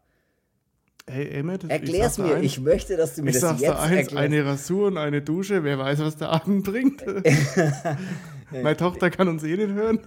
[1.06, 4.16] Hey, Emmett, Erklär's mir, eins, ich möchte, dass du mir ich das jetzt eins, erklärst.
[4.16, 7.04] Eine Rasur und eine Dusche, wer weiß, was der Abend bringt.
[8.50, 10.00] Meine Tochter kann uns eh nicht hören.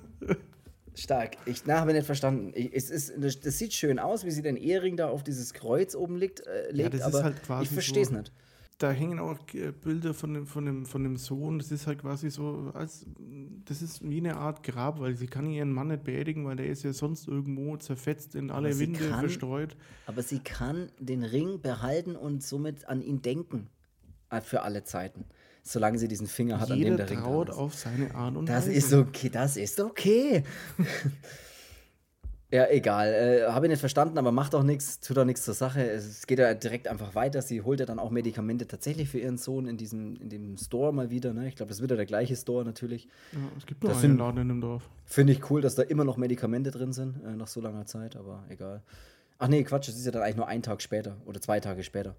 [0.95, 1.37] Stark.
[1.45, 2.51] Ich na, habe nicht verstanden.
[2.55, 5.53] Ich, es ist, das, das, sieht schön aus, wie sie den Ehering da auf dieses
[5.53, 8.15] Kreuz oben liegt, äh, legt, ja, aber halt ich verstehe es so.
[8.15, 8.31] nicht
[8.77, 11.57] da hängen auch äh, Bilder von dem, von, dem, von dem Sohn.
[11.57, 13.05] Das ist halt quasi so, als,
[13.65, 16.67] das ist wie eine Art Grab, weil sie kann ihren Mann nicht beerdigen, weil der
[16.67, 19.75] ist ja sonst irgendwo zerfetzt in alle Winde kann, verstreut.
[20.05, 23.69] Aber sie kann den Ring behalten und somit an ihn denken.
[24.29, 25.25] Äh, für alle Zeiten.
[25.63, 28.47] Solange sie diesen Finger hat, Jeder an dem der Ring traut auf seine Art und
[28.47, 28.69] Weise.
[28.69, 30.43] Das ist okay, das ist okay.
[32.49, 33.07] Ja, egal.
[33.13, 35.81] Äh, Habe ich nicht verstanden, aber macht auch nichts, tut auch nichts zur Sache.
[35.81, 37.41] Es geht ja direkt einfach weiter.
[37.41, 40.93] Sie holt ja dann auch Medikamente tatsächlich für ihren Sohn in diesem in dem Store
[40.93, 41.33] mal wieder.
[41.33, 41.49] Ne?
[41.49, 43.09] Ich glaube, das wird ja der gleiche Store natürlich.
[43.33, 44.89] Ja, es gibt nur das einen Laden in dem Dorf.
[45.03, 48.15] Finde ich cool, dass da immer noch Medikamente drin sind, äh, nach so langer Zeit,
[48.15, 48.81] aber egal.
[49.39, 51.83] Ach nee, Quatsch, das ist ja dann eigentlich nur ein Tag später oder zwei Tage
[51.83, 52.15] später.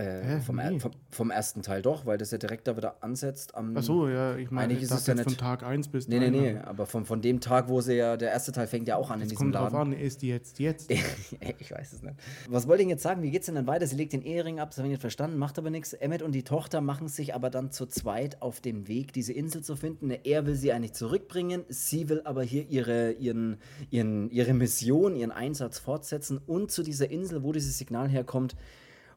[0.00, 0.78] Äh, vom, nee.
[0.78, 3.54] vom, vom, ersten Teil doch, weil das ja direkt da wieder ansetzt.
[3.54, 6.08] Am, Ach so, ja, ich meine, ich ist es ja nicht von Tag 1 bis
[6.08, 8.88] Nee, nee, nee, aber von, von dem Tag, wo sie ja, der erste Teil fängt
[8.88, 9.70] ja auch an das in diesem kommt Laden.
[9.70, 10.90] drauf an, ist die jetzt jetzt?
[11.58, 12.14] ich weiß es nicht.
[12.48, 13.22] Was wollte ich jetzt sagen?
[13.22, 13.86] Wie geht's denn dann weiter?
[13.86, 15.92] Sie legt den Ehering ab, das habe ich nicht verstanden, macht aber nichts.
[15.92, 19.62] Emmet und die Tochter machen sich aber dann zu zweit auf den Weg, diese Insel
[19.62, 20.10] zu finden.
[20.10, 23.58] Er will sie eigentlich zurückbringen, sie will aber hier ihre, ihren,
[23.90, 28.56] ihren, ihre Mission, ihren Einsatz fortsetzen und zu dieser Insel, wo dieses Signal herkommt,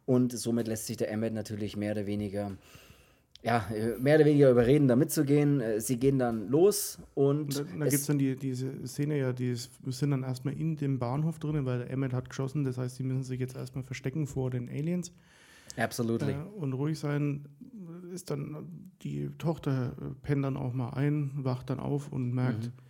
[0.05, 2.51] und somit lässt sich der Emmet natürlich mehr oder weniger,
[3.41, 3.65] ja,
[3.99, 5.59] mehr oder weniger überreden, da mitzugehen.
[5.59, 7.57] Äh, sie gehen dann los und.
[7.57, 10.99] da da gibt es dann die, diese Szene ja, die sind dann erstmal in dem
[10.99, 14.27] Bahnhof drin, weil der Emmet hat geschossen, das heißt, sie müssen sich jetzt erstmal verstecken
[14.27, 15.11] vor den Aliens.
[15.77, 16.33] Absolutely.
[16.33, 17.45] Äh, und ruhig sein
[18.13, 22.65] ist dann, die Tochter äh, pennt dann auch mal ein, wacht dann auf und merkt,
[22.65, 22.82] mhm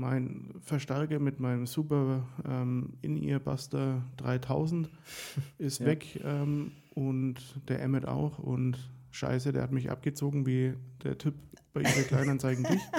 [0.00, 4.90] mein Verstärker mit meinem super ähm, In-Ear-Buster 3000
[5.58, 5.86] ist ja.
[5.86, 7.36] weg ähm, und
[7.68, 10.74] der Emmet auch und scheiße, der hat mich abgezogen wie
[11.04, 11.34] der Typ
[11.72, 12.80] bei eBay Kleinanzeigen dich.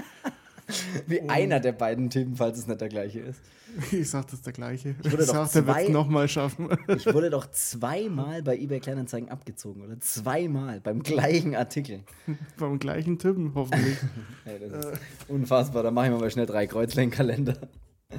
[1.07, 3.41] Wie und einer der beiden Typen, falls es nicht der gleiche ist.
[3.91, 4.95] Ich sag, das ist der gleiche.
[5.03, 6.69] Ich, ich sag, der wird es nochmal schaffen.
[6.87, 9.99] Ich wurde doch zweimal bei eBay Kleinanzeigen abgezogen, oder?
[9.99, 12.03] Zweimal beim gleichen Artikel.
[12.57, 13.97] beim gleichen Typen, hoffentlich.
[14.43, 14.99] hey, das ist
[15.29, 17.57] unfassbar, da machen wir mal schnell drei Kreuzle Kalender.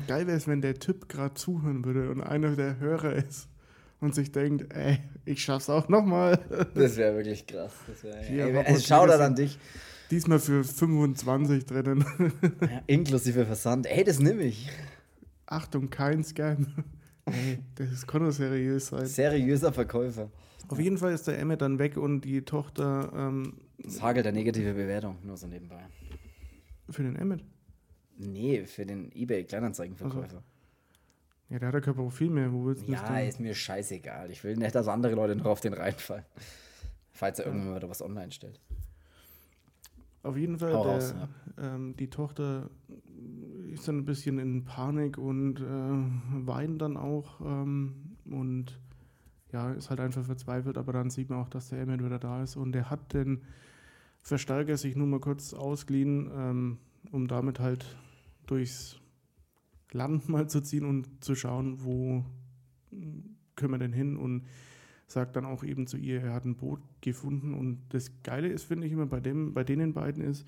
[0.07, 3.49] Geil wäre es, wenn der Typ gerade zuhören würde und einer der Hörer ist
[4.01, 6.39] und sich denkt, ey, ich schaff's auch nochmal.
[6.75, 7.73] Das wäre wirklich krass.
[7.87, 9.59] Das wär, ey, ey, schau da an dich.
[10.13, 12.05] Diesmal für 25 drinnen.
[12.61, 13.87] Ja, inklusive Versand.
[13.87, 14.69] Ey, das nehme ich.
[15.47, 16.67] Achtung, kein Scam.
[17.25, 19.07] Ey, das kann doch seriös sein.
[19.07, 20.31] Seriöser Verkäufer.
[20.69, 23.11] Auf jeden Fall ist der Emmet dann weg und die Tochter.
[23.17, 25.81] Ähm, das hagelt der negative Bewertung, nur so nebenbei.
[26.91, 27.43] Für den Emmet?
[28.19, 30.25] Nee, für den eBay-Kleinanzeigenverkäufer.
[30.25, 30.43] Also.
[31.49, 32.53] Ja, der hat ja kein Profil mehr.
[32.53, 34.31] Wo willst du Ja, ist mir scheißegal.
[34.31, 36.27] Ich will nicht, dass andere Leute noch auf den reinfallen.
[37.13, 37.51] Falls er ja.
[37.51, 38.61] irgendwann mal was online stellt.
[40.23, 41.75] Auf jeden Fall, der, raus, ja.
[41.75, 42.71] ähm, die Tochter
[43.73, 48.79] ist dann ein bisschen in Panik und äh, weint dann auch ähm, und
[49.53, 52.43] ja, ist halt einfach verzweifelt, aber dann sieht man auch, dass der Emmett wieder da
[52.43, 53.43] ist und der hat den
[54.21, 56.79] Verstärker sich nur mal kurz ausgeliehen, ähm,
[57.11, 57.97] um damit halt
[58.47, 59.01] durchs
[59.91, 62.25] Land mal zu ziehen und zu schauen, wo
[63.57, 64.45] können wir denn hin und
[65.13, 67.55] sagt dann auch eben zu ihr, er hat ein Boot gefunden.
[67.55, 70.47] Und das Geile ist, finde ich immer, bei, dem, bei denen beiden ist,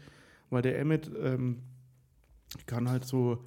[0.51, 1.59] weil der Emmet ähm,
[2.67, 3.45] kann halt so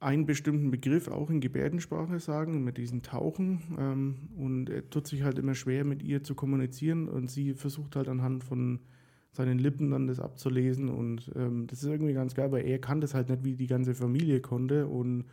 [0.00, 3.62] einen bestimmten Begriff auch in Gebärdensprache sagen, mit diesen Tauchen.
[3.78, 7.08] Ähm, und er tut sich halt immer schwer, mit ihr zu kommunizieren.
[7.08, 8.80] Und sie versucht halt anhand von
[9.30, 10.88] seinen Lippen dann das abzulesen.
[10.88, 13.68] Und ähm, das ist irgendwie ganz geil, weil er kann das halt nicht, wie die
[13.68, 14.88] ganze Familie konnte.
[14.88, 15.24] Und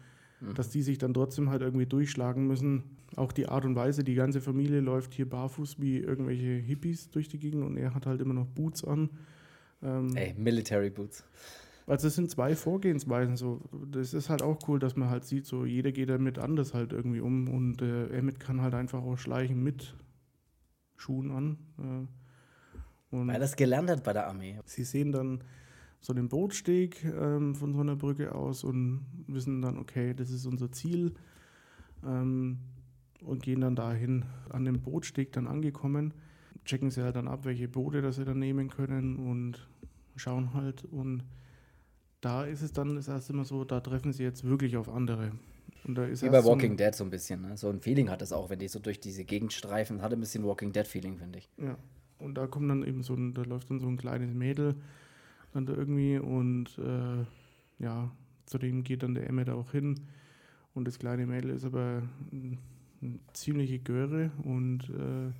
[0.42, 0.54] mhm.
[0.54, 2.84] dass die sich dann trotzdem halt irgendwie durchschlagen müssen.
[3.16, 7.28] Auch die Art und Weise, die ganze Familie läuft hier barfuß wie irgendwelche Hippies durch
[7.28, 9.10] die Gegend und er hat halt immer noch Boots an.
[9.82, 11.24] Ähm, Ey, Military Boots.
[11.88, 13.36] Also es sind zwei Vorgehensweisen.
[13.36, 13.62] So,
[13.92, 16.94] das ist halt auch cool, dass man halt sieht, so jeder geht damit anders halt
[16.94, 19.96] irgendwie um und äh, Emmett kann halt einfach auch schleichen mit
[20.98, 21.58] Schuhen an.
[21.80, 24.60] Äh, Weil er das gelernt hat bei der Armee.
[24.66, 25.44] Sie sehen dann
[26.02, 30.46] so den Bootsteg ähm, von so einer Brücke aus und wissen dann, okay, das ist
[30.46, 31.14] unser Ziel
[32.06, 32.60] ähm,
[33.22, 34.26] und gehen dann dahin.
[34.50, 36.14] An dem Bootsteg dann angekommen,
[36.66, 39.68] checken sie halt dann ab, welche Boote das sie dann nehmen können und
[40.16, 41.24] schauen halt und
[42.22, 45.32] da ist es dann das erste Mal so, da treffen sie jetzt wirklich auf andere.
[45.86, 47.42] Und da ist Wie bei Walking so Dead so ein bisschen.
[47.42, 47.56] Ne?
[47.56, 50.02] So ein Feeling hat es auch, wenn die so durch diese Gegend streifen.
[50.02, 51.50] Hat ein bisschen Walking Dead-Feeling, finde ich.
[51.58, 51.78] Ja.
[52.18, 54.76] Und da kommt dann eben so ein, da läuft dann so ein kleines Mädel
[55.54, 57.26] dann da irgendwie und äh,
[57.84, 58.12] ja,
[58.46, 60.00] zu dem geht dann der Emmet auch hin
[60.74, 65.32] und das kleine Mädel ist aber eine ziemliche Göre und äh,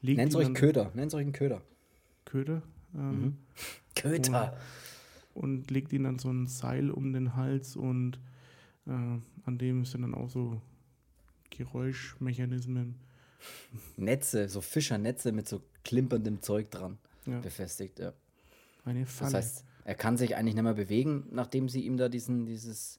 [0.00, 1.62] legt Nennt euch Köder, nennt euch einen Köder.
[2.24, 2.62] Köder?
[2.94, 3.36] Ähm, mhm.
[3.94, 4.56] Köder.
[5.34, 8.18] Und, und, legt ihn dann so ein Seil um den Hals und
[8.86, 10.60] äh, an dem sind dann auch so
[11.50, 12.96] Geräuschmechanismen.
[13.96, 17.40] Netze, so Fischernetze mit so klimperndem Zeug dran ja.
[17.40, 18.12] befestigt, ja.
[18.84, 19.32] Eine Falle.
[19.32, 22.98] Das heißt, er kann sich eigentlich nicht mehr bewegen, nachdem sie ihm da diesen, dieses,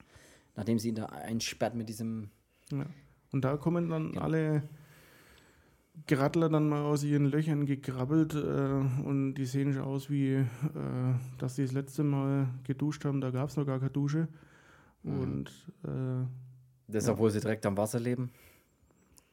[0.55, 2.29] nachdem sie ihn da einsperrt mit diesem.
[2.71, 2.85] Ja.
[3.31, 4.21] Und da kommen dann ja.
[4.21, 4.63] alle
[6.07, 10.45] Gradler dann mal aus ihren Löchern gekrabbelt äh, und die sehen schon aus wie, äh,
[11.37, 13.21] dass sie das letzte Mal geduscht haben.
[13.21, 14.27] Da gab es noch gar keine Dusche.
[15.03, 15.19] Mhm.
[15.19, 15.49] Und
[15.83, 16.25] äh,
[16.87, 17.13] das, ja.
[17.13, 18.31] obwohl sie direkt am Wasser leben.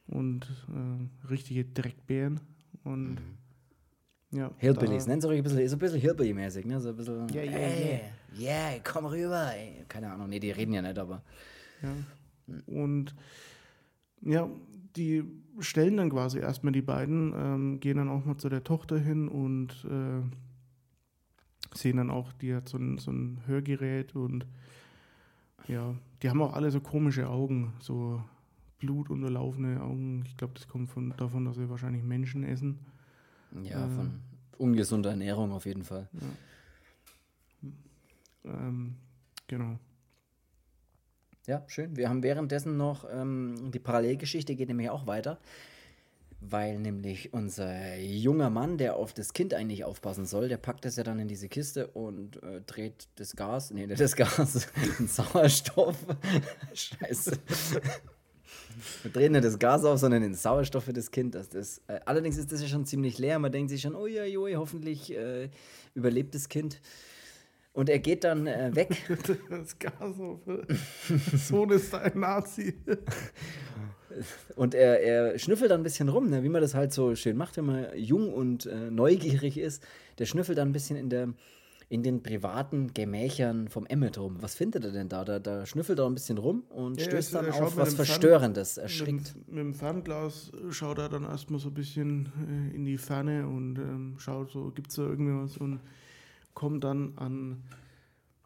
[0.07, 2.39] Und äh, richtige Dreckbären.
[2.83, 3.37] Und mhm.
[4.31, 6.79] Ja, Hillbillies, nennen sie ruhig ein bisschen, so ein bisschen Hillbilly-mäßig, ne?
[6.79, 7.99] So ein bisschen, ja, ja, ja.
[8.39, 9.51] Yeah, komm rüber.
[9.55, 9.85] Ey.
[9.87, 11.23] Keine Ahnung, nee, die reden ja nicht, aber.
[11.81, 11.89] Ja.
[12.67, 13.15] Und
[14.21, 14.47] ja,
[14.95, 15.23] die
[15.59, 19.27] stellen dann quasi erstmal die beiden, ähm, gehen dann auch mal zu der Tochter hin
[19.27, 20.21] und äh,
[21.75, 24.45] sehen dann auch, die hat so ein, so ein Hörgerät und
[25.67, 28.23] ja, die haben auch alle so komische Augen, so
[28.79, 30.23] blutunterlaufene Augen.
[30.25, 32.79] Ich glaube, das kommt von, davon, dass sie wahrscheinlich Menschen essen.
[33.63, 34.21] Ja, äh, von
[34.57, 36.07] ungesunder Ernährung auf jeden Fall.
[36.13, 37.71] Ja.
[38.51, 38.95] Ähm,
[39.47, 39.79] genau.
[41.47, 41.95] Ja, schön.
[41.95, 45.39] Wir haben währenddessen noch ähm, die Parallelgeschichte geht nämlich auch weiter,
[46.41, 50.95] weil nämlich unser junger Mann, der auf das Kind eigentlich aufpassen soll, der packt das
[50.95, 54.67] ja dann in diese Kiste und äh, dreht das Gas, nee, das Gas,
[54.99, 55.97] den Sauerstoff.
[56.73, 57.39] Scheiße.
[59.03, 61.35] Wir drehen nicht das Gas auf, sondern den Sauerstoff für das Kind.
[61.35, 63.39] Das, das, äh, allerdings ist das ja schon ziemlich leer.
[63.39, 65.49] Man denkt sich schon, ui, hoffentlich äh,
[65.93, 66.81] überlebt das Kind.
[67.73, 68.89] Und er geht dann äh, weg.
[69.49, 70.67] Das Gashofe.
[71.35, 72.75] Sohn ist ein Nazi.
[74.55, 76.43] Und er, er schnüffelt dann ein bisschen rum, ne?
[76.43, 79.83] wie man das halt so schön macht, wenn man jung und äh, neugierig ist.
[80.17, 81.29] Der schnüffelt dann ein bisschen in, der,
[81.89, 84.37] in den privaten Gemächern vom Emmet rum.
[84.41, 85.25] Was findet er denn da?
[85.25, 88.75] Da, da schnüffelt er ein bisschen rum und ja, stößt dann auf was Verstörendes.
[88.75, 89.35] Fern, erschrickt.
[89.35, 93.47] Mit, mit, dem Fernglas schaut er dann erstmal so ein bisschen äh, in die Ferne
[93.47, 95.79] und ähm, schaut so, gibt es da irgendwas und
[96.53, 97.63] kommt dann an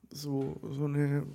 [0.09, 1.25] so, so eine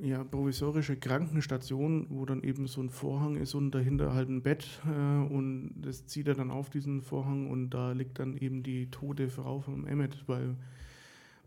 [0.00, 4.64] ja, provisorische Krankenstation, wo dann eben so ein Vorhang ist und dahinter halt ein Bett
[4.86, 8.92] äh, und das zieht er dann auf diesen Vorhang und da liegt dann eben die
[8.92, 10.54] tote Frau von Emmet, weil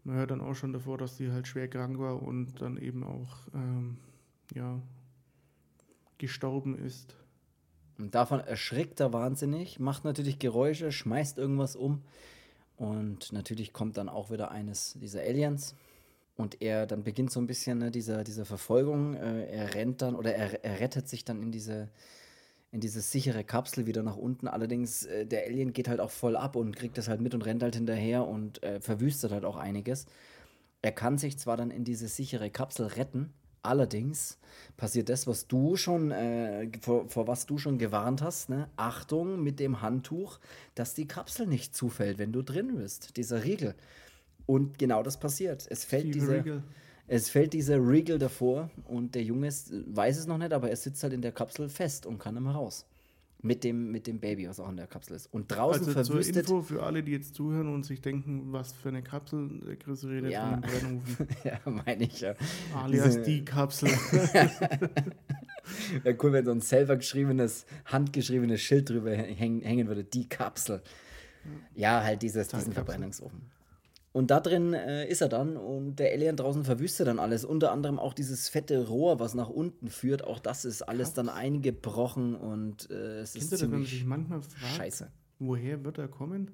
[0.03, 3.03] man hört dann auch schon davor, dass sie halt schwer krank war und dann eben
[3.03, 3.97] auch ähm,
[4.53, 4.81] ja,
[6.17, 7.15] gestorben ist.
[7.97, 12.01] Und davon erschrickt er wahnsinnig, macht natürlich Geräusche, schmeißt irgendwas um.
[12.77, 15.75] Und natürlich kommt dann auch wieder eines dieser Aliens.
[16.35, 19.13] Und er dann beginnt so ein bisschen ne, diese, diese Verfolgung.
[19.13, 21.89] Äh, er rennt dann oder er, er rettet sich dann in diese,
[22.71, 24.47] in diese sichere Kapsel wieder nach unten.
[24.47, 27.45] Allerdings, äh, der Alien geht halt auch voll ab und kriegt das halt mit und
[27.45, 30.05] rennt halt hinterher und äh, verwüstet halt auch einiges.
[30.81, 33.33] Er kann sich zwar dann in diese sichere Kapsel retten,
[33.63, 34.39] Allerdings
[34.75, 38.67] passiert das, was du schon, äh, vor, vor, was du schon gewarnt hast, ne?
[38.75, 40.39] Achtung mit dem Handtuch,
[40.73, 43.75] dass die Kapsel nicht zufällt, wenn du drin bist, dieser Riegel.
[44.47, 45.67] Und genau das passiert.
[45.69, 46.43] Es fällt dieser,
[47.11, 51.03] es fällt dieser Riegel davor und der Junge weiß es noch nicht, aber er sitzt
[51.03, 52.85] halt in der Kapsel fest und kann immer raus.
[53.43, 55.25] Mit dem, mit dem Baby, was auch in der Kapsel ist.
[55.33, 56.47] Und draußen also verwüstet.
[56.47, 59.75] Zur Info für alle, die jetzt zuhören und sich denken, was für eine Kapsel, der
[59.75, 60.43] Chris redet ja.
[60.43, 61.27] von einem Brennofen.
[61.43, 62.35] ja, meine ich ja.
[62.75, 63.89] Alias Diese, die Kapsel.
[66.03, 70.05] Wäre cool, wenn so ein selber geschriebenes, handgeschriebenes Schild drüber hängen, hängen würde.
[70.05, 70.81] Die Kapsel.
[71.75, 73.41] Ja, halt dieses, diesen Verbrennungsofen.
[74.13, 77.45] Und da drin äh, ist er dann und der Alien draußen verwüstet dann alles.
[77.45, 80.25] Unter anderem auch dieses fette Rohr, was nach unten führt.
[80.25, 84.75] Auch das ist alles dann eingebrochen und äh, es Kennt ist ziemlich sich manchmal fragt,
[84.75, 85.11] scheiße.
[85.39, 86.51] Woher wird er kommen?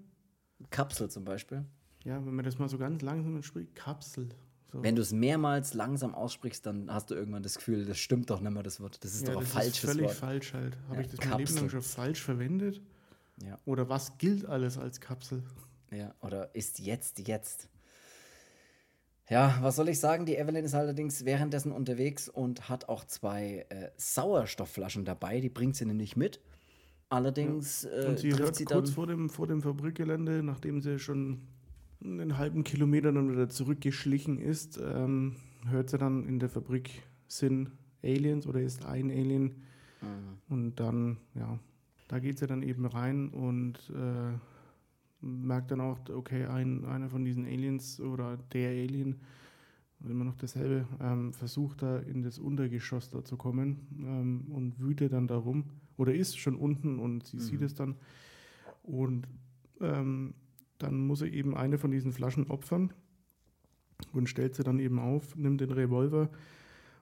[0.70, 1.66] Kapsel zum Beispiel.
[2.04, 4.30] Ja, wenn man das mal so ganz langsam spricht, Kapsel.
[4.72, 4.84] So.
[4.84, 8.42] Wenn du es mehrmals langsam aussprichst, dann hast du irgendwann das Gefühl, das stimmt doch
[8.42, 9.04] nicht mehr, das Wort.
[9.04, 9.96] Das ist ja, doch ein falsches Wort.
[9.96, 10.78] völlig falsch halt.
[10.88, 11.32] Habe ja, ich das Kapsel.
[11.32, 12.82] mein Leben lang schon falsch verwendet?
[13.44, 13.58] Ja.
[13.66, 15.44] Oder was gilt alles als Kapsel?
[15.92, 17.70] Ja, oder ist jetzt jetzt?
[19.30, 20.26] Ja, was soll ich sagen?
[20.26, 25.42] Die Evelyn ist allerdings währenddessen unterwegs und hat auch zwei äh, Sauerstoffflaschen dabei.
[25.42, 26.40] Die bringt sie nämlich mit.
[27.10, 28.08] Allerdings ja.
[28.08, 31.42] und sie äh, hört sie kurz vor dem, vor dem Fabrikgelände, nachdem sie schon
[32.04, 35.36] einen halben Kilometer dann wieder zurückgeschlichen ist, ähm,
[35.68, 37.72] hört sie dann in der Fabrik sind
[38.04, 39.64] Aliens oder ist ein Alien.
[40.02, 40.38] Mhm.
[40.50, 41.60] Und dann, ja,
[42.08, 44.38] da geht sie dann eben rein und äh,
[45.22, 49.16] merkt dann auch, okay, ein, einer von diesen Aliens oder der Alien,
[50.08, 55.14] immer noch dasselbe, ähm, versucht da in das Untergeschoss da zu kommen ähm, und wütet
[55.14, 55.66] dann darum
[55.98, 57.42] oder ist schon unten und sie mhm.
[57.42, 57.96] sieht es dann
[58.84, 59.28] und
[59.82, 60.36] ähm,
[60.78, 62.94] dann muss er eben eine von diesen Flaschen opfern
[64.14, 66.30] und stellt sie dann eben auf, nimmt den Revolver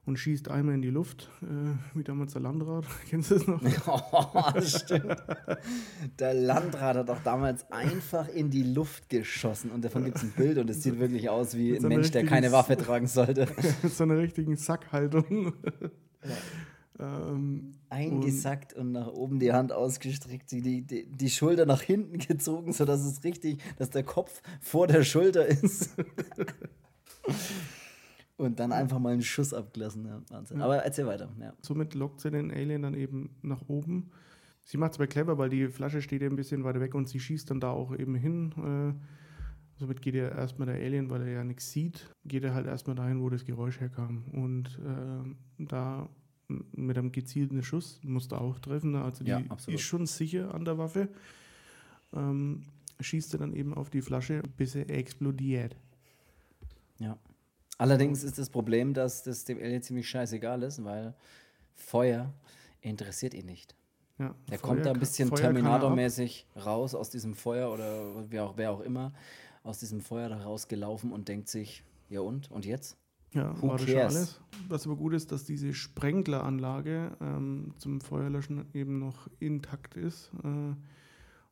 [0.06, 2.86] und schießt einmal in die Luft, äh, wie damals der Landrat.
[3.10, 3.62] Kennst du das noch?
[3.88, 5.16] Oh, stimmt.
[6.20, 10.32] Der Landrat hat auch damals einfach in die Luft geschossen und davon gibt es ein
[10.32, 13.48] Bild und es sieht wirklich aus wie ein Mensch, der keine Waffe tragen sollte.
[13.84, 15.54] Mit so einer richtigen Sackhaltung.
[16.24, 16.36] Ja.
[16.98, 22.20] Ähm, Eingesackt und, und, nach oben die Hand ausgestreckt, die, die, die Schulter nach hinten
[22.20, 25.96] gezogen, sodass es richtig, dass der Kopf vor der Schulter ist.
[28.38, 30.06] Und dann einfach mal einen Schuss abgelassen.
[30.06, 30.62] Ja, Wahnsinn.
[30.62, 31.30] Aber erzähl weiter.
[31.40, 31.54] Ja.
[31.62, 34.12] Somit lockt sie den Alien dann eben nach oben.
[34.66, 37.08] Sie macht es aber clever, weil die Flasche steht ja ein bisschen weiter weg und
[37.08, 38.52] sie schießt dann da auch eben hin.
[38.58, 42.66] Äh, somit geht ja erstmal der Alien, weil er ja nichts sieht, geht er halt
[42.66, 44.26] erstmal dahin, wo das Geräusch herkam.
[44.34, 46.10] Und äh, da
[46.48, 48.92] mit einem gezielten Schuss, musst du auch treffen.
[48.92, 49.02] Ne?
[49.02, 51.10] Also die ja, ist schon sicher an der Waffe.
[52.14, 52.64] Ähm,
[53.00, 55.76] schießt er dann eben auf die Flasche, bis er explodiert.
[57.00, 57.18] Ja.
[57.78, 61.14] Allerdings ist das Problem, dass das dem Alien ziemlich scheißegal ist, weil
[61.74, 62.34] Feuer
[62.82, 63.76] interessiert ihn nicht.
[64.18, 68.54] Ja, der Feuer kommt da ein bisschen Terminator-mäßig raus aus diesem Feuer oder wer auch,
[68.56, 69.12] wer auch immer
[69.64, 72.50] aus diesem Feuer da rausgelaufen und denkt sich, ja und?
[72.50, 72.98] Und jetzt?
[73.34, 74.42] Ja, Who war das schon alles.
[74.70, 80.74] Was aber gut ist, dass diese Sprenkleranlage ähm, zum Feuerlöschen eben noch intakt ist äh,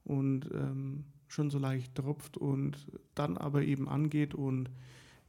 [0.06, 4.70] und ähm, schon so leicht tropft und dann aber eben angeht und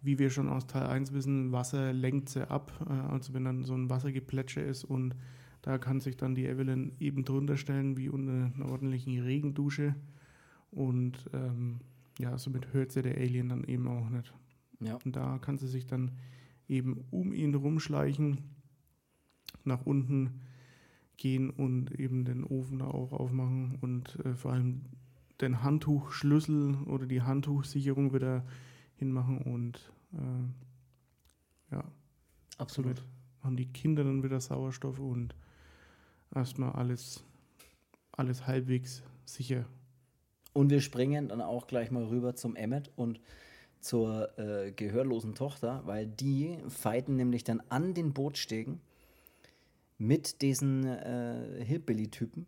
[0.04, 2.72] wie wir schon aus Teil 1 wissen, Wasser lenkt sie ab.
[2.88, 5.16] Äh, also wenn dann so ein Wassergeplätscher ist und
[5.62, 9.94] da kann sich dann die Evelyn eben drunter stellen, wie unter einer ordentlichen Regendusche.
[10.70, 11.80] Und ähm,
[12.18, 14.34] ja, somit hört sie der Alien dann eben auch nicht.
[14.80, 14.98] Ja.
[15.04, 16.10] Und da kann sie sich dann
[16.68, 18.38] eben um ihn rumschleichen,
[19.64, 20.42] nach unten
[21.16, 24.82] gehen und eben den Ofen da auch aufmachen und äh, vor allem
[25.40, 28.44] den Handtuchschlüssel oder die Handtuchsicherung wieder
[28.96, 31.84] hinmachen und äh, ja,
[32.58, 32.98] absolut.
[32.98, 33.14] Somit
[33.44, 35.34] haben die Kinder dann wieder Sauerstoff und
[36.34, 37.22] erstmal alles,
[38.12, 39.66] alles halbwegs sicher.
[40.52, 43.20] Und wir springen dann auch gleich mal rüber zum Emmet und
[43.80, 48.80] zur äh, gehörlosen Tochter, weil die fighten nämlich dann an den Bootstegen
[49.98, 52.46] mit diesen äh, Hillbilly-Typen,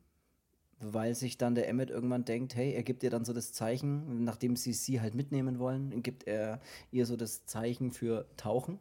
[0.81, 4.25] weil sich dann der Emmet irgendwann denkt, hey, er gibt ihr dann so das Zeichen,
[4.25, 8.79] nachdem sie sie halt mitnehmen wollen, gibt er ihr so das Zeichen für Tauchen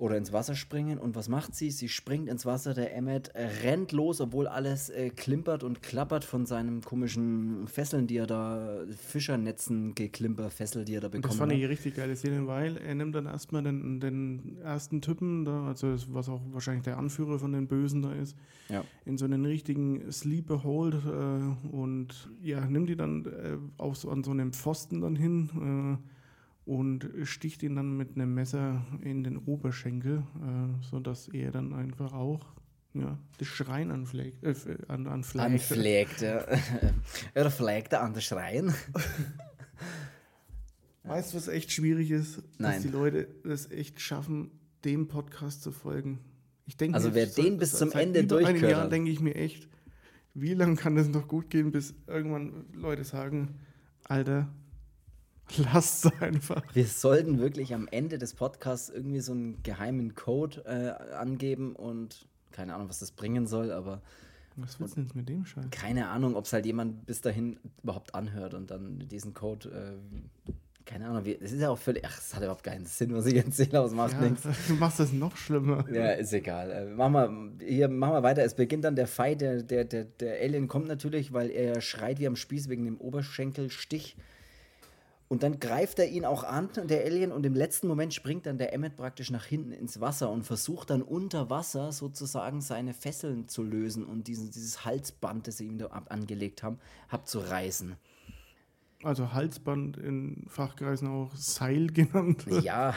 [0.00, 0.98] oder ins Wasser springen.
[0.98, 1.70] Und was macht sie?
[1.70, 2.72] Sie springt ins Wasser.
[2.72, 3.32] Der Emmet
[3.62, 8.80] rennt los, obwohl alles äh, klimpert und klappert von seinen komischen Fesseln, die er da,
[8.96, 11.26] Fischernetzen geklimper, Fessel, die er da bekommt.
[11.26, 15.44] Das fand ich richtig geile Szene, weil er nimmt dann erstmal den, den ersten Typen,
[15.44, 18.36] da, also was auch wahrscheinlich der Anführer von den Bösen da ist,
[18.70, 18.82] ja.
[19.04, 24.08] in so einen richtigen Sleeper Hold äh, und ja, nimmt die dann äh, auch so
[24.10, 25.98] an so einem Pfosten dann hin.
[26.64, 32.12] Und sticht ihn dann mit einem Messer in den Oberschenkel, äh, sodass er dann einfach
[32.12, 32.54] auch
[32.92, 34.42] ja, das Schreien anpflegt.
[34.42, 34.54] Äh,
[34.88, 35.44] an, anpflegt.
[35.44, 36.44] Anpflegt, ja.
[37.34, 38.74] er pflegte an das Schreien.
[41.04, 42.42] Weißt du, was echt schwierig ist?
[42.58, 42.74] Nein.
[42.74, 44.50] Dass die Leute es echt schaffen,
[44.84, 46.18] dem Podcast zu folgen.
[46.66, 48.62] Ich denke, also wer den bis zum Ende durchhört.
[48.62, 49.68] Jahr denke ich mir echt,
[50.34, 53.58] wie lange kann das noch gut gehen, bis irgendwann Leute sagen,
[54.04, 54.48] Alter,
[55.72, 56.62] Lasst es einfach.
[56.74, 62.26] Wir sollten wirklich am Ende des Podcasts irgendwie so einen geheimen Code äh, angeben und
[62.52, 64.02] keine Ahnung, was das bringen soll, aber.
[64.56, 65.66] Was willst du denn mit dem Scheiß?
[65.70, 69.70] Keine Ahnung, ob es halt jemand bis dahin überhaupt anhört und dann diesen Code.
[69.70, 70.52] Äh,
[70.84, 72.04] keine Ahnung, es ist ja auch völlig.
[72.04, 74.42] Ach, es hat überhaupt keinen Sinn, was ich erzähle, aber es macht ja, nichts.
[74.68, 75.84] Du machst das noch schlimmer.
[75.92, 76.70] Ja, ist egal.
[76.70, 78.44] Äh, machen wir, hier, machen wir weiter.
[78.44, 79.40] Es beginnt dann der Fight.
[79.40, 82.98] Der, der, der, der Alien kommt natürlich, weil er schreit wie am Spieß wegen dem
[82.98, 84.16] Oberschenkelstich.
[85.30, 88.58] Und dann greift er ihn auch an, der Alien, und im letzten Moment springt dann
[88.58, 93.46] der Emmet praktisch nach hinten ins Wasser und versucht dann unter Wasser sozusagen seine Fesseln
[93.46, 96.80] zu lösen und diesen, dieses Halsband, das sie ihm da angelegt haben,
[97.10, 97.94] abzureißen.
[99.04, 102.44] Also Halsband in Fachkreisen auch Seil genannt.
[102.64, 102.92] Ja,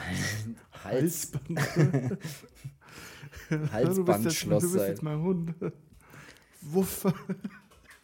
[0.83, 1.33] Hals.
[1.53, 2.17] Halsband.
[3.71, 4.63] Halsbandschloss.
[4.63, 5.53] Du bist jetzt mein Hund.
[6.61, 7.05] Wuff.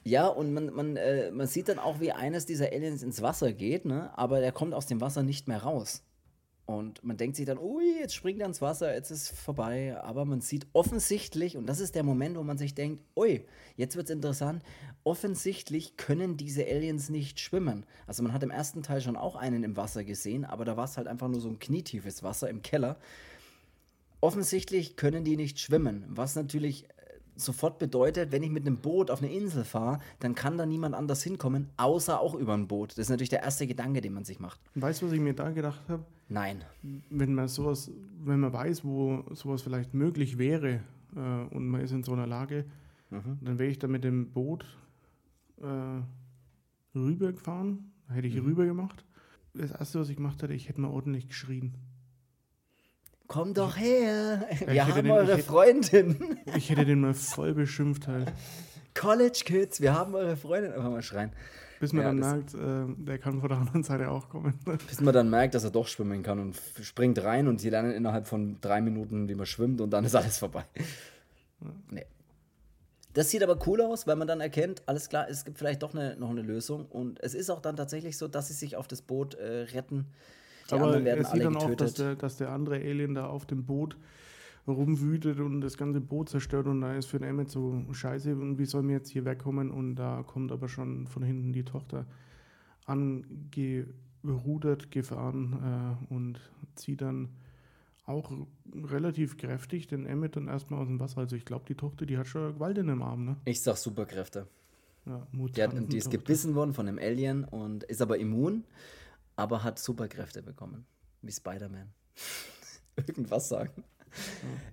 [0.10, 3.54] Ja, und man, man, äh, man sieht dann auch, wie eines dieser Aliens ins Wasser
[3.54, 4.10] geht, ne?
[4.18, 6.04] aber der kommt aus dem Wasser nicht mehr raus.
[6.66, 9.96] Und man denkt sich dann, ui, jetzt springt er ins Wasser, jetzt ist vorbei.
[10.02, 13.46] Aber man sieht offensichtlich, und das ist der Moment, wo man sich denkt, ui,
[13.76, 14.64] jetzt wird es interessant,
[15.04, 17.86] offensichtlich können diese Aliens nicht schwimmen.
[18.08, 20.86] Also man hat im ersten Teil schon auch einen im Wasser gesehen, aber da war
[20.86, 22.98] es halt einfach nur so ein knietiefes Wasser im Keller.
[24.22, 26.88] Offensichtlich können die nicht schwimmen, was natürlich
[27.40, 30.96] sofort bedeutet, wenn ich mit einem Boot auf eine Insel fahre, dann kann da niemand
[30.96, 32.92] anders hinkommen, außer auch über ein Boot.
[32.92, 34.60] Das ist natürlich der erste Gedanke, den man sich macht.
[34.76, 36.04] Weißt du, was ich mir da gedacht habe?
[36.28, 36.64] Nein.
[37.10, 37.92] Wenn man sowas,
[38.24, 40.82] wenn man weiß, wo sowas vielleicht möglich wäre
[41.16, 42.66] äh, und man ist in so einer Lage,
[43.10, 43.40] mhm.
[43.42, 44.66] dann wäre ich da mit dem Boot
[45.62, 46.02] äh,
[46.98, 48.46] rübergefahren, hätte ich mhm.
[48.46, 49.04] rüber gemacht.
[49.54, 51.74] Das erste, was ich gemacht hätte, ich hätte mal ordentlich geschrien.
[53.30, 56.16] Komm doch her, wir haben den, eure ich Freundin.
[56.46, 58.34] Hätte, ich hätte den mal voll beschimpft halt.
[58.96, 60.74] College Kids, wir haben eure Freundin.
[60.74, 61.32] Einfach mal schreien.
[61.80, 64.60] Bis man ja, dann merkt, äh, der kann von der anderen Seite auch kommen.
[64.88, 67.92] Bis man dann merkt, dass er doch schwimmen kann und springt rein und sie lernen
[67.92, 70.66] innerhalb von drei Minuten, wie man schwimmt und dann ist alles vorbei.
[71.62, 71.68] Ja.
[71.92, 72.06] Nee.
[73.14, 75.94] Das sieht aber cool aus, weil man dann erkennt, alles klar, es gibt vielleicht doch
[75.94, 76.88] eine, noch eine Lösung.
[76.88, 80.08] Und es ist auch dann tatsächlich so, dass sie sich auf das Boot äh, retten.
[80.70, 81.72] Die Aber anderen werden er sieht dann getötet.
[81.72, 83.98] auch, dass der, dass der andere Alien da auf dem Boot
[84.68, 88.60] rumwütet und das ganze Boot zerstört und da ist für den Emmett so scheiße und
[88.60, 92.06] wie sollen wir jetzt hier wegkommen und da kommt aber schon von hinten die Tochter
[92.86, 93.96] angerudert,
[94.92, 96.40] gefahren äh, und
[96.76, 97.30] zieht dann
[98.06, 98.32] auch
[98.84, 101.20] relativ kräftig den Emmett dann erstmal aus dem Wasser.
[101.20, 103.38] Also ich glaube, die Tochter, die hat schon Gewalt in dem Arm, ne?
[103.46, 104.48] Ich sag Superkräfte.
[105.06, 108.64] Ja, die, hat, die ist gebissen worden von einem Alien und ist aber immun,
[109.40, 110.86] aber hat Superkräfte bekommen.
[111.22, 111.94] Wie Spider-Man.
[112.98, 113.84] Irgendwas sagen.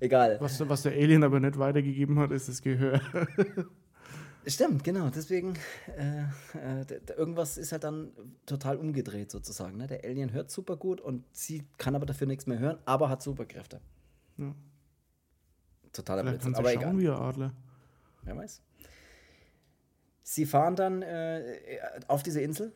[0.00, 0.38] Egal.
[0.40, 3.00] Was, was der Alien aber nicht weitergegeben hat, ist das Gehör.
[4.46, 5.08] Stimmt, genau.
[5.10, 5.54] Deswegen,
[5.96, 6.22] äh,
[6.82, 8.12] äh, irgendwas ist halt dann
[8.44, 9.76] total umgedreht sozusagen.
[9.76, 9.86] Ne?
[9.86, 13.22] Der Alien hört super gut und sie kann aber dafür nichts mehr hören, aber hat
[13.22, 13.80] Superkräfte.
[14.36, 14.54] Ja.
[15.92, 16.58] Totaler Vielleicht Blödsinn.
[16.58, 16.98] Aber egal.
[16.98, 17.52] Wie Adler.
[18.22, 18.62] Wer weiß.
[20.22, 21.60] Sie fahren dann äh,
[22.08, 22.72] auf diese Insel,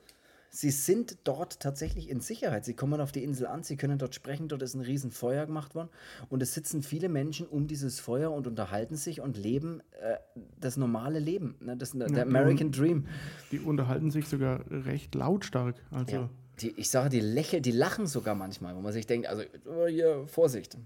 [0.52, 2.64] Sie sind dort tatsächlich in Sicherheit.
[2.64, 5.76] Sie kommen auf die Insel an, sie können dort sprechen, dort ist ein Riesenfeuer gemacht
[5.76, 5.90] worden
[6.28, 10.16] und es sitzen viele Menschen um dieses Feuer und unterhalten sich und leben äh,
[10.60, 11.76] das normale Leben, ne?
[11.76, 13.06] das, ja, der American die, Dream.
[13.52, 15.76] Die unterhalten sich sogar recht lautstark.
[15.92, 16.16] Also.
[16.16, 19.44] Ja, die, ich sage, die lächeln, die lachen sogar manchmal, wo man sich denkt, also
[19.66, 20.76] oh, hier, Vorsicht.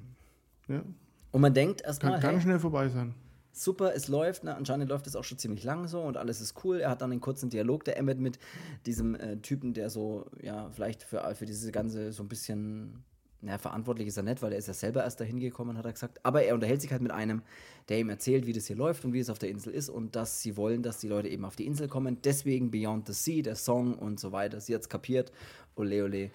[0.68, 0.82] Ja.
[1.30, 2.12] Und man denkt erstmal.
[2.12, 3.14] Kann ganz hey, schnell vorbei sein
[3.54, 4.44] super, es läuft.
[4.44, 4.54] Ne?
[4.54, 6.80] Anscheinend läuft es auch schon ziemlich lang so und alles ist cool.
[6.80, 8.38] Er hat dann einen kurzen Dialog, der Emmett, mit
[8.86, 13.04] diesem äh, Typen, der so, ja, vielleicht für, für diese ganze so ein bisschen,
[13.40, 15.92] naja, verantwortlich ist er nicht, weil er ist ja selber erst dahin gekommen, hat er
[15.92, 16.20] gesagt.
[16.24, 17.42] Aber er unterhält sich halt mit einem,
[17.88, 20.16] der ihm erzählt, wie das hier läuft und wie es auf der Insel ist und
[20.16, 22.18] dass sie wollen, dass die Leute eben auf die Insel kommen.
[22.22, 24.60] Deswegen Beyond the Sea, der Song und so weiter.
[24.60, 25.32] Sie hat es kapiert.
[25.76, 26.30] Ole, ole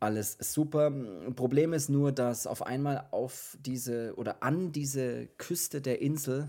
[0.00, 0.90] alles super.
[1.36, 6.48] Problem ist nur, dass auf einmal auf diese oder an diese Küste der Insel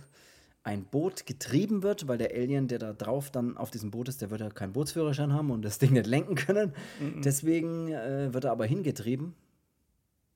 [0.64, 4.22] ein Boot getrieben wird, weil der Alien, der da drauf dann auf diesem Boot ist,
[4.22, 6.74] der wird ja keinen Bootsführerschein haben und das Ding nicht lenken können.
[7.00, 7.22] Mhm.
[7.24, 9.34] Deswegen äh, wird er aber hingetrieben,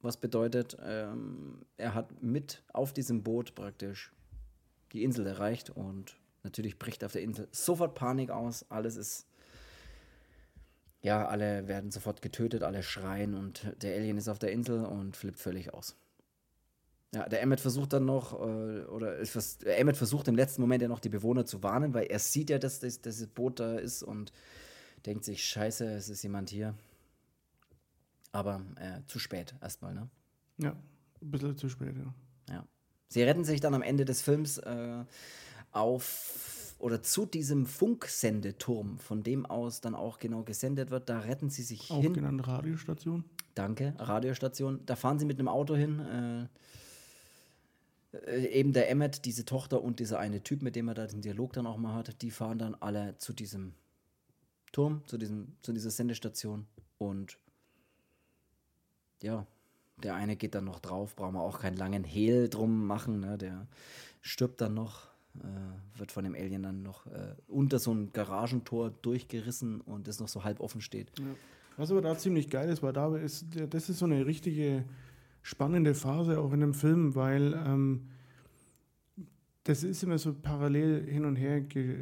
[0.01, 4.11] was bedeutet, ähm, er hat mit auf diesem Boot praktisch
[4.93, 8.65] die Insel erreicht und natürlich bricht auf der Insel sofort Panik aus.
[8.69, 9.27] Alles ist
[11.05, 15.15] ja, alle werden sofort getötet, alle schreien und der Alien ist auf der Insel und
[15.15, 15.95] flippt völlig aus.
[17.13, 20.87] Ja, der Emmet versucht dann noch, äh, oder ist, Emmet versucht im letzten Moment ja
[20.87, 24.01] noch die Bewohner zu warnen, weil er sieht ja, dass das, das Boot da ist
[24.01, 24.33] und
[25.05, 26.73] denkt sich, scheiße, es ist jemand hier.
[28.31, 30.09] Aber äh, zu spät erstmal, ne?
[30.57, 30.71] Ja,
[31.21, 32.15] ein bisschen zu spät, ja.
[32.49, 32.67] Ja.
[33.09, 35.05] Sie retten sich dann am Ende des Films äh,
[35.71, 41.09] auf oder zu diesem Funksendeturm, von dem aus dann auch genau gesendet wird.
[41.09, 42.11] Da retten sie sich auch hin.
[42.11, 43.23] Auch genannte Radiostation.
[43.53, 44.81] Danke, Radiostation.
[44.85, 45.99] Da fahren sie mit einem Auto hin.
[45.99, 46.47] Äh,
[48.27, 51.21] äh, eben der Emmet, diese Tochter und dieser eine Typ, mit dem er da den
[51.21, 53.73] Dialog dann auch mal hat, die fahren dann alle zu diesem
[54.71, 56.67] Turm, zu, diesem, zu dieser Sendestation.
[56.97, 57.37] Und
[59.21, 59.45] ja,
[60.03, 63.21] der eine geht dann noch drauf, brauchen wir auch keinen langen Hehl drum machen.
[63.21, 63.37] Ne?
[63.37, 63.67] Der
[64.21, 65.07] stirbt dann noch
[65.43, 70.19] äh, wird von dem Alien dann noch äh, unter so ein Garagentor durchgerissen und das
[70.19, 71.11] noch so halb offen steht.
[71.19, 71.25] Ja.
[71.77, 74.85] Was aber da ziemlich geil ist, weil da ist, das ist so eine richtige
[75.41, 78.07] spannende Phase auch in dem Film, weil ähm,
[79.65, 81.95] das ist immer so parallel hin und her ge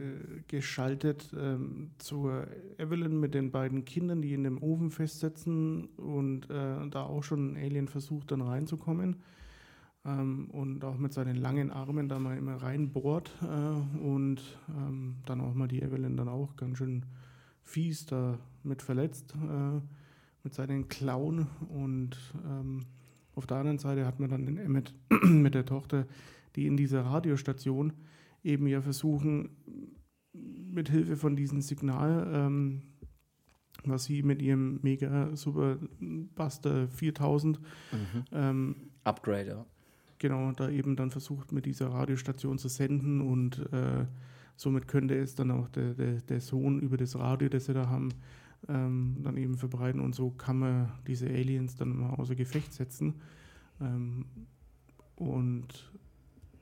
[0.47, 2.45] geschaltet ähm, zur
[2.77, 7.53] Evelyn mit den beiden Kindern, die in dem Ofen festsitzen und äh, da auch schon
[7.53, 9.23] ein Alien versucht dann reinzukommen
[10.05, 15.41] ähm, und auch mit seinen langen Armen da mal immer reinbohrt äh, und ähm, dann
[15.41, 17.05] auch mal die Evelyn dann auch ganz schön
[17.63, 19.81] fies damit verletzt äh,
[20.43, 22.81] mit seinen Klauen und ähm,
[23.35, 24.93] auf der anderen Seite hat man dann den Emmet
[25.23, 26.05] mit der Tochter,
[26.55, 27.93] die in dieser Radiostation
[28.43, 29.49] eben ja versuchen,
[30.33, 32.81] mit Hilfe von diesem Signal, ähm,
[33.85, 35.77] was sie mit ihrem Mega Super
[36.35, 37.65] Buster 4000 mhm.
[38.31, 39.65] ähm, Upgrade, ja
[40.23, 44.05] genau, da eben dann versucht, mit dieser Radiostation zu senden und äh,
[44.55, 47.89] somit könnte es dann auch der, der, der, Sohn über das Radio, das sie da
[47.89, 48.07] haben,
[48.69, 53.15] ähm, dann eben verbreiten und so kann man diese Aliens dann mal außer Gefecht setzen.
[53.81, 54.23] Ähm,
[55.17, 55.91] und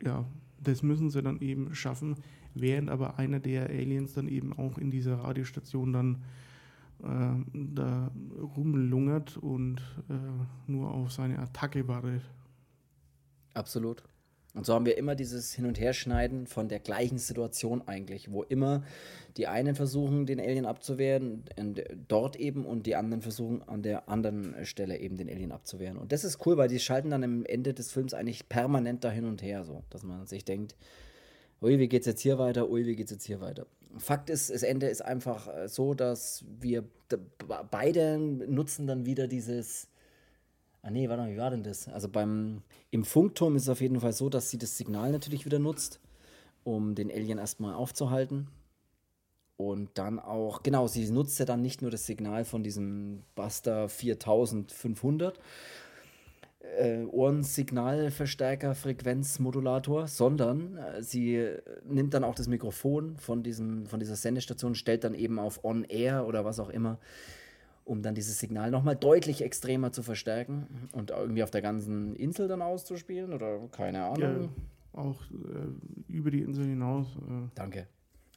[0.04, 0.26] ja,
[0.60, 2.16] das müssen sie dann eben schaffen,
[2.56, 6.16] während aber einer der Aliens dann eben auch in dieser Radiostation dann
[7.04, 8.10] äh, da
[8.58, 12.24] rumlungert und äh, nur auf seine Attacke wartet.
[13.54, 14.04] Absolut.
[14.54, 18.44] Und so haben wir immer dieses Hin- und Herschneiden von der gleichen Situation eigentlich, wo
[18.44, 18.84] immer
[19.38, 21.46] die einen versuchen, den Alien abzuwehren,
[22.10, 25.98] dort eben, und die anderen versuchen, an der anderen Stelle eben den Alien abzuwehren.
[25.98, 29.10] Und das ist cool, weil die schalten dann am Ende des Films eigentlich permanent da
[29.10, 30.76] hin und her, so, dass man sich denkt,
[31.62, 33.66] ui, wie geht's jetzt hier weiter, ui, wie geht's jetzt hier weiter.
[33.98, 36.84] Fakt ist, das Ende ist einfach äh, so, dass wir
[37.72, 39.88] beide nutzen dann wieder dieses
[40.84, 41.88] Ah nee, warte mal, wie war denn das?
[41.88, 45.46] Also beim im Funkturm ist es auf jeden Fall so, dass sie das Signal natürlich
[45.46, 46.00] wieder nutzt,
[46.64, 48.48] um den Alien erstmal aufzuhalten.
[49.58, 53.90] Und dann auch, genau, sie nutzt ja dann nicht nur das Signal von diesem Buster
[53.90, 55.40] 4500,
[56.80, 61.48] äh, Ohrensignalverstärker, Frequenzmodulator, sondern äh, sie
[61.86, 66.26] nimmt dann auch das Mikrofon von, diesem, von dieser Sendestation, stellt dann eben auf On-Air
[66.26, 66.98] oder was auch immer,
[67.86, 72.48] um dann dieses Signal nochmal deutlich extremer zu verstärken und irgendwie auf der ganzen Insel
[72.48, 74.50] dann auszuspielen oder keine Ahnung.
[74.94, 77.08] Ja, auch äh, über die Insel hinaus.
[77.18, 77.50] Äh.
[77.56, 77.88] Danke.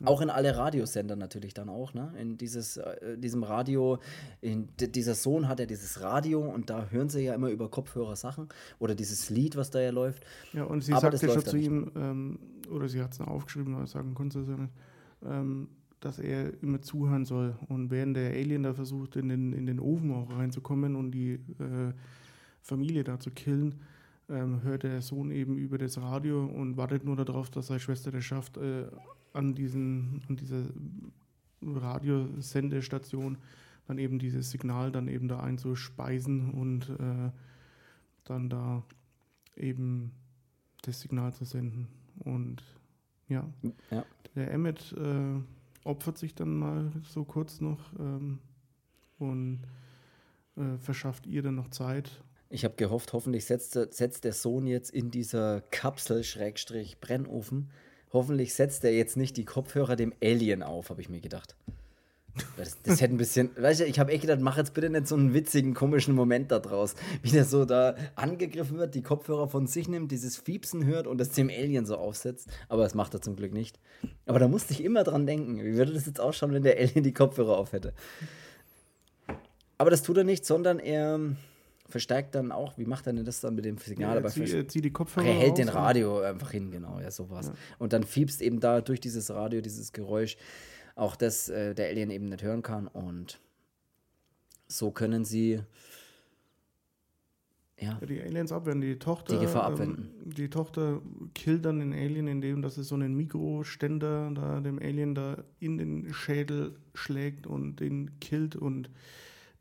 [0.02, 2.12] Auch in alle Radiosender natürlich dann auch, ne?
[2.18, 3.98] In dieses, äh, diesem Radio,
[4.40, 8.16] in, dieser Sohn hat ja dieses Radio und da hören sie ja immer über Kopfhörer
[8.16, 8.48] Sachen
[8.80, 10.24] oder dieses Lied, was da ja läuft.
[10.52, 12.38] Ja, und sie sagt ja schon zu ihm, ähm,
[12.70, 14.72] oder sie hat es aufgeschrieben, aber sagen konnte sie ja nicht,
[15.24, 15.68] ähm,
[16.04, 17.56] dass er immer zuhören soll.
[17.68, 21.32] Und während der Alien da versucht, in den, in den Ofen auch reinzukommen und die
[21.32, 21.92] äh,
[22.60, 23.76] Familie da zu killen,
[24.28, 28.10] ähm, hört der Sohn eben über das Radio und wartet nur darauf, dass seine Schwester
[28.10, 28.86] das schafft, äh,
[29.32, 30.64] an, diesen, an dieser
[31.62, 33.38] Radiosendestation
[33.86, 37.30] dann eben dieses Signal dann eben da einzuspeisen und äh,
[38.24, 38.82] dann da
[39.56, 40.12] eben
[40.82, 41.88] das Signal zu senden.
[42.20, 42.62] Und
[43.28, 43.46] ja,
[43.90, 44.04] ja.
[44.34, 45.40] der Emmet äh,
[45.84, 48.40] opfert sich dann mal so kurz noch ähm,
[49.18, 49.62] und
[50.56, 52.22] äh, verschafft ihr dann noch Zeit.
[52.50, 57.70] Ich habe gehofft, hoffentlich setzt, setzt der Sohn jetzt in dieser Kapsel-Brennofen
[58.14, 61.56] hoffentlich setzt er jetzt nicht die Kopfhörer dem Alien auf, habe ich mir gedacht.
[62.56, 65.06] Das, das hätte ein bisschen, weißt du, ich habe echt gedacht, mach jetzt bitte nicht
[65.06, 66.94] so einen witzigen, komischen Moment da draus.
[67.22, 71.18] Wie der so da angegriffen wird, die Kopfhörer von sich nimmt, dieses Fiepsen hört und
[71.18, 72.48] das dem Alien so aufsetzt.
[72.68, 73.78] Aber das macht er zum Glück nicht.
[74.26, 75.62] Aber da musste ich immer dran denken.
[75.62, 77.92] Wie würde das jetzt ausschauen, wenn der Alien die Kopfhörer auf hätte?
[79.78, 81.20] Aber das tut er nicht, sondern er
[81.88, 84.16] verstärkt dann auch, wie macht er denn das dann mit dem Signal?
[84.16, 87.10] Ja, er, zieh, er zieht die Kopfhörer Er hält den Radio einfach hin, genau, ja,
[87.10, 87.48] sowas.
[87.48, 87.54] Ja.
[87.78, 90.36] Und dann fiebst eben da durch dieses Radio, dieses Geräusch,
[90.94, 92.86] auch das äh, der Alien eben nicht hören kann.
[92.86, 93.40] Und
[94.66, 95.60] so können sie
[97.78, 98.80] ja, die Aliens abwehren.
[98.80, 100.10] Die Tochter, die Gefahr ähm, abwenden.
[100.24, 101.02] Ähm, die Tochter
[101.34, 105.78] killt dann den Alien, indem dass es so einen Mikroständer da dem Alien da in
[105.78, 108.90] den Schädel schlägt und den killt und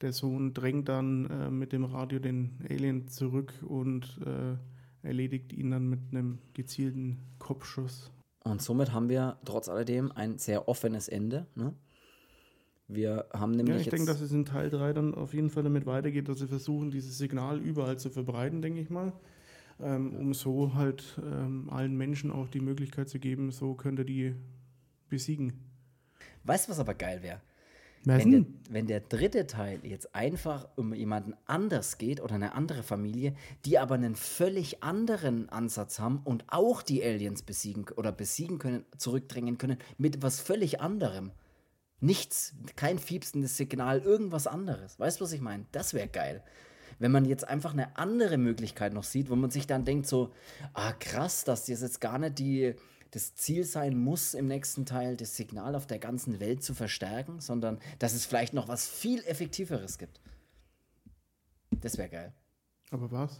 [0.01, 4.57] der Sohn drängt dann äh, mit dem Radio den Alien zurück und äh,
[5.05, 8.11] erledigt ihn dann mit einem gezielten Kopfschuss.
[8.44, 11.48] Und somit haben wir trotz alledem ein sehr offenes Ende.
[11.56, 11.74] Ne?
[12.88, 13.76] Wir haben nämlich.
[13.76, 16.40] Ja, ich denke, dass es in Teil 3 dann auf jeden Fall damit weitergeht, dass
[16.40, 19.14] sie versuchen, dieses Signal überall zu verbreiten, denke ich mal.
[19.80, 24.36] Ähm, um so halt ähm, allen Menschen auch die Möglichkeit zu geben, so könnte die
[25.10, 25.53] besiegen.
[26.44, 27.41] Weißt du, was aber geil wäre?
[28.06, 32.84] Wenn der, wenn der, dritte Teil jetzt einfach um jemanden anders geht oder eine andere
[32.84, 33.34] Familie,
[33.66, 38.86] die aber einen völlig anderen Ansatz haben und auch die Aliens besiegen oder besiegen können,
[38.98, 41.32] zurückdrängen können mit was völlig anderem.
[42.02, 45.00] Nichts, kein fiepsendes Signal, irgendwas anderes.
[45.00, 45.66] Weißt du, was ich meine?
[45.72, 46.44] Das wäre geil.
[47.00, 50.34] Wenn man jetzt einfach eine andere Möglichkeit noch sieht, wo man sich dann denkt so,
[50.74, 52.76] ah krass, dass das jetzt gar nicht die,
[53.14, 57.41] das Ziel sein muss, im nächsten Teil das Signal auf der ganzen Welt zu verstärken,
[57.41, 60.19] sondern dass es vielleicht noch was viel Effektiveres gibt.
[61.81, 62.34] Das wäre geil.
[62.90, 63.40] Aber was?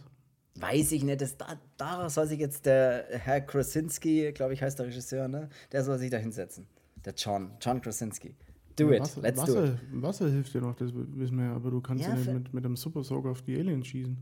[0.54, 1.20] Weiß ich nicht.
[1.20, 5.48] Das, da, daraus soll sich jetzt der Herr Krasinski, glaube ich, heißt der Regisseur, ne?
[5.72, 6.68] Der soll sich da hinsetzen.
[7.04, 8.36] Der John, John Krasinski.
[8.76, 10.02] Do it, Wasser, let's Wasser, do it.
[10.02, 12.54] Wasser hilft dir noch, das wissen wir ja, aber du kannst ja, ja nicht mit,
[12.54, 14.16] mit einem Super Soaker auf die Aliens schießen.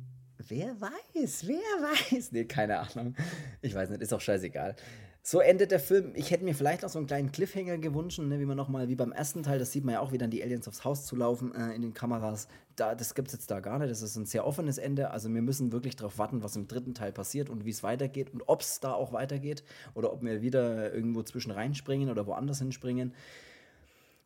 [0.48, 1.56] Wer weiß, wer
[2.16, 2.32] weiß.
[2.32, 3.14] Nee, keine Ahnung.
[3.60, 4.76] Ich weiß nicht, ist auch scheißegal.
[5.24, 6.12] So endet der Film.
[6.16, 8.96] Ich hätte mir vielleicht noch so einen kleinen Cliffhanger gewünscht, ne, wie man nochmal, wie
[8.96, 11.14] beim ersten Teil, das sieht man ja auch, wie dann die Aliens aufs Haus zu
[11.14, 12.48] laufen äh, in den Kameras.
[12.74, 13.90] Da, das gibt es jetzt da gar nicht.
[13.90, 15.12] Das ist ein sehr offenes Ende.
[15.12, 18.32] Also wir müssen wirklich darauf warten, was im dritten Teil passiert und wie es weitergeht
[18.32, 19.62] und ob es da auch weitergeht
[19.94, 23.14] oder ob wir wieder irgendwo zwischen reinspringen oder woanders hinspringen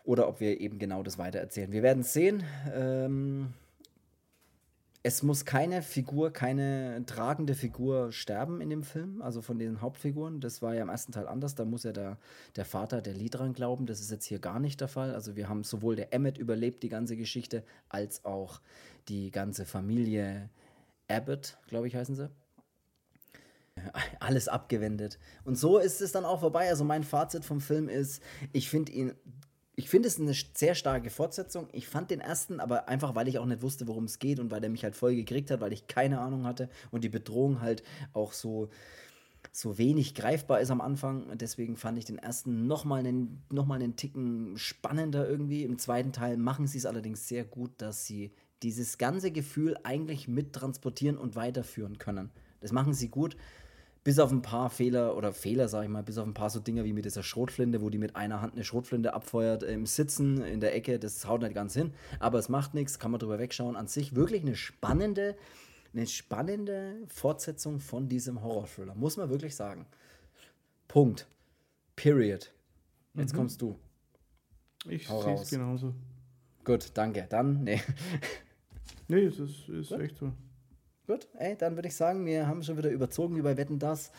[0.03, 1.73] oder ob wir eben genau das weitererzählen.
[1.73, 2.43] Wir werden sehen.
[2.75, 3.53] Ähm,
[5.07, 10.41] es muss keine Figur, keine tragende Figur sterben in dem Film, also von den Hauptfiguren.
[10.41, 11.55] Das war ja im ersten Teil anders.
[11.55, 12.19] Da muss ja der,
[12.57, 13.87] der Vater der Lee dran glauben.
[13.87, 15.15] Das ist jetzt hier gar nicht der Fall.
[15.15, 18.61] Also wir haben sowohl der Emmet überlebt die ganze Geschichte, als auch
[19.07, 20.51] die ganze Familie
[21.07, 22.29] Abbott, glaube ich, heißen sie.
[24.19, 25.21] Alles abgewendet.
[25.45, 26.69] Und so ist es dann auch vorbei.
[26.69, 28.21] Also mein Fazit vom Film ist,
[28.53, 29.15] ich finde ihn
[29.79, 31.69] ich finde es eine sehr starke Fortsetzung.
[31.73, 34.51] Ich fand den ersten, aber einfach, weil ich auch nicht wusste, worum es geht und
[34.51, 37.61] weil der mich halt voll gekriegt hat, weil ich keine Ahnung hatte und die Bedrohung
[37.61, 37.83] halt
[38.15, 38.71] auch so,
[39.53, 41.37] so wenig greifbar ist am Anfang.
[41.37, 45.63] Deswegen fand ich den ersten nochmal einen, noch einen Ticken spannender irgendwie.
[45.63, 48.33] Im zweiten Teil machen sie es allerdings sehr gut, dass sie
[48.63, 52.31] dieses ganze Gefühl eigentlich mittransportieren und weiterführen können.
[52.63, 53.37] Das machen sie gut.
[54.07, 56.61] Bis auf ein paar Fehler oder Fehler, sag ich mal, bis auf ein paar so
[56.61, 60.45] Dinge wie mit dieser Schrotflinte, wo die mit einer Hand eine Schrotflinte abfeuert im Sitzen
[60.45, 61.93] in der Ecke, das haut nicht ganz hin.
[62.21, 63.75] Aber es macht nichts, kann man drüber wegschauen.
[63.75, 65.37] An sich wirklich eine spannende,
[65.93, 69.87] eine spannende Fortsetzung von diesem Horror-Thriller, muss man wirklich sagen.
[70.87, 71.27] Punkt.
[71.97, 72.53] Period.
[73.15, 73.39] Jetzt mhm.
[73.39, 73.77] kommst du.
[74.89, 75.97] Ich sehe es genauso.
[76.63, 77.27] Gut, danke.
[77.29, 77.83] Dann, nee.
[79.09, 80.33] Nee, es ist, ist echt so.
[81.07, 84.11] Gut, ey, dann würde ich sagen, wir haben schon wieder überzogen wie bei Wetten das.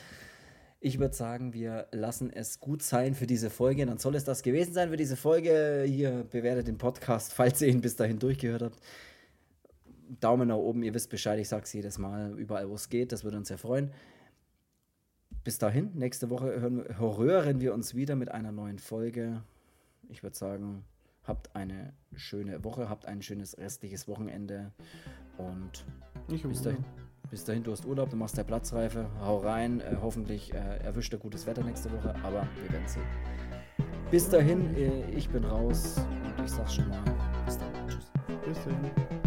[0.80, 3.86] Ich würde sagen, wir lassen es gut sein für diese Folge.
[3.86, 5.84] Dann soll es das gewesen sein für diese Folge.
[5.86, 8.80] Hier bewertet den Podcast, falls ihr ihn bis dahin durchgehört habt.
[10.22, 13.12] Daumen nach oben, ihr wisst Bescheid, ich sage es jedes Mal, überall wo es geht,
[13.12, 13.92] das würde uns sehr freuen.
[15.44, 19.44] Bis dahin, nächste Woche hören, hören wir uns wieder mit einer neuen Folge.
[20.08, 20.86] Ich würde sagen,
[21.28, 24.72] habt eine schöne Woche, habt ein schönes restliches Wochenende
[25.38, 25.86] und
[26.28, 26.84] bis dahin,
[27.30, 29.82] bis dahin, du hast Urlaub, du machst der Platzreife, hau rein.
[29.82, 33.04] Äh, hoffentlich äh, erwischt er gutes Wetter nächste Woche, aber wir werden sehen.
[34.10, 35.98] Bis dahin, äh, ich bin raus
[36.38, 37.04] und ich sag's schon mal.
[37.46, 37.88] Bis dann.
[37.88, 38.12] Tschüss.
[38.46, 39.27] Bis dahin.